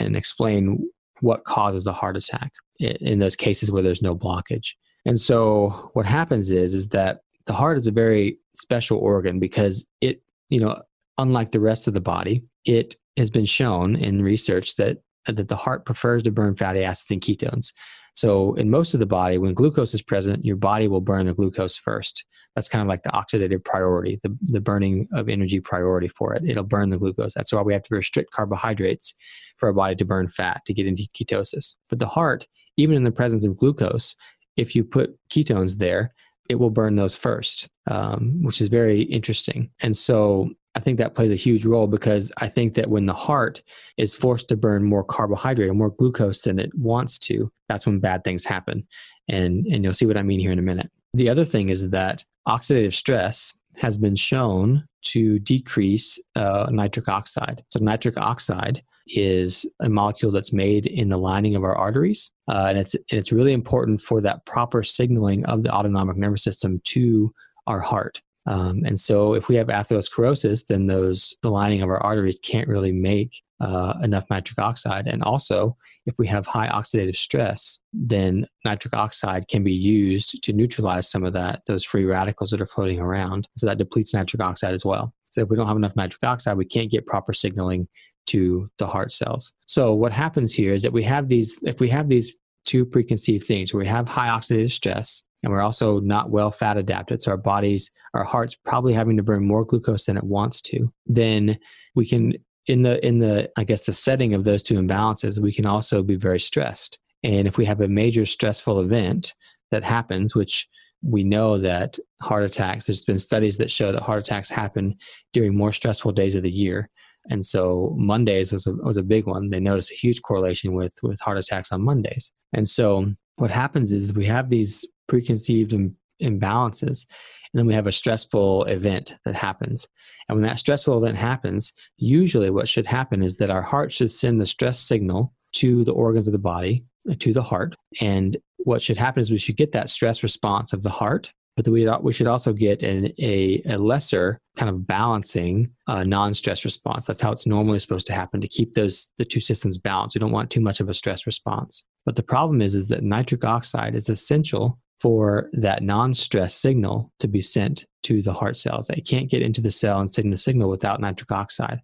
and 0.00 0.16
explain 0.16 0.88
what 1.22 1.44
causes 1.44 1.86
a 1.86 1.92
heart 1.92 2.16
attack 2.16 2.52
in 2.78 3.20
those 3.20 3.36
cases 3.36 3.70
where 3.70 3.82
there's 3.82 4.02
no 4.02 4.14
blockage. 4.14 4.74
And 5.06 5.20
so 5.20 5.90
what 5.94 6.04
happens 6.04 6.50
is 6.50 6.74
is 6.74 6.88
that 6.88 7.20
the 7.46 7.52
heart 7.52 7.78
is 7.78 7.86
a 7.86 7.92
very 7.92 8.38
special 8.54 8.98
organ 8.98 9.38
because 9.38 9.86
it, 10.00 10.20
you 10.48 10.60
know, 10.60 10.82
unlike 11.18 11.52
the 11.52 11.60
rest 11.60 11.86
of 11.88 11.94
the 11.94 12.00
body, 12.00 12.44
it 12.64 12.96
has 13.16 13.30
been 13.30 13.44
shown 13.44 13.96
in 13.96 14.22
research 14.22 14.76
that 14.76 14.98
that 15.26 15.46
the 15.46 15.56
heart 15.56 15.86
prefers 15.86 16.24
to 16.24 16.32
burn 16.32 16.56
fatty 16.56 16.82
acids 16.82 17.10
and 17.12 17.20
ketones. 17.20 17.72
So 18.14 18.54
in 18.54 18.68
most 18.68 18.92
of 18.92 19.00
the 19.00 19.06
body, 19.06 19.38
when 19.38 19.54
glucose 19.54 19.94
is 19.94 20.02
present, 20.02 20.44
your 20.44 20.56
body 20.56 20.88
will 20.88 21.00
burn 21.00 21.26
the 21.26 21.34
glucose 21.34 21.76
first. 21.76 22.24
That's 22.54 22.68
kind 22.68 22.82
of 22.82 22.88
like 22.88 23.02
the 23.02 23.10
oxidative 23.10 23.64
priority, 23.64 24.20
the, 24.22 24.36
the 24.42 24.60
burning 24.60 25.08
of 25.12 25.28
energy 25.28 25.60
priority 25.60 26.08
for 26.08 26.34
it. 26.34 26.44
It'll 26.46 26.64
burn 26.64 26.90
the 26.90 26.98
glucose. 26.98 27.34
That's 27.34 27.52
why 27.52 27.62
we 27.62 27.72
have 27.72 27.82
to 27.84 27.94
restrict 27.94 28.30
carbohydrates 28.30 29.14
for 29.56 29.68
our 29.68 29.72
body 29.72 29.94
to 29.96 30.04
burn 30.04 30.28
fat 30.28 30.62
to 30.66 30.74
get 30.74 30.86
into 30.86 31.08
ketosis. 31.14 31.76
But 31.88 31.98
the 31.98 32.08
heart, 32.08 32.46
even 32.76 32.96
in 32.96 33.04
the 33.04 33.10
presence 33.10 33.44
of 33.44 33.56
glucose, 33.56 34.16
if 34.56 34.76
you 34.76 34.84
put 34.84 35.18
ketones 35.30 35.78
there, 35.78 36.14
it 36.48 36.56
will 36.56 36.70
burn 36.70 36.96
those 36.96 37.16
first, 37.16 37.68
um, 37.90 38.42
which 38.42 38.60
is 38.60 38.68
very 38.68 39.02
interesting. 39.02 39.70
And 39.80 39.96
so 39.96 40.50
I 40.74 40.80
think 40.80 40.98
that 40.98 41.14
plays 41.14 41.30
a 41.30 41.36
huge 41.36 41.64
role 41.64 41.86
because 41.86 42.32
I 42.38 42.48
think 42.48 42.74
that 42.74 42.90
when 42.90 43.06
the 43.06 43.14
heart 43.14 43.62
is 43.96 44.14
forced 44.14 44.48
to 44.48 44.56
burn 44.56 44.84
more 44.84 45.04
carbohydrate 45.04 45.68
or 45.68 45.74
more 45.74 45.90
glucose 45.90 46.42
than 46.42 46.58
it 46.58 46.74
wants 46.74 47.18
to, 47.20 47.50
that's 47.68 47.86
when 47.86 48.00
bad 48.00 48.24
things 48.24 48.44
happen. 48.44 48.86
And, 49.28 49.66
and 49.66 49.84
you'll 49.84 49.94
see 49.94 50.06
what 50.06 50.16
I 50.16 50.22
mean 50.22 50.40
here 50.40 50.52
in 50.52 50.58
a 50.58 50.62
minute. 50.62 50.90
The 51.14 51.28
other 51.28 51.44
thing 51.44 51.68
is 51.68 51.90
that 51.90 52.24
oxidative 52.48 52.94
stress 52.94 53.54
has 53.76 53.98
been 53.98 54.16
shown 54.16 54.86
to 55.02 55.38
decrease 55.40 56.20
uh, 56.36 56.68
nitric 56.70 57.08
oxide. 57.08 57.64
So, 57.70 57.80
nitric 57.80 58.16
oxide 58.16 58.82
is 59.08 59.66
a 59.80 59.88
molecule 59.88 60.30
that's 60.30 60.52
made 60.52 60.86
in 60.86 61.08
the 61.08 61.18
lining 61.18 61.56
of 61.56 61.64
our 61.64 61.76
arteries, 61.76 62.30
uh, 62.48 62.66
and 62.68 62.78
it's 62.78 62.94
and 62.94 63.18
it's 63.18 63.32
really 63.32 63.52
important 63.52 64.00
for 64.00 64.20
that 64.20 64.44
proper 64.46 64.82
signaling 64.82 65.44
of 65.46 65.62
the 65.62 65.70
autonomic 65.70 66.16
nervous 66.16 66.44
system 66.44 66.80
to 66.84 67.32
our 67.66 67.80
heart. 67.80 68.20
Um, 68.46 68.82
and 68.84 68.98
so, 68.98 69.34
if 69.34 69.48
we 69.48 69.56
have 69.56 69.68
atherosclerosis, 69.68 70.66
then 70.66 70.86
those 70.86 71.34
the 71.42 71.50
lining 71.50 71.82
of 71.82 71.88
our 71.88 72.02
arteries 72.02 72.38
can't 72.42 72.68
really 72.68 72.92
make 72.92 73.42
uh, 73.60 73.94
enough 74.02 74.28
nitric 74.30 74.58
oxide. 74.58 75.06
And 75.06 75.22
also, 75.22 75.76
if 76.06 76.14
we 76.18 76.26
have 76.26 76.46
high 76.46 76.68
oxidative 76.68 77.16
stress, 77.16 77.78
then 77.92 78.46
nitric 78.64 78.94
oxide 78.94 79.48
can 79.48 79.62
be 79.62 79.72
used 79.72 80.42
to 80.42 80.52
neutralize 80.52 81.10
some 81.10 81.24
of 81.24 81.32
that 81.32 81.62
those 81.66 81.84
free 81.84 82.04
radicals 82.04 82.50
that 82.50 82.60
are 82.60 82.66
floating 82.66 82.98
around. 82.98 83.46
So 83.56 83.66
that 83.66 83.78
depletes 83.78 84.14
nitric 84.14 84.42
oxide 84.42 84.74
as 84.74 84.84
well. 84.84 85.14
So 85.30 85.42
if 85.42 85.48
we 85.48 85.56
don't 85.56 85.68
have 85.68 85.76
enough 85.76 85.96
nitric 85.96 86.24
oxide, 86.24 86.56
we 86.56 86.64
can't 86.64 86.90
get 86.90 87.06
proper 87.06 87.32
signaling 87.32 87.88
to 88.26 88.70
the 88.78 88.86
heart 88.86 89.12
cells. 89.12 89.52
So 89.66 89.94
what 89.94 90.12
happens 90.12 90.54
here 90.54 90.72
is 90.74 90.82
that 90.82 90.92
we 90.92 91.02
have 91.04 91.28
these 91.28 91.58
if 91.64 91.80
we 91.80 91.88
have 91.88 92.08
these 92.08 92.32
two 92.64 92.84
preconceived 92.84 93.44
things 93.44 93.74
we 93.74 93.86
have 93.86 94.08
high 94.08 94.28
oxidative 94.28 94.70
stress 94.70 95.22
and 95.42 95.52
we're 95.52 95.60
also 95.60 95.98
not 96.00 96.30
well 96.30 96.50
fat 96.50 96.76
adapted 96.76 97.20
so 97.20 97.30
our 97.30 97.36
bodies 97.36 97.90
our 98.14 98.24
heart's 98.24 98.54
probably 98.54 98.92
having 98.92 99.16
to 99.16 99.22
burn 99.22 99.44
more 99.44 99.64
glucose 99.64 100.04
than 100.04 100.16
it 100.16 100.24
wants 100.24 100.60
to 100.60 100.92
then 101.06 101.58
we 101.94 102.06
can 102.06 102.32
in 102.66 102.82
the 102.82 103.04
in 103.06 103.18
the 103.18 103.50
i 103.56 103.64
guess 103.64 103.86
the 103.86 103.92
setting 103.92 104.34
of 104.34 104.44
those 104.44 104.62
two 104.62 104.74
imbalances 104.74 105.40
we 105.40 105.52
can 105.52 105.66
also 105.66 106.02
be 106.02 106.16
very 106.16 106.40
stressed. 106.40 106.98
And 107.24 107.46
if 107.46 107.56
we 107.56 107.64
have 107.66 107.80
a 107.80 107.88
major 107.88 108.26
stressful 108.26 108.80
event 108.80 109.34
that 109.70 109.84
happens 109.84 110.34
which 110.34 110.68
we 111.02 111.24
know 111.24 111.58
that 111.58 111.98
heart 112.20 112.44
attacks 112.44 112.86
there's 112.86 113.04
been 113.04 113.18
studies 113.18 113.56
that 113.58 113.70
show 113.70 113.92
that 113.92 114.02
heart 114.02 114.20
attacks 114.20 114.50
happen 114.50 114.96
during 115.32 115.56
more 115.56 115.72
stressful 115.72 116.12
days 116.12 116.34
of 116.36 116.42
the 116.42 116.50
year. 116.50 116.88
And 117.30 117.44
so 117.46 117.94
mondays 117.96 118.52
was 118.52 118.66
a, 118.66 118.72
was 118.72 118.96
a 118.96 119.02
big 119.02 119.26
one. 119.26 119.50
They 119.50 119.60
noticed 119.60 119.92
a 119.92 119.96
huge 119.96 120.22
correlation 120.22 120.72
with 120.72 120.92
with 121.02 121.20
heart 121.20 121.38
attacks 121.38 121.70
on 121.72 121.82
mondays. 121.82 122.32
And 122.52 122.68
so 122.68 123.12
what 123.36 123.50
happens 123.50 123.92
is 123.92 124.14
we 124.14 124.26
have 124.26 124.50
these 124.50 124.84
preconceived 125.08 125.72
Im- 125.72 125.96
imbalances 126.20 127.06
and 127.52 127.58
then 127.58 127.66
we 127.66 127.74
have 127.74 127.86
a 127.86 127.92
stressful 127.92 128.64
event 128.64 129.14
that 129.24 129.34
happens. 129.34 129.86
And 130.28 130.36
when 130.36 130.48
that 130.48 130.58
stressful 130.58 130.96
event 130.98 131.18
happens 131.18 131.72
usually 131.96 132.50
what 132.50 132.68
should 132.68 132.86
happen 132.86 133.22
is 133.22 133.36
that 133.38 133.50
our 133.50 133.62
heart 133.62 133.92
should 133.92 134.10
send 134.10 134.40
the 134.40 134.46
stress 134.46 134.80
signal 134.80 135.34
to 135.52 135.84
the 135.84 135.92
organs 135.92 136.26
of 136.28 136.32
the 136.32 136.38
body 136.38 136.84
uh, 137.10 137.14
to 137.18 137.32
the 137.32 137.42
heart. 137.42 137.74
And 138.00 138.36
what 138.58 138.80
should 138.80 138.96
happen 138.96 139.20
is 139.20 139.30
we 139.30 139.38
should 139.38 139.56
get 139.56 139.72
that 139.72 139.90
stress 139.90 140.22
response 140.22 140.72
of 140.72 140.82
the 140.82 140.90
heart 140.90 141.32
but 141.56 141.68
we, 141.68 141.88
we 142.00 142.12
should 142.12 142.26
also 142.26 142.52
get 142.52 142.82
an, 142.82 143.12
a, 143.18 143.62
a 143.66 143.76
lesser 143.76 144.40
kind 144.56 144.70
of 144.70 144.86
balancing 144.86 145.70
uh, 145.86 146.02
non-stress 146.02 146.64
response. 146.64 147.04
That's 147.06 147.20
how 147.20 147.32
it's 147.32 147.46
normally 147.46 147.78
supposed 147.78 148.06
to 148.06 148.14
happen 148.14 148.40
to 148.40 148.48
keep 148.48 148.72
those 148.72 149.10
the 149.18 149.24
two 149.24 149.40
systems 149.40 149.78
balanced. 149.78 150.16
We 150.16 150.20
don't 150.20 150.32
want 150.32 150.50
too 150.50 150.60
much 150.60 150.80
of 150.80 150.88
a 150.88 150.94
stress 150.94 151.26
response. 151.26 151.84
But 152.06 152.16
the 152.16 152.22
problem 152.22 152.62
is 152.62 152.74
is 152.74 152.88
that 152.88 153.02
nitric 153.02 153.44
oxide 153.44 153.94
is 153.94 154.08
essential 154.08 154.78
for 155.02 155.50
that 155.52 155.82
non-stress 155.82 156.54
signal 156.54 157.12
to 157.18 157.26
be 157.26 157.42
sent 157.42 157.84
to 158.02 158.22
the 158.22 158.32
heart 158.32 158.56
cells 158.56 158.88
it 158.90 159.06
can't 159.06 159.30
get 159.30 159.42
into 159.42 159.60
the 159.60 159.70
cell 159.70 160.00
and 160.00 160.10
send 160.10 160.32
the 160.32 160.36
signal 160.36 160.70
without 160.70 161.00
nitric 161.00 161.32
oxide 161.32 161.80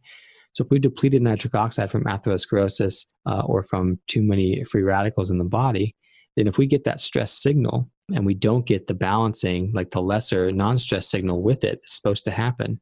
so 0.53 0.65
if 0.65 0.71
we 0.71 0.79
depleted 0.79 1.21
nitric 1.21 1.55
oxide 1.55 1.91
from 1.91 2.05
atherosclerosis 2.05 3.07
uh, 3.27 3.43
or 3.45 3.63
from 3.63 3.99
too 4.07 4.23
many 4.23 4.65
free 4.65 4.83
radicals 4.83 5.31
in 5.31 5.39
the 5.39 5.45
body 5.45 5.95
then 6.39 6.47
if 6.47 6.57
we 6.57 6.67
get 6.67 6.85
that 6.85 7.01
stress 7.01 7.33
signal 7.33 7.91
and 8.15 8.25
we 8.25 8.33
don't 8.33 8.65
get 8.65 8.87
the 8.87 8.95
balancing, 8.95 9.73
like 9.75 9.91
the 9.91 10.01
lesser 10.01 10.53
non 10.53 10.79
stress 10.79 11.09
signal 11.09 11.43
with 11.43 11.65
it, 11.65 11.81
it's 11.83 11.97
supposed 11.97 12.25
to 12.27 12.31
happen, 12.31 12.81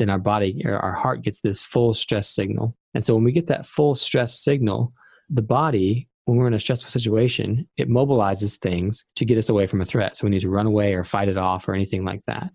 then 0.00 0.10
our 0.10 0.18
body 0.18 0.60
or 0.64 0.76
our 0.76 0.92
heart 0.92 1.22
gets 1.22 1.40
this 1.40 1.64
full 1.64 1.94
stress 1.94 2.28
signal. 2.28 2.76
And 2.94 3.04
so 3.04 3.14
when 3.14 3.22
we 3.22 3.30
get 3.30 3.46
that 3.46 3.64
full 3.64 3.94
stress 3.94 4.40
signal, 4.40 4.92
the 5.30 5.42
body, 5.42 6.08
when 6.26 6.36
we're 6.36 6.48
in 6.48 6.54
a 6.54 6.60
stressful 6.60 6.90
situation, 6.90 7.66
it 7.76 7.88
mobilizes 7.88 8.56
things 8.58 9.04
to 9.14 9.24
get 9.24 9.38
us 9.38 9.48
away 9.48 9.66
from 9.66 9.80
a 9.80 9.84
threat. 9.84 10.16
So 10.16 10.26
we 10.26 10.30
need 10.30 10.42
to 10.42 10.50
run 10.50 10.66
away 10.66 10.94
or 10.94 11.04
fight 11.04 11.28
it 11.28 11.38
off 11.38 11.68
or 11.68 11.74
anything 11.74 12.04
like 12.04 12.22
that. 12.26 12.50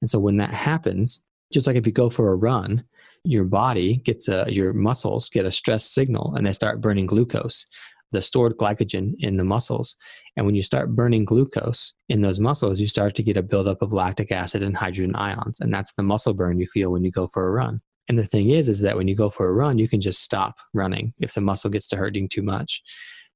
And 0.00 0.08
so 0.08 0.18
when 0.18 0.36
that 0.38 0.54
happens, 0.54 1.20
just 1.52 1.66
like 1.66 1.76
if 1.76 1.86
you 1.86 1.92
go 1.92 2.10
for 2.10 2.30
a 2.30 2.36
run, 2.36 2.84
your 3.24 3.44
body 3.44 3.96
gets 4.04 4.28
a, 4.28 4.46
your 4.48 4.72
muscles 4.72 5.28
get 5.28 5.44
a 5.44 5.50
stress 5.50 5.84
signal 5.84 6.34
and 6.36 6.46
they 6.46 6.52
start 6.52 6.80
burning 6.80 7.06
glucose 7.06 7.66
the 8.10 8.22
stored 8.22 8.56
glycogen 8.56 9.14
in 9.18 9.36
the 9.36 9.44
muscles. 9.44 9.96
And 10.36 10.46
when 10.46 10.54
you 10.54 10.62
start 10.62 10.94
burning 10.94 11.24
glucose 11.24 11.92
in 12.08 12.22
those 12.22 12.40
muscles, 12.40 12.80
you 12.80 12.86
start 12.86 13.14
to 13.16 13.22
get 13.22 13.36
a 13.36 13.42
buildup 13.42 13.82
of 13.82 13.92
lactic 13.92 14.32
acid 14.32 14.62
and 14.62 14.76
hydrogen 14.76 15.14
ions. 15.14 15.60
And 15.60 15.72
that's 15.72 15.92
the 15.92 16.02
muscle 16.02 16.34
burn 16.34 16.58
you 16.58 16.66
feel 16.66 16.90
when 16.90 17.04
you 17.04 17.10
go 17.10 17.26
for 17.26 17.46
a 17.46 17.50
run. 17.50 17.80
And 18.08 18.18
the 18.18 18.24
thing 18.24 18.50
is, 18.50 18.68
is 18.68 18.80
that 18.80 18.96
when 18.96 19.08
you 19.08 19.14
go 19.14 19.30
for 19.30 19.48
a 19.48 19.52
run, 19.52 19.78
you 19.78 19.88
can 19.88 20.00
just 20.00 20.22
stop 20.22 20.56
running 20.72 21.12
if 21.18 21.34
the 21.34 21.40
muscle 21.40 21.70
gets 21.70 21.88
to 21.88 21.96
hurting 21.96 22.28
too 22.28 22.42
much. 22.42 22.82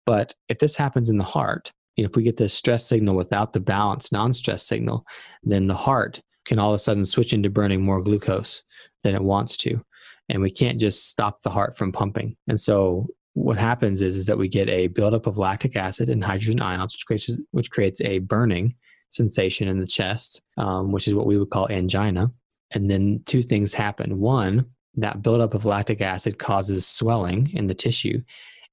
But 0.07 0.35
if 0.49 0.59
this 0.59 0.77
happens 0.77 1.11
in 1.11 1.19
the 1.19 1.25
heart, 1.25 1.73
you 1.97 2.05
know, 2.05 2.09
if 2.09 2.17
we 2.17 2.23
get 2.23 2.39
this 2.39 2.55
stress 2.55 2.87
signal 2.87 3.15
without 3.15 3.53
the 3.53 3.61
balanced 3.61 4.13
non-stress 4.13 4.63
signal, 4.63 5.05
then 5.43 5.67
the 5.67 5.77
heart 5.77 6.23
can 6.45 6.59
all 6.59 6.71
of 6.71 6.75
a 6.75 6.79
sudden 6.79 7.05
switch 7.05 7.33
into 7.33 7.51
burning 7.51 7.83
more 7.83 8.01
glucose 8.01 8.63
than 9.05 9.15
it 9.15 9.23
wants 9.23 9.57
to. 9.59 9.81
And 10.29 10.41
we 10.41 10.51
can't 10.51 10.81
just 10.81 11.09
stop 11.09 11.43
the 11.43 11.51
heart 11.51 11.77
from 11.77 11.93
pumping. 11.93 12.37
And 12.49 12.59
so 12.59 13.09
what 13.35 13.59
happens 13.59 14.03
is, 14.03 14.17
is 14.17 14.27
that 14.27 14.39
we 14.39 14.49
get 14.49 14.69
a 14.69 14.87
buildup 14.89 15.27
of 15.27 15.39
lactic 15.39 15.77
acid 15.77 16.09
and 16.09 16.25
hydrogen 16.25 16.61
ions, 16.61 16.95
which 16.95 17.07
creates, 17.07 17.31
which 17.51 17.71
creates 17.71 18.01
a 18.01 18.21
burning 18.21 18.75
sensation 19.11 19.69
in 19.69 19.79
the 19.79 19.87
chest, 19.87 20.41
um, 20.57 20.93
which 20.93 21.07
is 21.07 21.15
what 21.15 21.27
we 21.27 21.39
would 21.39 21.51
call 21.51 21.71
angina. 21.71 22.31
And 22.75 22.91
then 22.91 23.23
two 23.27 23.43
things 23.43 23.75
happen. 23.75 24.19
One, 24.19 24.67
that 24.95 25.23
buildup 25.23 25.55
of 25.55 25.65
lactic 25.65 26.01
acid 26.01 26.39
causes 26.39 26.87
swelling 26.87 27.51
in 27.55 27.67
the 27.67 27.75
tissue 27.75 28.23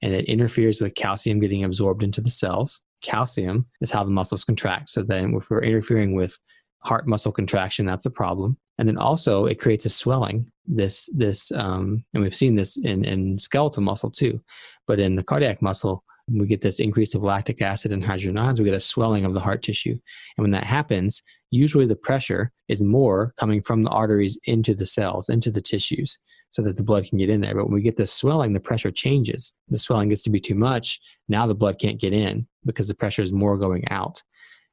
and 0.01 0.13
it 0.13 0.25
interferes 0.25 0.79
with 0.79 0.95
calcium 0.95 1.39
getting 1.39 1.63
absorbed 1.63 2.03
into 2.03 2.21
the 2.21 2.29
cells. 2.29 2.81
Calcium 3.01 3.65
is 3.81 3.91
how 3.91 4.03
the 4.03 4.11
muscles 4.11 4.43
contract. 4.43 4.89
So 4.89 5.03
then, 5.03 5.33
if 5.35 5.49
we're 5.49 5.61
interfering 5.61 6.15
with 6.15 6.37
heart 6.79 7.07
muscle 7.07 7.31
contraction, 7.31 7.85
that's 7.85 8.05
a 8.05 8.09
problem 8.09 8.57
and 8.79 8.87
then 8.87 8.97
also 8.97 9.45
it 9.45 9.59
creates 9.59 9.85
a 9.85 9.89
swelling 9.89 10.49
this 10.65 11.09
this 11.13 11.51
um, 11.51 12.03
and 12.13 12.23
we've 12.23 12.35
seen 12.35 12.55
this 12.55 12.77
in 12.77 13.05
in 13.05 13.37
skeletal 13.37 13.83
muscle 13.83 14.09
too 14.09 14.41
but 14.87 14.99
in 14.99 15.15
the 15.15 15.23
cardiac 15.23 15.61
muscle 15.61 16.03
we 16.31 16.47
get 16.47 16.61
this 16.61 16.79
increase 16.79 17.15
of 17.15 17.23
lactic 17.23 17.61
acid 17.61 17.91
and 17.91 18.03
hydrogen 18.03 18.37
ions 18.37 18.59
we 18.59 18.65
get 18.65 18.73
a 18.73 18.79
swelling 18.79 19.25
of 19.25 19.33
the 19.33 19.39
heart 19.39 19.61
tissue 19.61 19.91
and 20.37 20.43
when 20.43 20.51
that 20.51 20.63
happens 20.63 21.23
usually 21.51 21.85
the 21.85 21.95
pressure 21.95 22.51
is 22.67 22.83
more 22.83 23.33
coming 23.37 23.61
from 23.61 23.83
the 23.83 23.89
arteries 23.89 24.37
into 24.45 24.73
the 24.73 24.85
cells 24.85 25.29
into 25.29 25.51
the 25.51 25.61
tissues 25.61 26.19
so 26.51 26.61
that 26.61 26.77
the 26.77 26.83
blood 26.83 27.05
can 27.05 27.17
get 27.17 27.29
in 27.29 27.41
there 27.41 27.55
but 27.55 27.65
when 27.65 27.73
we 27.73 27.81
get 27.81 27.97
this 27.97 28.13
swelling 28.13 28.53
the 28.53 28.59
pressure 28.59 28.91
changes 28.91 29.53
the 29.69 29.77
swelling 29.77 30.09
gets 30.09 30.23
to 30.23 30.29
be 30.29 30.39
too 30.39 30.55
much 30.55 30.99
now 31.27 31.47
the 31.47 31.55
blood 31.55 31.79
can't 31.79 31.99
get 31.99 32.13
in 32.13 32.47
because 32.65 32.87
the 32.87 32.95
pressure 32.95 33.21
is 33.21 33.31
more 33.31 33.57
going 33.57 33.87
out 33.89 34.21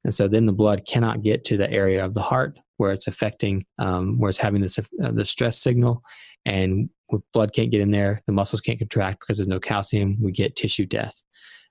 and 0.04 0.14
so 0.14 0.28
then 0.28 0.46
the 0.46 0.52
blood 0.52 0.84
cannot 0.86 1.22
get 1.22 1.44
to 1.44 1.56
the 1.56 1.70
area 1.70 2.04
of 2.04 2.14
the 2.14 2.22
heart 2.22 2.58
where 2.76 2.92
it's 2.92 3.06
affecting, 3.06 3.64
um, 3.78 4.18
where 4.18 4.28
it's 4.28 4.38
having 4.38 4.62
this 4.62 4.78
uh, 4.78 5.10
the 5.10 5.24
stress 5.24 5.58
signal, 5.58 6.02
and 6.44 6.88
blood 7.32 7.52
can't 7.52 7.70
get 7.70 7.80
in 7.80 7.90
there, 7.90 8.22
the 8.26 8.32
muscles 8.32 8.60
can't 8.60 8.78
contract 8.78 9.20
because 9.20 9.38
there's 9.38 9.48
no 9.48 9.60
calcium. 9.60 10.16
We 10.20 10.32
get 10.32 10.56
tissue 10.56 10.86
death. 10.86 11.22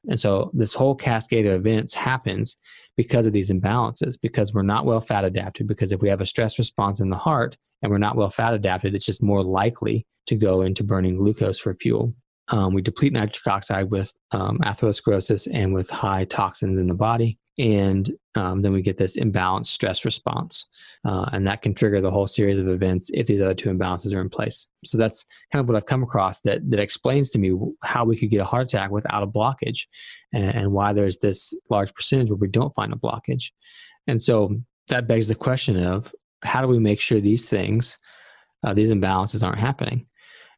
And 0.08 0.20
so 0.20 0.52
this 0.54 0.74
whole 0.74 0.96
cascade 0.96 1.46
of 1.46 1.54
events 1.54 1.94
happens 1.94 2.58
because 2.98 3.26
of 3.26 3.34
these 3.34 3.52
imbalances, 3.52 4.20
because 4.20 4.54
we're 4.54 4.62
not 4.62 4.86
well 4.86 5.02
fat 5.02 5.26
adapted. 5.26 5.68
Because 5.68 5.92
if 5.92 6.02
we 6.02 6.10
have 6.10 6.22
a 6.22 6.26
stress 6.26 6.60
response 6.60 7.00
in 7.00 7.10
the 7.10 7.18
heart 7.18 7.58
and 7.82 7.92
we're 7.92 7.98
not 7.98 8.16
well 8.16 8.30
fat 8.30 8.54
adapted, 8.54 8.96
it's 8.96 9.06
just 9.06 9.24
more 9.24 9.44
likely 9.44 10.06
to 10.28 10.36
go 10.36 10.62
into 10.62 10.84
burning 10.84 11.18
glucose 11.18 11.60
for 11.60 11.76
fuel. 11.76 12.14
Um, 12.50 12.74
we 12.74 12.82
deplete 12.82 13.14
nitric 13.14 13.48
oxide 13.48 13.90
with 13.90 14.12
um, 14.32 14.60
atherosclerosis 14.60 15.48
and 15.52 15.74
with 15.74 15.90
high 15.90 16.26
toxins 16.26 16.80
in 16.80 16.88
the 16.88 16.94
body 16.94 17.40
and 17.58 18.12
um, 18.36 18.62
then 18.62 18.74
we 18.74 18.82
get 18.82 18.98
this 18.98 19.16
imbalanced 19.16 19.68
stress 19.68 20.04
response 20.04 20.68
uh, 21.06 21.30
and 21.32 21.48
that 21.48 21.62
can 21.62 21.74
trigger 21.74 22.02
the 22.02 22.12
whole 22.12 22.28
series 22.28 22.60
of 22.60 22.68
events 22.68 23.10
if 23.14 23.28
these 23.28 23.42
other 23.42 23.54
two 23.54 23.70
imbalances 23.70 24.14
are 24.14 24.20
in 24.20 24.30
place. 24.30 24.68
So 24.84 24.98
that's 24.98 25.26
kind 25.52 25.62
of 25.62 25.68
what 25.68 25.78
i've 25.78 25.86
come 25.86 26.04
across 26.04 26.42
that 26.42 26.70
that 26.70 26.80
explains 26.80 27.30
to 27.32 27.40
me 27.40 27.58
how 27.84 28.04
we 28.04 28.18
could 28.18 28.30
get 28.30 28.42
a 28.42 28.46
heart 28.46 28.68
attack 28.68 28.92
without 28.92 29.24
a 29.24 29.28
blockage 29.28 29.86
and, 30.34 30.54
and 30.56 30.72
why 30.72 30.92
there's 30.92 31.20
this 31.20 31.54
large 31.70 31.94
percentage 31.94 32.30
where 32.30 32.38
we 32.38 32.50
don't 32.50 32.76
find 32.76 32.92
a 32.92 32.98
blockage. 32.98 33.52
And 34.08 34.22
so 34.22 34.58
that 34.90 35.08
begs 35.08 35.30
the 35.30 35.36
question 35.36 35.82
of 35.82 36.14
how 36.44 36.62
do 36.62 36.68
we 36.68 36.80
make 36.80 37.00
sure 37.00 37.20
these 37.20 37.46
things 37.46 37.98
uh, 38.64 38.74
these 38.74 38.92
imbalances 38.92 39.46
aren't 39.46 39.60
happening? 39.60 40.08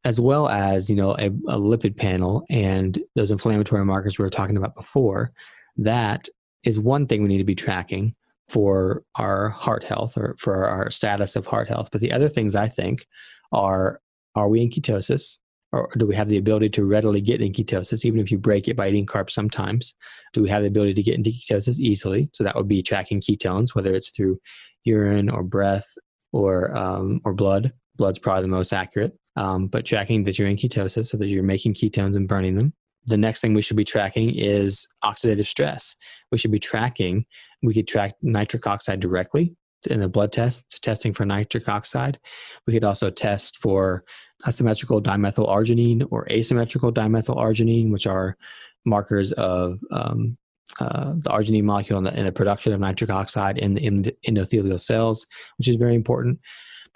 As 0.03 0.19
well 0.19 0.47
as 0.47 0.89
you 0.89 0.95
know 0.95 1.11
a, 1.11 1.27
a 1.27 1.59
lipid 1.59 1.95
panel 1.95 2.43
and 2.49 2.97
those 3.15 3.29
inflammatory 3.29 3.85
markers 3.85 4.17
we 4.17 4.23
were 4.23 4.29
talking 4.29 4.57
about 4.57 4.75
before 4.75 5.31
that 5.77 6.27
is 6.67 6.79
one 6.79 7.07
thing 7.07 7.23
we 7.23 7.29
need 7.29 7.37
to 7.37 7.43
be 7.43 7.55
tracking 7.55 8.13
for 8.49 9.03
our 9.15 9.49
heart 9.49 9.83
health 9.83 10.17
or 10.17 10.35
for 10.37 10.65
our 10.65 10.91
status 10.91 11.35
of 11.35 11.47
heart 11.47 11.67
health. 11.67 11.89
But 11.91 12.01
the 12.01 12.11
other 12.11 12.29
things 12.29 12.55
I 12.55 12.67
think 12.67 13.07
are 13.51 14.01
are 14.35 14.49
we 14.49 14.61
in 14.61 14.69
ketosis? 14.69 15.37
Or 15.73 15.89
do 15.97 16.05
we 16.05 16.15
have 16.15 16.29
the 16.29 16.37
ability 16.37 16.69
to 16.69 16.85
readily 16.85 17.19
get 17.19 17.41
in 17.41 17.51
ketosis, 17.51 18.05
even 18.05 18.19
if 18.19 18.31
you 18.31 18.37
break 18.37 18.67
it 18.67 18.77
by 18.77 18.87
eating 18.87 19.05
carbs 19.05 19.31
sometimes? 19.31 19.95
Do 20.33 20.41
we 20.41 20.49
have 20.49 20.61
the 20.61 20.69
ability 20.69 20.93
to 20.93 21.03
get 21.03 21.15
into 21.15 21.31
ketosis 21.31 21.79
easily? 21.79 22.29
So 22.33 22.43
that 22.43 22.55
would 22.55 22.67
be 22.67 22.81
tracking 22.81 23.21
ketones, 23.21 23.73
whether 23.73 23.93
it's 23.93 24.11
through 24.11 24.39
urine 24.85 25.29
or 25.29 25.43
breath 25.43 25.87
or 26.31 26.75
um, 26.75 27.21
or 27.25 27.33
blood. 27.33 27.73
Blood's 27.95 28.19
probably 28.19 28.43
the 28.43 28.49
most 28.49 28.73
accurate. 28.73 29.17
Um, 29.35 29.67
but 29.67 29.85
tracking 29.85 30.23
that 30.23 30.37
you're 30.37 30.47
in 30.47 30.57
ketosis 30.57 31.07
so 31.07 31.17
that 31.17 31.27
you're 31.27 31.43
making 31.43 31.73
ketones 31.73 32.15
and 32.15 32.27
burning 32.27 32.55
them 32.55 32.73
the 33.07 33.17
next 33.17 33.41
thing 33.41 33.53
we 33.53 33.61
should 33.61 33.77
be 33.77 33.85
tracking 33.85 34.33
is 34.35 34.87
oxidative 35.03 35.45
stress. 35.45 35.95
We 36.31 36.37
should 36.37 36.51
be 36.51 36.59
tracking, 36.59 37.25
we 37.63 37.73
could 37.73 37.87
track 37.87 38.15
nitric 38.21 38.67
oxide 38.67 38.99
directly 38.99 39.55
in 39.89 40.01
a 40.01 40.09
blood 40.09 40.31
test, 40.31 40.83
testing 40.83 41.13
for 41.13 41.25
nitric 41.25 41.69
oxide. 41.69 42.19
We 42.65 42.73
could 42.73 42.83
also 42.83 43.09
test 43.09 43.57
for 43.57 44.03
symmetrical 44.49 45.01
dimethylarginine 45.01 46.07
or 46.11 46.27
asymmetrical 46.29 46.91
dimethylarginine, 46.91 47.91
which 47.91 48.07
are 48.07 48.37
markers 48.85 49.31
of 49.33 49.79
um, 49.91 50.37
uh, 50.79 51.13
the 51.17 51.29
arginine 51.29 51.63
molecule 51.63 51.97
in 51.99 52.03
the, 52.03 52.23
the, 52.23 52.31
production 52.31 52.73
of 52.73 52.79
nitric 52.79 53.09
oxide 53.09 53.57
in 53.57 53.77
in 53.77 54.01
the 54.01 54.15
endothelial 54.27 54.79
cells, 54.79 55.25
which 55.57 55.67
is 55.67 55.77
very 55.77 55.95
important. 55.95 56.39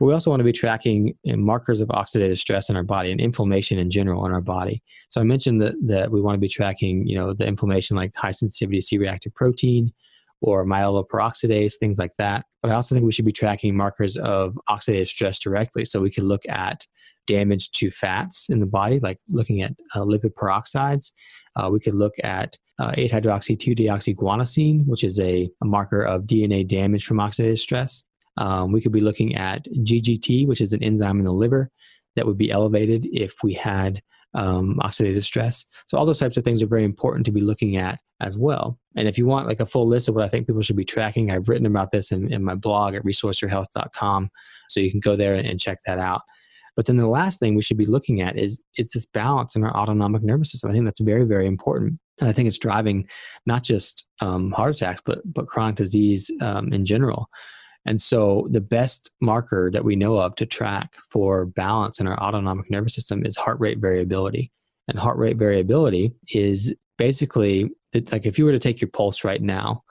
But 0.01 0.07
we 0.07 0.13
also 0.13 0.31
want 0.31 0.39
to 0.39 0.45
be 0.45 0.51
tracking 0.51 1.15
markers 1.27 1.79
of 1.79 1.89
oxidative 1.89 2.39
stress 2.39 2.71
in 2.71 2.75
our 2.75 2.81
body 2.81 3.11
and 3.11 3.21
inflammation 3.21 3.77
in 3.77 3.91
general 3.91 4.25
in 4.25 4.31
our 4.31 4.41
body. 4.41 4.81
So 5.09 5.21
I 5.21 5.23
mentioned 5.23 5.61
that, 5.61 5.75
that 5.85 6.09
we 6.09 6.21
want 6.21 6.33
to 6.33 6.39
be 6.39 6.49
tracking, 6.49 7.05
you 7.05 7.15
know, 7.15 7.35
the 7.35 7.45
inflammation 7.45 7.95
like 7.95 8.15
high 8.15 8.31
sensitivity 8.31 8.81
C-reactive 8.81 9.35
protein 9.35 9.93
or 10.41 10.65
myeloperoxidase, 10.65 11.73
things 11.79 11.99
like 11.99 12.15
that. 12.17 12.45
But 12.63 12.71
I 12.71 12.73
also 12.73 12.95
think 12.95 13.05
we 13.05 13.11
should 13.11 13.25
be 13.25 13.31
tracking 13.31 13.77
markers 13.77 14.17
of 14.17 14.57
oxidative 14.67 15.07
stress 15.07 15.37
directly. 15.37 15.85
So 15.85 16.01
we 16.01 16.09
could 16.09 16.23
look 16.23 16.49
at 16.49 16.83
damage 17.27 17.69
to 17.73 17.91
fats 17.91 18.49
in 18.49 18.59
the 18.59 18.65
body, 18.65 18.99
like 18.99 19.19
looking 19.29 19.61
at 19.61 19.73
uh, 19.93 19.99
lipid 19.99 20.33
peroxides. 20.33 21.11
Uh, 21.55 21.69
we 21.71 21.79
could 21.79 21.93
look 21.93 22.15
at 22.23 22.57
uh, 22.79 22.89
8-hydroxy 22.93 23.55
2-deoxyguanosine, 23.55 24.83
which 24.87 25.03
is 25.03 25.19
a, 25.19 25.47
a 25.61 25.65
marker 25.65 26.01
of 26.01 26.23
DNA 26.23 26.67
damage 26.67 27.05
from 27.05 27.17
oxidative 27.17 27.59
stress. 27.59 28.03
Um, 28.41 28.71
we 28.71 28.81
could 28.81 28.91
be 28.91 29.01
looking 29.01 29.35
at 29.35 29.63
GGT, 29.65 30.47
which 30.47 30.61
is 30.61 30.73
an 30.73 30.81
enzyme 30.81 31.19
in 31.19 31.25
the 31.25 31.31
liver 31.31 31.69
that 32.15 32.25
would 32.25 32.39
be 32.39 32.49
elevated 32.49 33.07
if 33.13 33.35
we 33.43 33.53
had 33.53 34.01
um, 34.33 34.79
oxidative 34.81 35.23
stress. 35.23 35.63
So 35.85 35.95
all 35.95 36.07
those 36.07 36.17
types 36.17 36.37
of 36.37 36.43
things 36.43 36.63
are 36.63 36.67
very 36.67 36.83
important 36.83 37.25
to 37.27 37.31
be 37.31 37.41
looking 37.41 37.77
at 37.77 37.99
as 38.19 38.39
well. 38.39 38.79
And 38.95 39.07
if 39.07 39.15
you 39.19 39.27
want 39.27 39.47
like 39.47 39.59
a 39.59 39.65
full 39.65 39.87
list 39.87 40.09
of 40.09 40.15
what 40.15 40.23
I 40.23 40.27
think 40.27 40.47
people 40.47 40.63
should 40.63 40.75
be 40.75 40.85
tracking, 40.85 41.29
I've 41.29 41.49
written 41.49 41.67
about 41.67 41.91
this 41.91 42.11
in, 42.11 42.33
in 42.33 42.43
my 42.43 42.55
blog 42.55 42.95
at 42.95 43.03
resourceyourhealth.com. 43.03 44.31
So 44.69 44.79
you 44.79 44.89
can 44.89 45.01
go 45.01 45.15
there 45.15 45.35
and, 45.35 45.59
check 45.59 45.77
that 45.85 45.99
out. 45.99 46.21
But 46.75 46.87
then 46.87 46.97
the 46.97 47.07
last 47.07 47.39
thing 47.39 47.53
we 47.53 47.61
should 47.61 47.77
be 47.77 47.85
looking 47.85 48.21
at 48.21 48.39
is 48.39 48.63
is 48.77 48.91
this 48.91 49.05
balance 49.05 49.55
in 49.55 49.63
our 49.63 49.75
autonomic 49.75 50.23
nervous 50.23 50.51
system. 50.51 50.71
I 50.71 50.73
think 50.73 50.85
that's 50.85 51.01
very 51.01 51.25
very 51.25 51.45
important, 51.45 51.99
and 52.19 52.29
I 52.29 52.31
think 52.31 52.47
it's 52.47 52.57
driving 52.57 53.07
not 53.45 53.63
just 53.63 54.07
um, 54.21 54.51
heart 54.51 54.75
attacks 54.75 55.01
but 55.05 55.19
but 55.25 55.47
chronic 55.47 55.75
disease 55.75 56.31
um, 56.39 56.71
in 56.71 56.85
general. 56.85 57.27
And 57.85 57.99
so, 57.99 58.47
the 58.51 58.61
best 58.61 59.11
marker 59.21 59.71
that 59.73 59.83
we 59.83 59.95
know 59.95 60.17
of 60.17 60.35
to 60.35 60.45
track 60.45 60.93
for 61.09 61.45
balance 61.45 61.99
in 61.99 62.07
our 62.07 62.19
autonomic 62.19 62.69
nervous 62.69 62.93
system 62.93 63.25
is 63.25 63.35
heart 63.35 63.59
rate 63.59 63.79
variability. 63.79 64.51
And 64.87 64.99
heart 64.99 65.17
rate 65.17 65.37
variability 65.37 66.13
is 66.29 66.73
basically 66.97 67.71
that 67.93 68.11
like 68.11 68.25
if 68.25 68.37
you 68.37 68.45
were 68.45 68.51
to 68.51 68.59
take 68.59 68.81
your 68.81 68.89
pulse 68.89 69.23
right 69.23 69.41
now 69.41 69.83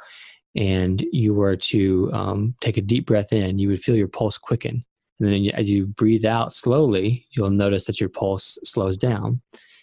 and 0.57 1.05
you 1.13 1.35
were 1.35 1.57
to 1.57 2.11
um, 2.13 2.55
take 2.61 2.77
a 2.77 2.83
deep 2.83 3.07
breath 3.07 3.33
in, 3.33 3.59
you 3.59 3.69
would 3.69 3.83
feel 3.83 3.97
your 3.97 4.09
pulse 4.09 4.39
quicken. 4.39 4.85
And 5.19 5.29
then 5.29 5.51
as 5.55 5.71
you 5.71 5.87
breathe 5.87 6.25
out 6.25 6.55
slowly, 6.55 7.27
you'll 7.31 7.51
notice 7.51 7.85
that 7.87 8.01
your 8.01 8.09
pulse 8.09 8.59
slows 8.65 8.97
down. 8.97 9.41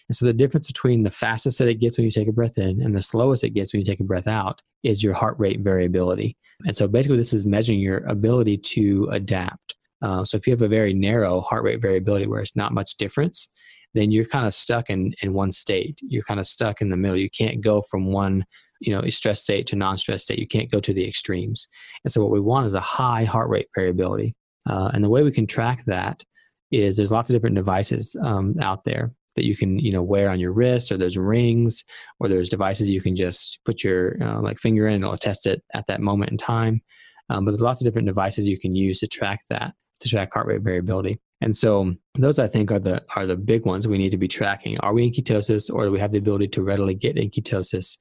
And 0.08 0.16
so 0.16 0.24
the 0.24 0.32
difference 0.32 0.66
between 0.66 1.02
the 1.02 1.10
fastest 1.10 1.58
that 1.58 1.68
it 1.68 1.80
gets 1.80 1.96
when 1.96 2.04
you 2.04 2.10
take 2.10 2.28
a 2.28 2.32
breath 2.32 2.58
in 2.58 2.80
and 2.82 2.96
the 2.96 3.02
slowest 3.02 3.44
it 3.44 3.50
gets 3.50 3.72
when 3.72 3.80
you 3.80 3.86
take 3.86 4.00
a 4.00 4.04
breath 4.04 4.26
out 4.26 4.62
is 4.82 5.02
your 5.02 5.14
heart 5.14 5.38
rate 5.38 5.60
variability. 5.60 6.36
And 6.66 6.76
so 6.76 6.88
basically, 6.88 7.16
this 7.16 7.32
is 7.32 7.46
measuring 7.46 7.80
your 7.80 7.98
ability 8.06 8.58
to 8.58 9.08
adapt. 9.12 9.76
Uh, 10.02 10.24
so 10.24 10.36
if 10.36 10.46
you 10.46 10.52
have 10.52 10.62
a 10.62 10.68
very 10.68 10.92
narrow 10.92 11.40
heart 11.40 11.64
rate 11.64 11.80
variability 11.80 12.26
where 12.26 12.40
it's 12.40 12.56
not 12.56 12.72
much 12.72 12.96
difference, 12.96 13.50
then 13.94 14.10
you're 14.10 14.24
kind 14.24 14.46
of 14.46 14.54
stuck 14.54 14.90
in, 14.90 15.12
in 15.22 15.32
one 15.32 15.50
state. 15.50 15.98
You're 16.02 16.22
kind 16.24 16.40
of 16.40 16.46
stuck 16.46 16.80
in 16.80 16.90
the 16.90 16.96
middle. 16.96 17.16
You 17.16 17.30
can't 17.30 17.60
go 17.60 17.82
from 17.82 18.12
one 18.12 18.44
you 18.80 18.92
know 18.92 19.08
stress 19.08 19.42
state 19.42 19.66
to 19.68 19.76
non-stress 19.76 20.24
state. 20.24 20.38
You 20.38 20.46
can't 20.46 20.70
go 20.70 20.80
to 20.80 20.92
the 20.92 21.06
extremes. 21.06 21.68
And 22.04 22.12
so 22.12 22.22
what 22.22 22.30
we 22.30 22.40
want 22.40 22.66
is 22.66 22.74
a 22.74 22.80
high 22.80 23.24
heart 23.24 23.48
rate 23.48 23.68
variability. 23.74 24.34
Uh, 24.68 24.90
and 24.92 25.02
the 25.02 25.08
way 25.08 25.22
we 25.22 25.32
can 25.32 25.46
track 25.46 25.84
that 25.86 26.22
is 26.70 26.96
there's 26.96 27.12
lots 27.12 27.30
of 27.30 27.34
different 27.34 27.56
devices 27.56 28.14
um, 28.22 28.54
out 28.60 28.84
there 28.84 29.12
that 29.38 29.44
you 29.44 29.56
can 29.56 29.78
you 29.78 29.92
know 29.92 30.02
wear 30.02 30.30
on 30.30 30.40
your 30.40 30.50
wrist 30.50 30.90
or 30.90 30.96
there's 30.96 31.16
rings 31.16 31.84
or 32.18 32.28
there's 32.28 32.48
devices 32.48 32.90
you 32.90 33.00
can 33.00 33.14
just 33.14 33.60
put 33.64 33.84
your 33.84 34.20
uh, 34.20 34.40
like 34.40 34.58
finger 34.58 34.88
in 34.88 34.94
and 34.94 35.04
it'll 35.04 35.16
test 35.16 35.46
it 35.46 35.62
at 35.74 35.86
that 35.86 36.00
moment 36.00 36.32
in 36.32 36.36
time. 36.36 36.82
Um, 37.30 37.44
but 37.44 37.52
there's 37.52 37.62
lots 37.62 37.80
of 37.80 37.84
different 37.84 38.08
devices 38.08 38.48
you 38.48 38.58
can 38.58 38.74
use 38.74 38.98
to 38.98 39.06
track 39.06 39.40
that 39.48 39.74
to 40.00 40.08
track 40.08 40.32
heart 40.34 40.48
rate 40.48 40.62
variability. 40.62 41.20
And 41.40 41.56
so 41.56 41.94
those 42.14 42.40
i 42.40 42.48
think 42.48 42.72
are 42.72 42.80
the 42.80 43.00
are 43.14 43.26
the 43.26 43.36
big 43.36 43.64
ones 43.64 43.86
we 43.86 43.96
need 43.96 44.10
to 44.10 44.16
be 44.16 44.26
tracking. 44.26 44.76
Are 44.80 44.92
we 44.92 45.04
in 45.04 45.12
ketosis 45.12 45.72
or 45.72 45.84
do 45.84 45.92
we 45.92 46.00
have 46.00 46.10
the 46.10 46.18
ability 46.18 46.48
to 46.48 46.62
readily 46.62 46.94
get 46.94 47.16
in 47.16 47.30
ketosis? 47.30 47.96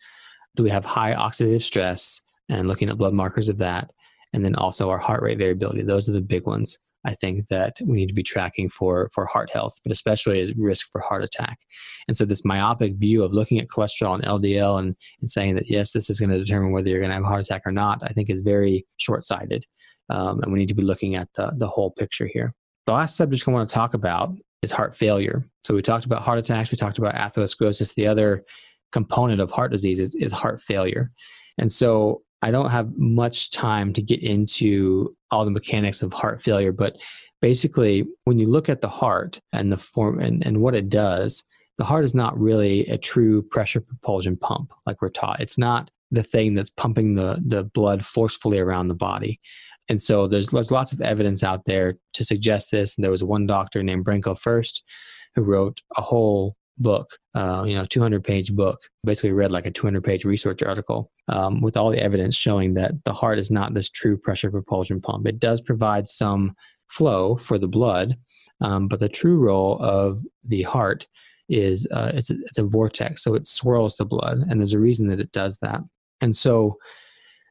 Do 0.56 0.64
we 0.64 0.72
have 0.72 0.86
high 0.86 1.14
oxidative 1.14 1.62
stress 1.62 2.24
and 2.50 2.68
looking 2.68 2.90
at 2.90 2.98
blood 2.98 3.14
markers 3.14 3.48
of 3.48 3.60
that? 3.60 3.92
And 4.34 4.44
then 4.44 4.56
also 4.56 4.90
our 4.90 4.98
heart 4.98 5.22
rate 5.22 5.38
variability. 5.38 5.84
Those 5.84 6.10
are 6.10 6.14
the 6.14 6.22
big 6.22 6.48
ones 6.48 6.80
I 7.08 7.16
think 7.16 7.48
that 7.48 7.78
we 7.84 7.96
need 7.96 8.08
to 8.08 8.14
be 8.14 8.22
tracking 8.22 8.70
for 8.70 9.10
for 9.14 9.26
heart 9.26 9.50
health, 9.50 9.80
but 9.82 9.94
especially 9.94 10.42
as 10.42 10.54
risk 10.56 10.92
for 10.92 11.00
heart 11.00 11.24
attack. 11.24 11.60
And 12.08 12.18
so 12.18 12.26
this 12.26 12.44
myopic 12.44 12.96
view 12.96 13.24
of 13.24 13.32
looking 13.32 13.60
at 13.60 13.70
cholesterol 13.70 14.16
and 14.16 14.24
LDL 14.24 14.80
and, 14.80 14.96
and 15.22 15.32
saying 15.32 15.56
that 15.56 15.70
yes, 15.70 15.94
this 15.94 16.10
is 16.10 16.20
going 16.20 16.32
to 16.32 16.38
determine 16.38 16.74
whether 16.74 16.90
you're 16.90 17.00
going 17.00 17.10
to 17.10 17.16
have 17.16 17.24
a 17.24 17.28
heart 17.28 17.46
attack 17.46 17.62
or 17.66 17.72
not, 17.72 18.00
I 18.04 18.10
think 18.10 18.30
is 18.30 18.42
very 18.42 18.86
short 18.98 19.24
sighted. 19.24 19.66
Um, 20.10 20.42
and 20.42 20.52
we 20.52 20.60
need 20.60 20.68
to 20.68 20.76
be 20.76 20.84
looking 20.84 21.16
at 21.16 21.30
the 21.34 21.54
the 21.56 21.68
whole 21.68 21.92
picture 21.92 22.28
here. 22.28 22.54
The 22.86 22.94
last 22.94 23.16
subject 23.16 23.48
I 23.48 23.52
want 23.52 23.70
to 23.70 23.74
talk 23.74 23.94
about 23.94 24.34
is 24.62 24.72
heart 24.72 24.94
failure. 24.94 25.46
So 25.64 25.74
we 25.76 25.82
talked 25.82 26.06
about 26.06 26.24
heart 26.24 26.40
attacks, 26.40 26.72
we 26.72 26.78
talked 26.78 26.98
about 26.98 27.16
atherosclerosis. 27.16 27.96
The 27.96 28.08
other 28.08 28.44
component 28.92 29.40
of 29.40 29.52
heart 29.52 29.72
disease 29.72 30.00
is, 30.00 30.16
is 30.16 30.32
heart 30.32 30.62
failure. 30.62 31.12
And 31.58 31.72
so 31.72 32.22
I 32.42 32.52
don't 32.52 32.70
have 32.70 32.96
much 32.98 33.52
time 33.52 33.94
to 33.94 34.02
get 34.02 34.22
into 34.22 35.16
all 35.32 35.46
the 35.46 35.52
mechanics 35.52 36.02
of 36.02 36.14
heart 36.14 36.42
failure, 36.42 36.72
but 36.72 36.98
basically, 37.42 38.06
when 38.26 38.40
you 38.40 38.48
look 38.48 38.70
at 38.70 38.82
the 38.82 38.90
heart 38.90 39.40
and 39.54 39.72
the 39.72 39.78
form 39.78 40.20
and, 40.20 40.46
and 40.46 40.62
what 40.62 40.76
it 40.76 40.90
does, 40.90 41.44
the 41.78 41.86
heart 41.86 42.06
is 42.06 42.16
not 42.16 42.40
really 42.40 42.86
a 42.88 42.98
true 42.98 43.42
pressure 43.44 43.82
propulsion 43.82 44.38
pump 44.38 44.72
like 44.86 45.02
we're 45.02 45.10
taught. 45.10 45.40
It's 45.40 45.58
not 45.58 45.92
the 46.12 46.24
thing 46.24 46.54
that's 46.54 46.70
pumping 46.70 47.16
the, 47.16 47.42
the 47.46 47.64
blood 47.64 48.06
forcefully 48.06 48.60
around 48.60 48.88
the 48.88 48.96
body. 48.96 49.40
And 49.90 50.02
so 50.02 50.28
there's, 50.28 50.50
there's 50.50 50.72
lots 50.72 50.92
of 50.92 51.02
evidence 51.02 51.44
out 51.44 51.66
there 51.66 51.98
to 52.14 52.26
suggest 52.26 52.72
this. 52.72 52.96
And 52.96 53.04
there 53.04 53.12
was 53.12 53.24
one 53.24 53.46
doctor 53.46 53.84
named 53.84 54.06
Branko 54.06 54.38
Furst 54.38 54.84
who 55.36 55.44
wrote 55.44 55.82
a 55.96 56.02
whole 56.02 56.56
book, 56.78 57.10
uh, 57.36 57.64
you 57.66 57.76
know, 57.76 57.86
200 57.86 58.24
page 58.24 58.54
book, 58.54 58.80
basically 59.04 59.32
read 59.32 59.52
like 59.52 59.66
a 59.66 59.72
200 59.72 60.04
page 60.04 60.26
research 60.26 60.62
article 60.64 61.12
um, 61.28 61.62
with 61.62 61.78
all 61.78 61.90
the 61.90 62.02
evidence 62.02 62.36
showing 62.36 62.74
that 62.76 63.04
the 63.04 63.14
heart 63.14 63.40
is 63.40 63.52
not 63.52 63.74
this 63.74 63.90
true 63.90 64.18
pressure 64.18 64.52
propulsion 64.52 65.02
pump. 65.02 65.28
It 65.28 65.40
does 65.40 65.62
provide 65.62 66.08
some 66.08 66.54
flow 66.88 67.36
for 67.36 67.58
the 67.58 67.68
blood, 67.68 68.16
um, 68.62 68.88
but 68.88 69.00
the 69.00 69.10
true 69.10 69.38
role 69.38 69.78
of 69.82 70.24
the 70.44 70.64
heart 70.64 71.08
is 71.50 71.88
uh, 71.92 72.12
it's, 72.14 72.30
a, 72.30 72.36
it's 72.46 72.58
a 72.58 72.64
vortex, 72.64 73.24
so 73.24 73.34
it 73.34 73.46
swirls 73.46 73.98
the 73.98 74.06
blood, 74.06 74.40
and 74.50 74.60
there's 74.60 74.74
a 74.74 74.80
reason 74.80 75.08
that 75.08 75.20
it 75.20 75.32
does 75.32 75.58
that. 75.60 75.82
And 76.22 76.36
so 76.36 76.78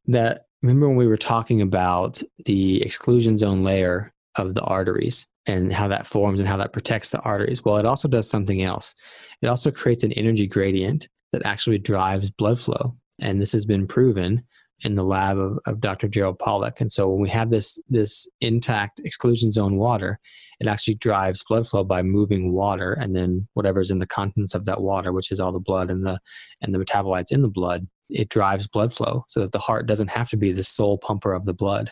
that 0.06 0.42
remember 0.62 0.88
when 0.88 0.96
we 0.96 1.06
were 1.06 1.16
talking 1.16 1.62
about 1.62 2.22
the 2.44 2.82
exclusion 2.82 3.36
zone 3.36 3.64
layer 3.64 4.12
of 4.36 4.54
the 4.54 4.62
arteries 4.62 5.26
and 5.46 5.72
how 5.72 5.88
that 5.88 6.06
forms 6.06 6.40
and 6.40 6.48
how 6.48 6.56
that 6.56 6.72
protects 6.72 7.10
the 7.10 7.20
arteries. 7.20 7.64
Well, 7.64 7.76
it 7.76 7.86
also 7.86 8.08
does 8.08 8.28
something 8.28 8.62
else. 8.62 8.94
It 9.42 9.46
also 9.46 9.70
creates 9.70 10.02
an 10.02 10.12
energy 10.12 10.46
gradient 10.46 11.08
that 11.32 11.42
actually 11.44 11.78
drives 11.78 12.30
blood 12.30 12.58
flow. 12.58 12.96
And 13.20 13.40
this 13.40 13.52
has 13.52 13.64
been 13.64 13.86
proven 13.86 14.44
in 14.82 14.94
the 14.94 15.04
lab 15.04 15.38
of, 15.38 15.58
of 15.66 15.80
Dr. 15.80 16.08
Gerald 16.08 16.38
Pollack. 16.38 16.80
And 16.80 16.90
so 16.90 17.08
when 17.08 17.20
we 17.20 17.30
have 17.30 17.50
this 17.50 17.78
this 17.88 18.28
intact 18.40 19.00
exclusion 19.04 19.50
zone 19.50 19.76
water, 19.76 20.18
it 20.60 20.66
actually 20.66 20.94
drives 20.94 21.44
blood 21.44 21.66
flow 21.68 21.84
by 21.84 22.02
moving 22.02 22.52
water 22.52 22.94
and 22.94 23.14
then 23.14 23.46
whatever's 23.54 23.90
in 23.90 23.98
the 23.98 24.06
contents 24.06 24.54
of 24.54 24.64
that 24.66 24.80
water, 24.80 25.12
which 25.12 25.30
is 25.30 25.40
all 25.40 25.52
the 25.52 25.60
blood 25.60 25.90
and 25.90 26.04
the 26.04 26.18
and 26.60 26.74
the 26.74 26.78
metabolites 26.78 27.32
in 27.32 27.42
the 27.42 27.48
blood, 27.48 27.86
it 28.10 28.28
drives 28.28 28.66
blood 28.66 28.92
flow 28.92 29.24
so 29.28 29.40
that 29.40 29.52
the 29.52 29.58
heart 29.58 29.86
doesn't 29.86 30.08
have 30.08 30.28
to 30.30 30.36
be 30.36 30.52
the 30.52 30.64
sole 30.64 30.98
pumper 30.98 31.32
of 31.32 31.44
the 31.44 31.54
blood. 31.54 31.90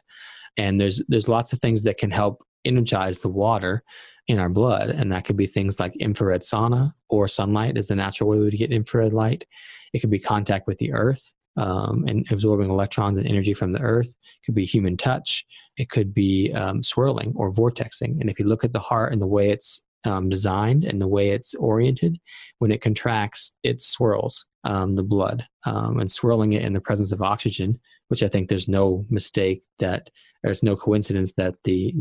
And 0.57 0.81
there's 0.81 1.03
there's 1.09 1.29
lots 1.29 1.53
of 1.53 1.61
things 1.61 1.83
that 1.85 1.99
can 1.99 2.11
help 2.11 2.45
energize 2.65 3.21
the 3.21 3.29
water 3.29 3.83
in 4.27 4.39
our 4.39 4.49
blood. 4.49 4.91
And 4.91 5.13
that 5.13 5.25
could 5.25 5.37
be 5.37 5.47
things 5.47 5.79
like 5.79 5.95
infrared 5.97 6.43
sauna 6.43 6.93
or 7.09 7.29
sunlight 7.29 7.77
is 7.77 7.89
the 7.89 7.97
natural 7.97 8.29
way 8.29 8.39
we 8.39 8.45
would 8.45 8.57
get 8.57 8.73
infrared 8.73 9.13
light. 9.13 9.47
It 9.93 10.01
could 10.01 10.11
be 10.11 10.19
contact 10.19 10.67
with 10.67 10.79
the 10.79 10.93
earth 10.93 11.33
um, 11.57 12.05
and 12.09 12.27
absorbing 12.31 12.71
electrons 12.71 13.19
and 13.19 13.27
energy 13.27 13.55
from 13.55 13.73
the 13.73 13.81
earth. 13.81 14.09
It 14.09 14.47
could 14.47 14.55
be 14.55 14.65
human 14.65 14.97
touch. 14.97 15.45
It 15.77 15.91
could 15.91 16.15
be 16.15 16.53
um, 16.53 16.83
swirling 16.83 17.33
or 17.37 17.53
vortexing. 17.53 18.21
And 18.21 18.31
if 18.31 18.39
you 18.39 18.47
look 18.47 18.65
at 18.65 18.73
the 18.73 18.81
heart 18.81 19.13
and 19.13 19.21
the 19.21 19.27
way 19.27 19.51
it's 19.51 19.83
um, 20.05 20.29
designed 20.29 20.85
and 20.85 21.01
the 21.01 21.09
way 21.09 21.31
it's 21.31 21.55
oriented, 21.55 22.19
when 22.59 22.73
it 22.73 22.83
contracts, 22.83 23.55
it 23.63 23.83
swirls 23.83 24.47
um, 24.65 24.97
the 24.97 25.03
blood 25.03 25.47
um, 25.65 26.01
and 26.01 26.11
swirling 26.11 26.55
it 26.55 26.63
in 26.63 26.73
the 26.73 26.81
presence 26.81 27.13
of 27.13 27.23
oxygen, 27.23 27.79
which 28.09 28.23
I 28.23 28.29
think 28.29 28.49
there's 28.49 28.69
no 28.69 29.05
mistake 29.11 29.63
that 29.79 30.11
there's 30.45 30.63
no 30.63 30.77
coincidence 30.77 31.33
that 31.37 31.55
the 31.65 31.93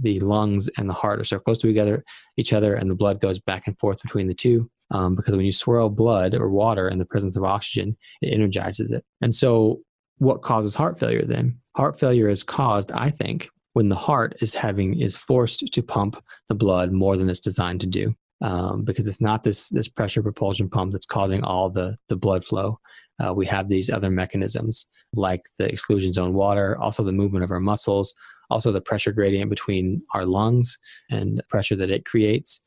the 0.00 0.18
lungs 0.20 0.68
and 0.76 0.88
the 0.88 0.94
heart 0.94 1.20
are 1.20 1.24
so 1.24 1.38
close 1.38 1.58
to 1.60 1.68
together 1.68 2.02
each 2.36 2.52
other 2.52 2.74
and 2.74 2.90
the 2.90 2.94
blood 2.94 3.20
goes 3.20 3.38
back 3.38 3.66
and 3.66 3.78
forth 3.78 4.00
between 4.02 4.26
the 4.26 4.34
two 4.34 4.68
um, 4.90 5.14
because 5.14 5.36
when 5.36 5.46
you 5.46 5.52
swirl 5.52 5.88
blood 5.88 6.34
or 6.34 6.48
water 6.48 6.88
in 6.88 6.98
the 6.98 7.04
presence 7.04 7.36
of 7.36 7.44
oxygen 7.44 7.96
it 8.22 8.32
energizes 8.32 8.90
it. 8.90 9.04
And 9.20 9.34
so 9.34 9.80
what 10.18 10.42
causes 10.42 10.74
heart 10.74 10.98
failure 10.98 11.24
then? 11.24 11.58
Heart 11.76 12.00
failure 12.00 12.28
is 12.28 12.42
caused 12.42 12.92
i 12.92 13.10
think 13.10 13.48
when 13.74 13.88
the 13.88 13.96
heart 13.96 14.36
is 14.40 14.54
having 14.54 15.00
is 15.00 15.16
forced 15.16 15.72
to 15.72 15.82
pump 15.82 16.22
the 16.48 16.54
blood 16.54 16.92
more 16.92 17.16
than 17.16 17.30
it's 17.30 17.40
designed 17.40 17.80
to 17.80 17.86
do 17.86 18.14
um, 18.42 18.84
because 18.84 19.06
it's 19.06 19.20
not 19.20 19.42
this 19.42 19.68
this 19.70 19.88
pressure 19.88 20.22
propulsion 20.22 20.68
pump 20.68 20.92
that's 20.92 21.06
causing 21.06 21.42
all 21.44 21.70
the 21.70 21.96
the 22.08 22.16
blood 22.16 22.44
flow 22.44 22.78
uh, 23.20 23.32
we 23.32 23.46
have 23.46 23.68
these 23.68 23.90
other 23.90 24.10
mechanisms 24.10 24.86
like 25.14 25.42
the 25.58 25.66
exclusion 25.66 26.12
zone 26.12 26.34
water, 26.34 26.76
also 26.78 27.02
the 27.02 27.12
movement 27.12 27.44
of 27.44 27.50
our 27.50 27.60
muscles, 27.60 28.14
also 28.50 28.72
the 28.72 28.80
pressure 28.80 29.12
gradient 29.12 29.50
between 29.50 30.02
our 30.14 30.24
lungs 30.24 30.78
and 31.10 31.42
pressure 31.48 31.76
that 31.76 31.90
it 31.90 32.04
creates. 32.04 32.62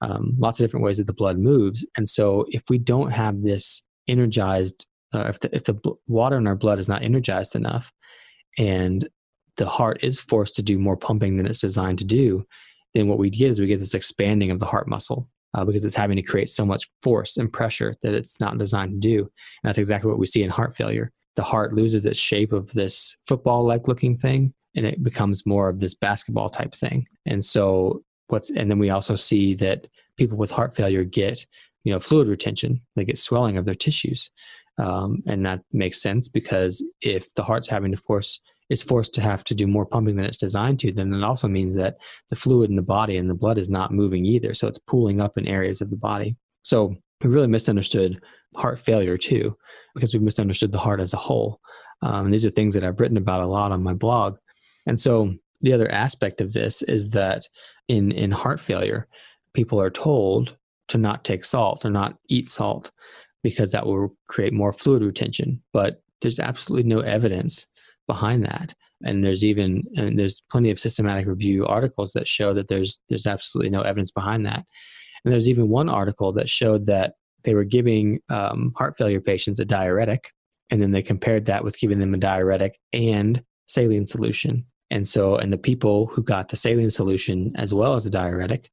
Um, 0.00 0.34
lots 0.38 0.58
of 0.58 0.64
different 0.64 0.84
ways 0.84 0.96
that 0.96 1.06
the 1.06 1.12
blood 1.12 1.38
moves. 1.38 1.86
And 1.96 2.08
so, 2.08 2.46
if 2.48 2.62
we 2.70 2.78
don't 2.78 3.10
have 3.10 3.42
this 3.42 3.82
energized, 4.08 4.86
uh, 5.12 5.26
if, 5.28 5.40
the, 5.40 5.54
if 5.54 5.64
the 5.64 5.74
bl- 5.74 5.90
water 6.06 6.38
in 6.38 6.46
our 6.46 6.56
blood 6.56 6.78
is 6.78 6.88
not 6.88 7.02
energized 7.02 7.54
enough, 7.54 7.92
and 8.58 9.08
the 9.56 9.68
heart 9.68 10.02
is 10.02 10.18
forced 10.18 10.56
to 10.56 10.62
do 10.62 10.78
more 10.78 10.96
pumping 10.96 11.36
than 11.36 11.46
it's 11.46 11.60
designed 11.60 11.98
to 11.98 12.04
do, 12.04 12.46
then 12.94 13.08
what 13.08 13.18
we 13.18 13.28
get 13.28 13.50
is 13.50 13.60
we 13.60 13.66
get 13.66 13.78
this 13.78 13.94
expanding 13.94 14.50
of 14.50 14.58
the 14.58 14.66
heart 14.66 14.88
muscle 14.88 15.28
uh, 15.54 15.64
because 15.64 15.84
it's 15.84 15.94
having 15.94 16.16
to 16.16 16.22
create 16.22 16.50
so 16.50 16.64
much 16.64 16.88
force 17.02 17.36
and 17.36 17.52
pressure 17.52 17.94
that 18.02 18.14
it's 18.14 18.40
not 18.40 18.58
designed 18.58 18.90
to 18.90 19.08
do. 19.08 19.18
And 19.18 19.28
that's 19.64 19.78
exactly 19.78 20.10
what 20.10 20.18
we 20.18 20.26
see 20.26 20.42
in 20.42 20.50
heart 20.50 20.76
failure. 20.76 21.10
The 21.36 21.42
heart 21.42 21.74
loses 21.74 22.06
its 22.06 22.18
shape 22.18 22.52
of 22.52 22.70
this 22.72 23.16
football 23.26 23.64
like 23.64 23.88
looking 23.88 24.16
thing 24.16 24.52
and 24.76 24.86
it 24.86 25.02
becomes 25.02 25.46
more 25.46 25.68
of 25.68 25.80
this 25.80 25.94
basketball 25.94 26.50
type 26.50 26.74
thing. 26.74 27.06
And 27.26 27.44
so 27.44 28.02
what's 28.30 28.50
and 28.50 28.70
then 28.70 28.78
we 28.78 28.90
also 28.90 29.16
see 29.16 29.54
that 29.54 29.86
people 30.16 30.38
with 30.38 30.50
heart 30.50 30.74
failure 30.74 31.04
get 31.04 31.44
you 31.84 31.92
know 31.92 32.00
fluid 32.00 32.28
retention 32.28 32.80
they 32.96 33.04
get 33.04 33.18
swelling 33.18 33.56
of 33.56 33.64
their 33.64 33.74
tissues 33.74 34.30
um, 34.78 35.22
and 35.26 35.44
that 35.44 35.60
makes 35.72 36.00
sense 36.00 36.28
because 36.28 36.82
if 37.02 37.32
the 37.34 37.42
heart's 37.42 37.68
having 37.68 37.90
to 37.90 37.96
force 37.96 38.40
is 38.70 38.82
forced 38.82 39.12
to 39.14 39.20
have 39.20 39.44
to 39.44 39.54
do 39.54 39.66
more 39.66 39.84
pumping 39.84 40.16
than 40.16 40.24
it's 40.24 40.38
designed 40.38 40.78
to, 40.78 40.92
then 40.92 41.12
it 41.12 41.24
also 41.24 41.48
means 41.48 41.74
that 41.74 41.96
the 42.30 42.36
fluid 42.36 42.70
in 42.70 42.76
the 42.76 42.82
body 42.82 43.16
and 43.16 43.28
the 43.28 43.34
blood 43.34 43.58
is 43.58 43.68
not 43.68 43.92
moving 43.92 44.24
either. 44.24 44.54
So 44.54 44.68
it's 44.68 44.78
pooling 44.78 45.20
up 45.20 45.36
in 45.36 45.46
areas 45.46 45.80
of 45.80 45.90
the 45.90 45.96
body. 45.96 46.36
So 46.62 46.94
we 47.22 47.30
really 47.30 47.48
misunderstood 47.48 48.20
heart 48.56 48.78
failure 48.78 49.18
too, 49.18 49.56
because 49.94 50.14
we 50.14 50.20
misunderstood 50.20 50.72
the 50.72 50.78
heart 50.78 51.00
as 51.00 51.12
a 51.12 51.18
whole. 51.18 51.60
Um, 52.02 52.30
these 52.30 52.44
are 52.44 52.50
things 52.50 52.72
that 52.74 52.84
I've 52.84 53.00
written 53.00 53.16
about 53.16 53.42
a 53.42 53.46
lot 53.46 53.72
on 53.72 53.82
my 53.82 53.92
blog. 53.92 54.38
And 54.86 54.98
so 54.98 55.34
the 55.60 55.72
other 55.72 55.90
aspect 55.90 56.40
of 56.40 56.52
this 56.52 56.82
is 56.82 57.10
that 57.10 57.46
in, 57.88 58.12
in 58.12 58.30
heart 58.30 58.60
failure, 58.60 59.08
people 59.52 59.80
are 59.80 59.90
told 59.90 60.56
to 60.88 60.98
not 60.98 61.24
take 61.24 61.44
salt 61.44 61.84
or 61.84 61.90
not 61.90 62.16
eat 62.28 62.48
salt 62.48 62.92
because 63.42 63.72
that 63.72 63.86
will 63.86 64.16
create 64.28 64.52
more 64.52 64.72
fluid 64.72 65.02
retention. 65.02 65.60
But 65.72 66.02
there's 66.20 66.38
absolutely 66.38 66.88
no 66.88 67.00
evidence 67.00 67.66
behind 68.06 68.44
that. 68.44 68.74
And 69.04 69.24
there's 69.24 69.44
even 69.44 69.84
and 69.96 70.18
there's 70.18 70.42
plenty 70.50 70.70
of 70.70 70.78
systematic 70.78 71.26
review 71.26 71.66
articles 71.66 72.12
that 72.12 72.28
show 72.28 72.52
that 72.54 72.68
there's 72.68 72.98
there's 73.08 73.26
absolutely 73.26 73.70
no 73.70 73.82
evidence 73.82 74.10
behind 74.10 74.44
that. 74.46 74.64
And 75.24 75.32
there's 75.32 75.48
even 75.48 75.68
one 75.68 75.88
article 75.88 76.32
that 76.32 76.48
showed 76.48 76.86
that 76.86 77.14
they 77.44 77.54
were 77.54 77.64
giving 77.64 78.20
um, 78.28 78.72
heart 78.76 78.98
failure 78.98 79.20
patients 79.20 79.60
a 79.60 79.64
diuretic 79.64 80.32
and 80.70 80.82
then 80.82 80.90
they 80.90 81.02
compared 81.02 81.46
that 81.46 81.64
with 81.64 81.78
giving 81.78 81.98
them 81.98 82.14
a 82.14 82.18
diuretic 82.18 82.78
and 82.92 83.42
saline 83.66 84.06
solution. 84.06 84.64
And 84.90 85.08
so 85.08 85.36
and 85.36 85.52
the 85.52 85.58
people 85.58 86.06
who 86.06 86.22
got 86.22 86.48
the 86.48 86.56
saline 86.56 86.90
solution 86.90 87.52
as 87.56 87.72
well 87.72 87.94
as 87.94 88.04
the 88.04 88.10
diuretic 88.10 88.70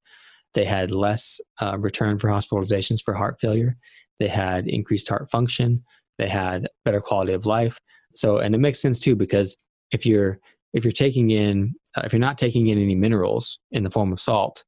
they 0.53 0.65
had 0.65 0.91
less 0.91 1.39
uh, 1.61 1.77
return 1.77 2.17
for 2.17 2.29
hospitalizations 2.29 3.03
for 3.03 3.13
heart 3.13 3.39
failure. 3.39 3.77
They 4.19 4.27
had 4.27 4.67
increased 4.67 5.07
heart 5.07 5.29
function. 5.29 5.83
They 6.17 6.27
had 6.27 6.67
better 6.83 6.99
quality 6.99 7.33
of 7.33 7.45
life 7.45 7.79
so, 8.17 8.39
and 8.39 8.55
it 8.55 8.59
makes 8.59 8.81
sense 8.81 8.99
too 8.99 9.15
because 9.15 9.57
if 9.91 10.05
you're 10.05 10.39
if 10.73 10.83
you're 10.83 10.91
taking 10.91 11.31
in 11.31 11.73
uh, 11.95 12.01
if 12.03 12.13
you're 12.13 12.19
not 12.19 12.37
taking 12.37 12.67
in 12.67 12.77
any 12.77 12.95
minerals 12.95 13.59
in 13.71 13.83
the 13.83 13.91
form 13.91 14.11
of 14.11 14.19
salt, 14.19 14.63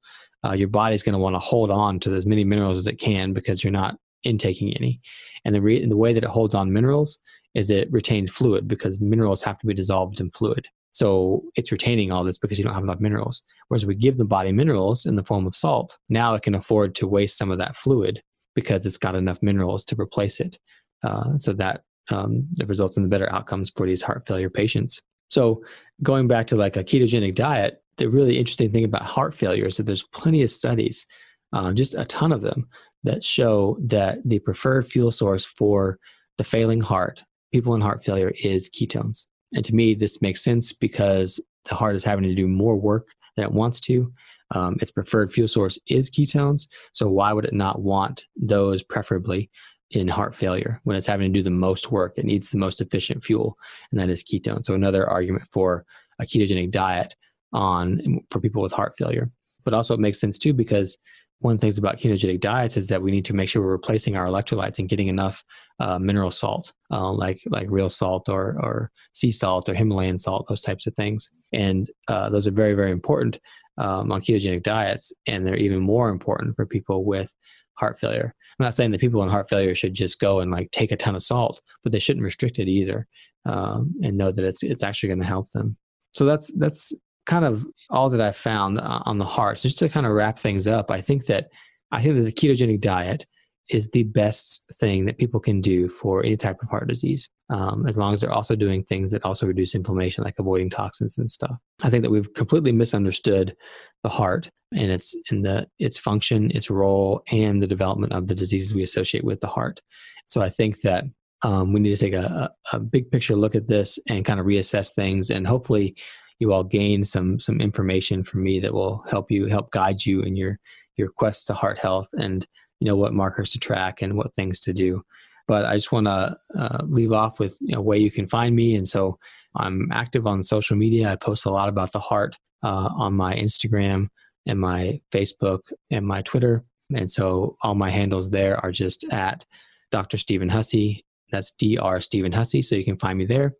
uh, 0.46 0.54
your 0.54 0.68
body's 0.68 1.04
going 1.04 1.14
to 1.14 1.20
want 1.20 1.36
to 1.36 1.40
hold 1.40 1.72
on 1.72 2.00
to 2.02 2.14
as 2.14 2.26
many 2.26 2.44
minerals 2.44 2.78
as 2.78 2.88
it 2.88 3.00
can 3.00 3.34
because 3.34 3.64
you're 3.64 3.72
not 3.72 3.98
intaking 4.24 4.74
any. 4.76 5.02
And 5.46 5.54
the 5.56 5.62
re- 5.62 5.86
the 5.86 5.98
way 5.98 6.14
that 6.14 6.24
it 6.24 6.30
holds 6.30 6.56
on 6.56 6.72
minerals 6.72 7.20
is 7.56 7.70
it 7.70 7.92
retains 7.92 8.30
fluid 8.30 8.68
because 8.68 9.00
minerals 9.00 9.42
have 9.44 9.58
to 9.60 9.66
be 9.66 9.74
dissolved 9.74 10.22
in 10.22 10.32
fluid. 10.32 10.68
So 10.92 11.44
it's 11.56 11.72
retaining 11.72 12.12
all 12.12 12.24
this 12.24 12.40
because 12.40 12.58
you 12.58 12.66
don't 12.66 12.74
have 12.74 12.84
enough 12.84 13.00
minerals. 13.00 13.44
Whereas 13.68 13.86
we 13.86 13.96
give 13.96 14.18
the 14.18 14.26
body 14.26 14.52
minerals 14.52 15.06
in 15.06 15.16
the 15.16 15.24
form 15.24 15.48
of 15.48 15.56
salt, 15.56 15.98
now 16.10 16.34
it 16.36 16.42
can 16.42 16.56
afford 16.56 16.96
to 16.96 17.08
waste 17.08 17.38
some 17.38 17.52
of 17.52 17.58
that 17.60 17.76
fluid 17.76 18.22
because 18.56 18.86
it's 18.86 18.98
got 18.98 19.16
enough 19.16 19.40
minerals 19.42 19.86
to 19.86 19.96
replace 20.00 20.40
it. 20.40 20.60
Uh, 21.04 21.38
so 21.38 21.54
that 21.54 21.82
um, 22.10 22.48
that 22.54 22.68
results 22.68 22.98
in 22.98 23.04
the 23.04 23.10
better 23.10 23.32
outcomes 23.34 23.72
for 23.76 23.86
these 23.86 24.02
heart 24.02 24.26
failure 24.26 24.50
patients. 24.50 25.02
So, 25.30 25.64
going 26.02 26.28
back 26.28 26.48
to 26.48 26.56
like 26.56 26.76
a 26.76 26.84
ketogenic 26.84 27.36
diet, 27.36 27.84
the 27.98 28.10
really 28.10 28.38
interesting 28.38 28.72
thing 28.72 28.86
about 28.86 29.02
heart 29.02 29.34
failure 29.34 29.66
is 29.66 29.78
that 29.78 29.86
there's 29.86 30.04
plenty 30.04 30.42
of 30.42 30.50
studies, 30.50 31.06
uh, 31.54 31.72
just 31.74 31.94
a 31.94 32.06
ton 32.06 32.32
of 32.32 32.42
them, 32.42 32.68
that 33.04 33.24
show 33.24 33.78
that 33.82 34.20
the 34.26 34.40
preferred 34.40 34.88
fuel 34.88 35.12
source 35.12 35.46
for 35.46 36.00
the 36.38 36.44
failing 36.44 36.82
heart, 36.82 37.24
people 37.52 37.76
in 37.76 37.82
heart 37.82 38.04
failure, 38.04 38.34
is 38.42 38.70
ketones. 38.70 39.26
And 39.54 39.64
to 39.66 39.76
me, 39.76 39.94
this 39.94 40.22
makes 40.22 40.44
sense 40.44 40.74
because 40.74 41.40
the 41.66 41.76
heart 41.76 41.96
is 41.96 42.04
having 42.04 42.24
to 42.24 42.36
do 42.36 42.48
more 42.48 42.76
work 42.76 43.10
than 43.36 43.46
it 43.46 43.52
wants 43.52 43.80
to. 43.82 44.12
Um, 44.52 44.78
its 44.82 44.92
preferred 44.92 45.32
fuel 45.32 45.48
source 45.48 45.78
is 45.88 46.10
ketones. 46.10 46.68
So, 46.94 47.08
why 47.08 47.34
would 47.34 47.46
it 47.46 47.54
not 47.54 47.82
want 47.82 48.26
those 48.36 48.82
preferably 48.82 49.50
in 49.92 50.08
heart 50.08 50.36
failure 50.36 50.80
when 50.84 50.96
it's 50.96 51.08
having 51.08 51.32
to 51.32 51.40
do 51.40 51.44
the 51.44 51.50
most 51.50 51.92
work. 51.92 52.14
It 52.18 52.26
needs 52.26 52.50
the 52.50 52.58
most 52.58 52.82
efficient 52.82 53.24
fuel, 53.24 53.58
and 53.92 54.00
that 54.00 54.10
is 54.10 54.24
ketone. 54.24 54.66
So 54.66 54.74
another 54.74 55.10
argument 55.10 55.46
for 55.52 55.86
a 56.20 56.26
ketogenic 56.26 56.72
diet 56.72 57.16
on 57.54 58.22
for 58.30 58.40
people 58.40 58.62
with 58.62 58.72
heart 58.72 58.94
failure. 58.98 59.32
But 59.64 59.74
also 59.74 59.94
it 59.94 60.00
makes 60.00 60.20
sense 60.20 60.38
too 60.38 60.54
because 60.54 60.98
one 61.40 61.54
of 61.54 61.60
the 61.60 61.66
things 61.66 61.78
about 61.78 61.98
ketogenic 61.98 62.42
diets 62.42 62.76
is 62.76 62.88
that 62.88 63.02
we 63.02 63.12
need 63.12 63.26
to 63.26 63.34
make 63.34 63.48
sure 63.48 63.62
we're 63.62 63.72
replacing 63.72 64.18
our 64.18 64.26
electrolytes 64.26 64.78
and 64.78 64.90
getting 64.90 65.08
enough 65.08 65.44
uh, 65.80 65.98
mineral 65.98 66.32
salt, 66.32 66.74
uh, 66.92 67.12
like 67.12 67.42
like 67.48 67.68
real 67.70 67.90
salt 67.90 68.28
or 68.30 68.58
or 68.62 68.92
sea 69.14 69.32
salt 69.32 69.70
or 69.70 69.74
Himalayan 69.74 70.18
salt, 70.18 70.48
those 70.50 70.62
types 70.62 70.86
of 70.86 70.94
things. 70.96 71.32
And 71.54 71.90
uh, 72.10 72.30
those 72.30 72.46
are 72.46 72.52
very 72.52 72.74
very 72.74 72.92
important 72.92 73.40
um, 73.78 74.12
on 74.12 74.22
ketogenic 74.22 74.64
diets, 74.64 75.14
and 75.26 75.48
they're 75.48 75.56
even 75.56 75.80
more 75.80 76.10
important 76.10 76.56
for 76.56 76.66
people 76.66 77.06
with 77.06 77.34
heart 77.80 78.00
failure. 78.00 78.34
I'm 78.60 78.66
not 78.66 78.76
saying 78.76 78.92
that 78.92 79.02
people 79.02 79.24
in 79.24 79.30
heart 79.30 79.50
failure 79.50 79.74
should 79.74 79.94
just 79.94 80.20
go 80.20 80.42
and 80.42 80.52
like 80.52 80.70
take 80.72 80.92
a 80.92 80.98
ton 80.98 81.16
of 81.16 81.24
salt, 81.24 81.62
but 81.84 81.92
they 81.92 82.00
shouldn't 82.00 82.26
restrict 82.26 82.60
it 82.60 82.68
either, 82.68 83.08
um, 83.46 83.94
and 84.04 84.18
know 84.18 84.32
that 84.32 84.44
it's 84.44 84.64
it's 84.64 84.84
actually 84.84 85.08
going 85.08 85.20
to 85.20 85.26
help 85.26 85.50
them. 85.52 85.78
So 86.12 86.26
that's 86.26 86.52
that's 86.54 86.94
kind 87.26 87.46
of 87.46 87.66
all 87.90 88.10
that 88.10 88.22
I 88.22 88.32
found 88.32 88.80
uh, 88.80 89.02
on 89.06 89.18
the 89.18 89.26
heart. 89.26 89.60
So 89.60 89.70
just 89.70 89.80
to 89.80 89.90
kind 89.90 90.06
of 90.06 90.12
wrap 90.12 90.40
things 90.40 90.68
up, 90.68 90.92
I 90.92 91.00
think 91.00 91.26
that 91.28 91.50
I 91.92 92.02
think 92.02 92.16
that 92.16 92.24
the 92.24 92.32
ketogenic 92.32 92.82
diet 92.82 93.26
is 93.70 93.88
the 93.90 94.04
best 94.04 94.66
thing 94.74 95.06
that 95.06 95.18
people 95.18 95.40
can 95.40 95.62
do 95.62 95.88
for 95.88 96.24
any 96.24 96.36
type 96.36 96.58
of 96.62 96.70
heart 96.70 96.88
disease, 96.88 97.30
um, 97.50 97.88
as 97.88 97.98
long 97.98 98.14
as 98.14 98.22
they're 98.22 98.32
also 98.32 98.56
doing 98.56 98.84
things 98.84 99.12
that 99.12 99.24
also 99.24 99.46
reduce 99.46 99.76
inflammation, 99.76 100.24
like 100.24 100.40
avoiding 100.40 100.70
toxins 100.70 101.18
and 101.18 101.30
stuff. 101.30 101.56
I 101.84 101.90
think 101.90 102.04
that 102.04 102.10
we've 102.10 102.34
completely 102.34 102.72
misunderstood 102.72 103.56
the 104.04 104.10
heart 104.10 104.50
and 104.74 104.92
its 104.92 105.16
in 105.32 105.42
the 105.42 105.68
its 105.80 105.98
function, 105.98 106.52
its 106.52 106.70
role, 106.70 107.24
and 107.32 107.62
the 107.62 107.68
development 107.68 108.14
of 108.14 108.28
the 108.28 108.36
diseases 108.36 108.74
we 108.74 108.84
associate 108.84 109.24
with 109.24 109.40
the 109.42 109.48
heart. 109.48 109.82
So 110.28 110.42
I 110.42 110.50
think 110.50 110.82
that 110.82 111.06
um, 111.42 111.74
we 111.74 111.80
need 111.80 111.96
to 111.96 111.98
take 111.98 112.14
a, 112.14 112.52
a 112.74 112.80
big 112.80 113.10
picture 113.12 113.36
look 113.36 113.56
at 113.56 113.68
this 113.68 113.98
and 114.10 114.26
kind 114.26 114.40
of 114.40 114.46
reassess 114.46 114.94
things, 114.94 115.30
and 115.30 115.46
hopefully, 115.46 115.96
you 116.40 116.54
all 116.54 116.64
gain 116.64 117.04
some 117.04 117.40
some 117.40 117.62
information 117.62 118.24
from 118.24 118.44
me 118.44 118.60
that 118.60 118.74
will 118.74 119.04
help 119.10 119.30
you 119.30 119.48
help 119.48 119.72
guide 119.72 120.06
you 120.06 120.22
in 120.22 120.36
your 120.36 120.60
your 120.98 121.10
quest 121.10 121.48
to 121.48 121.54
heart 121.54 121.78
health 121.78 122.10
and 122.14 122.46
you 122.80 122.86
know 122.86 122.96
what 122.96 123.14
markers 123.14 123.52
to 123.52 123.60
track 123.60 124.02
and 124.02 124.16
what 124.16 124.34
things 124.36 124.60
to 124.62 124.74
do. 124.74 125.04
But 125.48 125.66
i 125.66 125.74
just 125.76 125.92
want 125.92 126.08
to 126.08 126.38
uh, 126.58 126.84
leave 126.88 127.12
off 127.12 127.40
with 127.40 127.58
you 127.62 127.76
know 127.76 127.82
way 127.82 127.98
you 127.98 128.12
can 128.12 128.28
find 128.28 128.56
me. 128.56 128.76
And 128.76 128.88
so 128.88 129.18
i'm 129.56 129.90
active 129.92 130.28
on 130.28 130.44
social 130.44 130.76
media. 130.78 131.10
I 131.10 131.16
post 131.16 131.46
a 131.46 131.52
lot 131.52 131.70
about 131.70 131.92
the 131.92 132.00
heart 132.00 132.38
uh, 132.64 132.90
on 132.96 133.14
my 133.14 133.36
instagram 133.36 134.10
and 134.46 134.60
my 134.60 135.00
facebook 135.12 135.62
and 135.92 136.06
my 136.06 136.22
twitter. 136.22 136.64
And 136.94 137.10
so 137.10 137.56
all 137.62 137.76
my 137.76 137.90
handles 137.90 138.30
there 138.30 138.58
are 138.64 138.72
just 138.72 139.06
at 139.12 139.46
dr 139.92 140.18
stephen 140.18 140.50
hussey. 140.50 141.06
That's 141.32 141.52
dr 141.52 142.02
stephen 142.02 142.32
hussey. 142.32 142.62
So 142.62 142.76
you 142.76 142.86
can 142.86 142.98
find 142.98 143.18
me 143.18 143.26
there. 143.26 143.54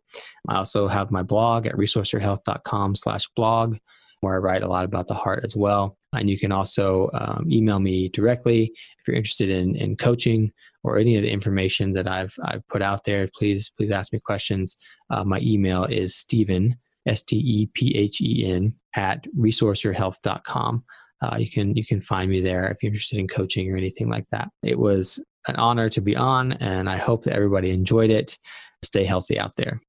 I 0.48 0.56
also 0.56 0.88
have 0.88 1.10
my 1.10 1.22
blog 1.22 1.66
at 1.66 1.74
resourceyourhealth.com 1.74 2.96
slash 2.96 3.28
blog 3.36 3.76
where 4.20 4.34
I 4.34 4.38
write 4.38 4.62
a 4.62 4.68
lot 4.68 4.84
about 4.84 5.06
the 5.06 5.14
heart 5.14 5.44
as 5.44 5.56
well. 5.56 5.96
And 6.12 6.28
you 6.28 6.38
can 6.38 6.52
also 6.52 7.10
um, 7.14 7.46
email 7.50 7.78
me 7.78 8.08
directly 8.08 8.72
if 8.98 9.08
you're 9.08 9.16
interested 9.16 9.50
in, 9.50 9.76
in 9.76 9.96
coaching 9.96 10.52
or 10.82 10.98
any 10.98 11.16
of 11.16 11.22
the 11.22 11.30
information 11.30 11.92
that 11.94 12.08
I've, 12.08 12.34
I've 12.44 12.66
put 12.68 12.82
out 12.82 13.04
there. 13.04 13.28
Please, 13.36 13.70
please 13.76 13.90
ask 13.90 14.12
me 14.12 14.18
questions. 14.18 14.76
Uh, 15.10 15.24
my 15.24 15.40
email 15.40 15.84
is 15.84 16.16
Stephen, 16.16 16.76
S 17.06 17.22
T 17.22 17.36
E 17.36 17.70
P 17.74 17.96
H 17.96 18.20
E 18.20 18.46
N, 18.46 18.74
at 18.94 19.24
resourceyourhealth.com. 19.38 20.84
Uh, 21.22 21.36
you 21.38 21.50
can 21.50 21.76
you 21.76 21.84
can 21.84 22.00
find 22.00 22.30
me 22.30 22.40
there 22.40 22.66
if 22.68 22.82
you're 22.82 22.88
interested 22.88 23.18
in 23.18 23.28
coaching 23.28 23.70
or 23.70 23.76
anything 23.76 24.08
like 24.08 24.24
that. 24.30 24.48
It 24.62 24.78
was 24.78 25.22
an 25.48 25.56
honor 25.56 25.90
to 25.90 26.00
be 26.00 26.16
on, 26.16 26.52
and 26.52 26.88
I 26.88 26.96
hope 26.96 27.24
that 27.24 27.34
everybody 27.34 27.70
enjoyed 27.70 28.10
it. 28.10 28.38
Stay 28.82 29.04
healthy 29.04 29.38
out 29.38 29.56
there. 29.56 29.80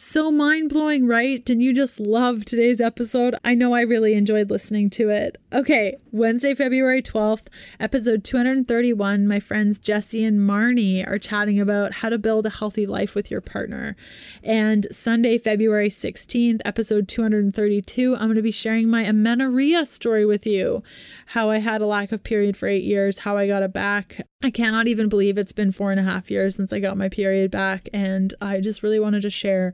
So 0.00 0.30
mind 0.30 0.68
blowing, 0.68 1.08
right? 1.08 1.44
Didn't 1.44 1.62
you 1.62 1.74
just 1.74 1.98
love 1.98 2.44
today's 2.44 2.80
episode? 2.80 3.34
I 3.42 3.56
know 3.56 3.74
I 3.74 3.80
really 3.80 4.14
enjoyed 4.14 4.48
listening 4.48 4.90
to 4.90 5.08
it. 5.08 5.38
Okay, 5.52 5.96
Wednesday, 6.12 6.54
February 6.54 7.02
12th, 7.02 7.48
episode 7.80 8.22
231. 8.22 9.26
My 9.26 9.40
friends 9.40 9.80
Jesse 9.80 10.22
and 10.22 10.38
Marnie 10.38 11.04
are 11.04 11.18
chatting 11.18 11.58
about 11.58 11.94
how 11.94 12.10
to 12.10 12.16
build 12.16 12.46
a 12.46 12.50
healthy 12.50 12.86
life 12.86 13.16
with 13.16 13.28
your 13.28 13.40
partner. 13.40 13.96
And 14.44 14.86
Sunday, 14.92 15.36
February 15.36 15.90
16th, 15.90 16.60
episode 16.64 17.08
232, 17.08 18.14
I'm 18.14 18.20
going 18.20 18.36
to 18.36 18.42
be 18.42 18.52
sharing 18.52 18.88
my 18.88 19.02
amenorrhea 19.02 19.84
story 19.84 20.24
with 20.24 20.46
you 20.46 20.84
how 21.26 21.50
I 21.50 21.58
had 21.58 21.80
a 21.80 21.86
lack 21.86 22.12
of 22.12 22.22
period 22.22 22.56
for 22.56 22.68
eight 22.68 22.84
years, 22.84 23.18
how 23.18 23.36
I 23.36 23.48
got 23.48 23.64
it 23.64 23.72
back. 23.72 24.20
I 24.42 24.50
cannot 24.50 24.86
even 24.86 25.08
believe 25.08 25.36
it's 25.36 25.52
been 25.52 25.72
four 25.72 25.90
and 25.90 25.98
a 25.98 26.04
half 26.04 26.30
years 26.30 26.54
since 26.54 26.72
I 26.72 26.78
got 26.78 26.96
my 26.96 27.08
period 27.08 27.50
back. 27.50 27.88
And 27.92 28.32
I 28.40 28.60
just 28.60 28.84
really 28.84 29.00
wanted 29.00 29.22
to 29.22 29.30
share 29.30 29.72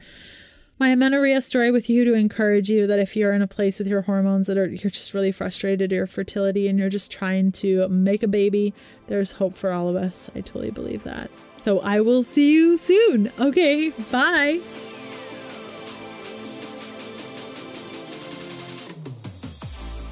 my 0.79 0.89
amenorrhea 0.89 1.43
story 1.43 1.71
with 1.71 1.91
you 1.91 2.05
to 2.07 2.15
encourage 2.15 2.71
you 2.71 2.87
that 2.87 2.99
if 2.99 3.15
you're 3.15 3.35
in 3.35 3.43
a 3.43 3.47
place 3.47 3.79
with 3.79 3.87
your 3.87 4.03
hormones 4.03 4.47
that 4.47 4.57
are 4.57 4.67
you're 4.67 4.91
just 4.91 5.15
really 5.15 5.31
frustrated 5.31 5.93
your 5.93 6.07
fertility 6.07 6.67
and 6.67 6.79
you're 6.79 6.89
just 6.89 7.13
trying 7.13 7.53
to 7.53 7.87
make 7.89 8.25
a 8.25 8.29
baby 8.29 8.75
there's 9.07 9.33
hope 9.33 9.55
for 9.55 9.71
all 9.71 9.89
of 9.89 9.97
us. 9.97 10.31
I 10.35 10.41
totally 10.41 10.71
believe 10.71 11.05
that. 11.05 11.31
So 11.59 11.81
i 11.81 12.01
will 12.01 12.23
see 12.23 12.53
you 12.53 12.77
soon. 12.79 13.31
Okay 13.39 13.91
bye 14.11 14.61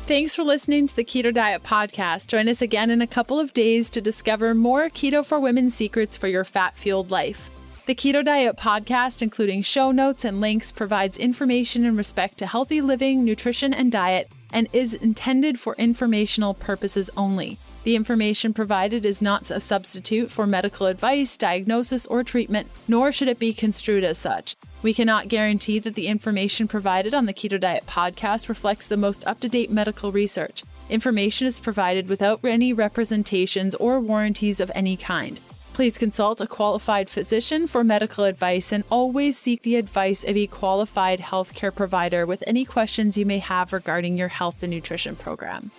Thanks 0.04 0.34
for 0.34 0.42
listening 0.42 0.88
to 0.88 0.96
the 0.96 1.04
Keto 1.04 1.32
Diet 1.32 1.62
Podcast. 1.62 2.26
Join 2.26 2.48
us 2.48 2.60
again 2.60 2.90
in 2.90 3.00
a 3.00 3.06
couple 3.06 3.38
of 3.38 3.52
days 3.52 3.88
to 3.90 4.00
discover 4.00 4.52
more 4.52 4.90
Keto 4.90 5.24
for 5.24 5.38
Women 5.38 5.70
secrets 5.70 6.16
for 6.16 6.26
your 6.26 6.42
fat 6.42 6.76
fueled 6.76 7.12
life. 7.12 7.48
The 7.86 7.94
Keto 7.94 8.24
Diet 8.24 8.56
Podcast, 8.56 9.22
including 9.22 9.62
show 9.62 9.92
notes 9.92 10.24
and 10.24 10.40
links, 10.40 10.72
provides 10.72 11.16
information 11.18 11.84
in 11.84 11.96
respect 11.96 12.36
to 12.38 12.46
healthy 12.46 12.80
living, 12.80 13.24
nutrition, 13.24 13.72
and 13.72 13.92
diet, 13.92 14.28
and 14.52 14.68
is 14.72 14.92
intended 14.92 15.60
for 15.60 15.76
informational 15.76 16.52
purposes 16.52 17.08
only. 17.16 17.58
The 17.84 17.96
information 17.96 18.54
provided 18.54 19.04
is 19.04 19.20
not 19.20 19.50
a 19.50 19.58
substitute 19.58 20.30
for 20.30 20.46
medical 20.46 20.86
advice, 20.86 21.36
diagnosis, 21.36 22.06
or 22.06 22.22
treatment, 22.22 22.68
nor 22.86 23.10
should 23.10 23.26
it 23.26 23.40
be 23.40 23.52
construed 23.52 24.04
as 24.04 24.18
such. 24.18 24.54
We 24.84 24.94
cannot 24.94 25.28
guarantee 25.28 25.80
that 25.80 25.96
the 25.96 26.06
information 26.06 26.68
provided 26.68 27.12
on 27.12 27.26
the 27.26 27.34
Keto 27.34 27.58
Diet 27.58 27.84
podcast 27.86 28.48
reflects 28.48 28.86
the 28.86 28.96
most 28.96 29.26
up 29.26 29.40
to 29.40 29.48
date 29.48 29.70
medical 29.70 30.12
research. 30.12 30.62
Information 30.90 31.48
is 31.48 31.58
provided 31.58 32.08
without 32.08 32.44
any 32.44 32.72
representations 32.72 33.74
or 33.74 33.98
warranties 33.98 34.60
of 34.60 34.70
any 34.76 34.96
kind. 34.96 35.40
Please 35.72 35.98
consult 35.98 36.40
a 36.40 36.46
qualified 36.46 37.08
physician 37.08 37.66
for 37.66 37.82
medical 37.82 38.24
advice 38.24 38.72
and 38.72 38.84
always 38.90 39.38
seek 39.38 39.62
the 39.62 39.76
advice 39.76 40.22
of 40.22 40.36
a 40.36 40.46
qualified 40.46 41.18
healthcare 41.18 41.74
provider 41.74 42.26
with 42.26 42.44
any 42.46 42.64
questions 42.64 43.18
you 43.18 43.26
may 43.26 43.38
have 43.38 43.72
regarding 43.72 44.16
your 44.16 44.28
health 44.28 44.62
and 44.62 44.70
nutrition 44.70 45.16
program. 45.16 45.70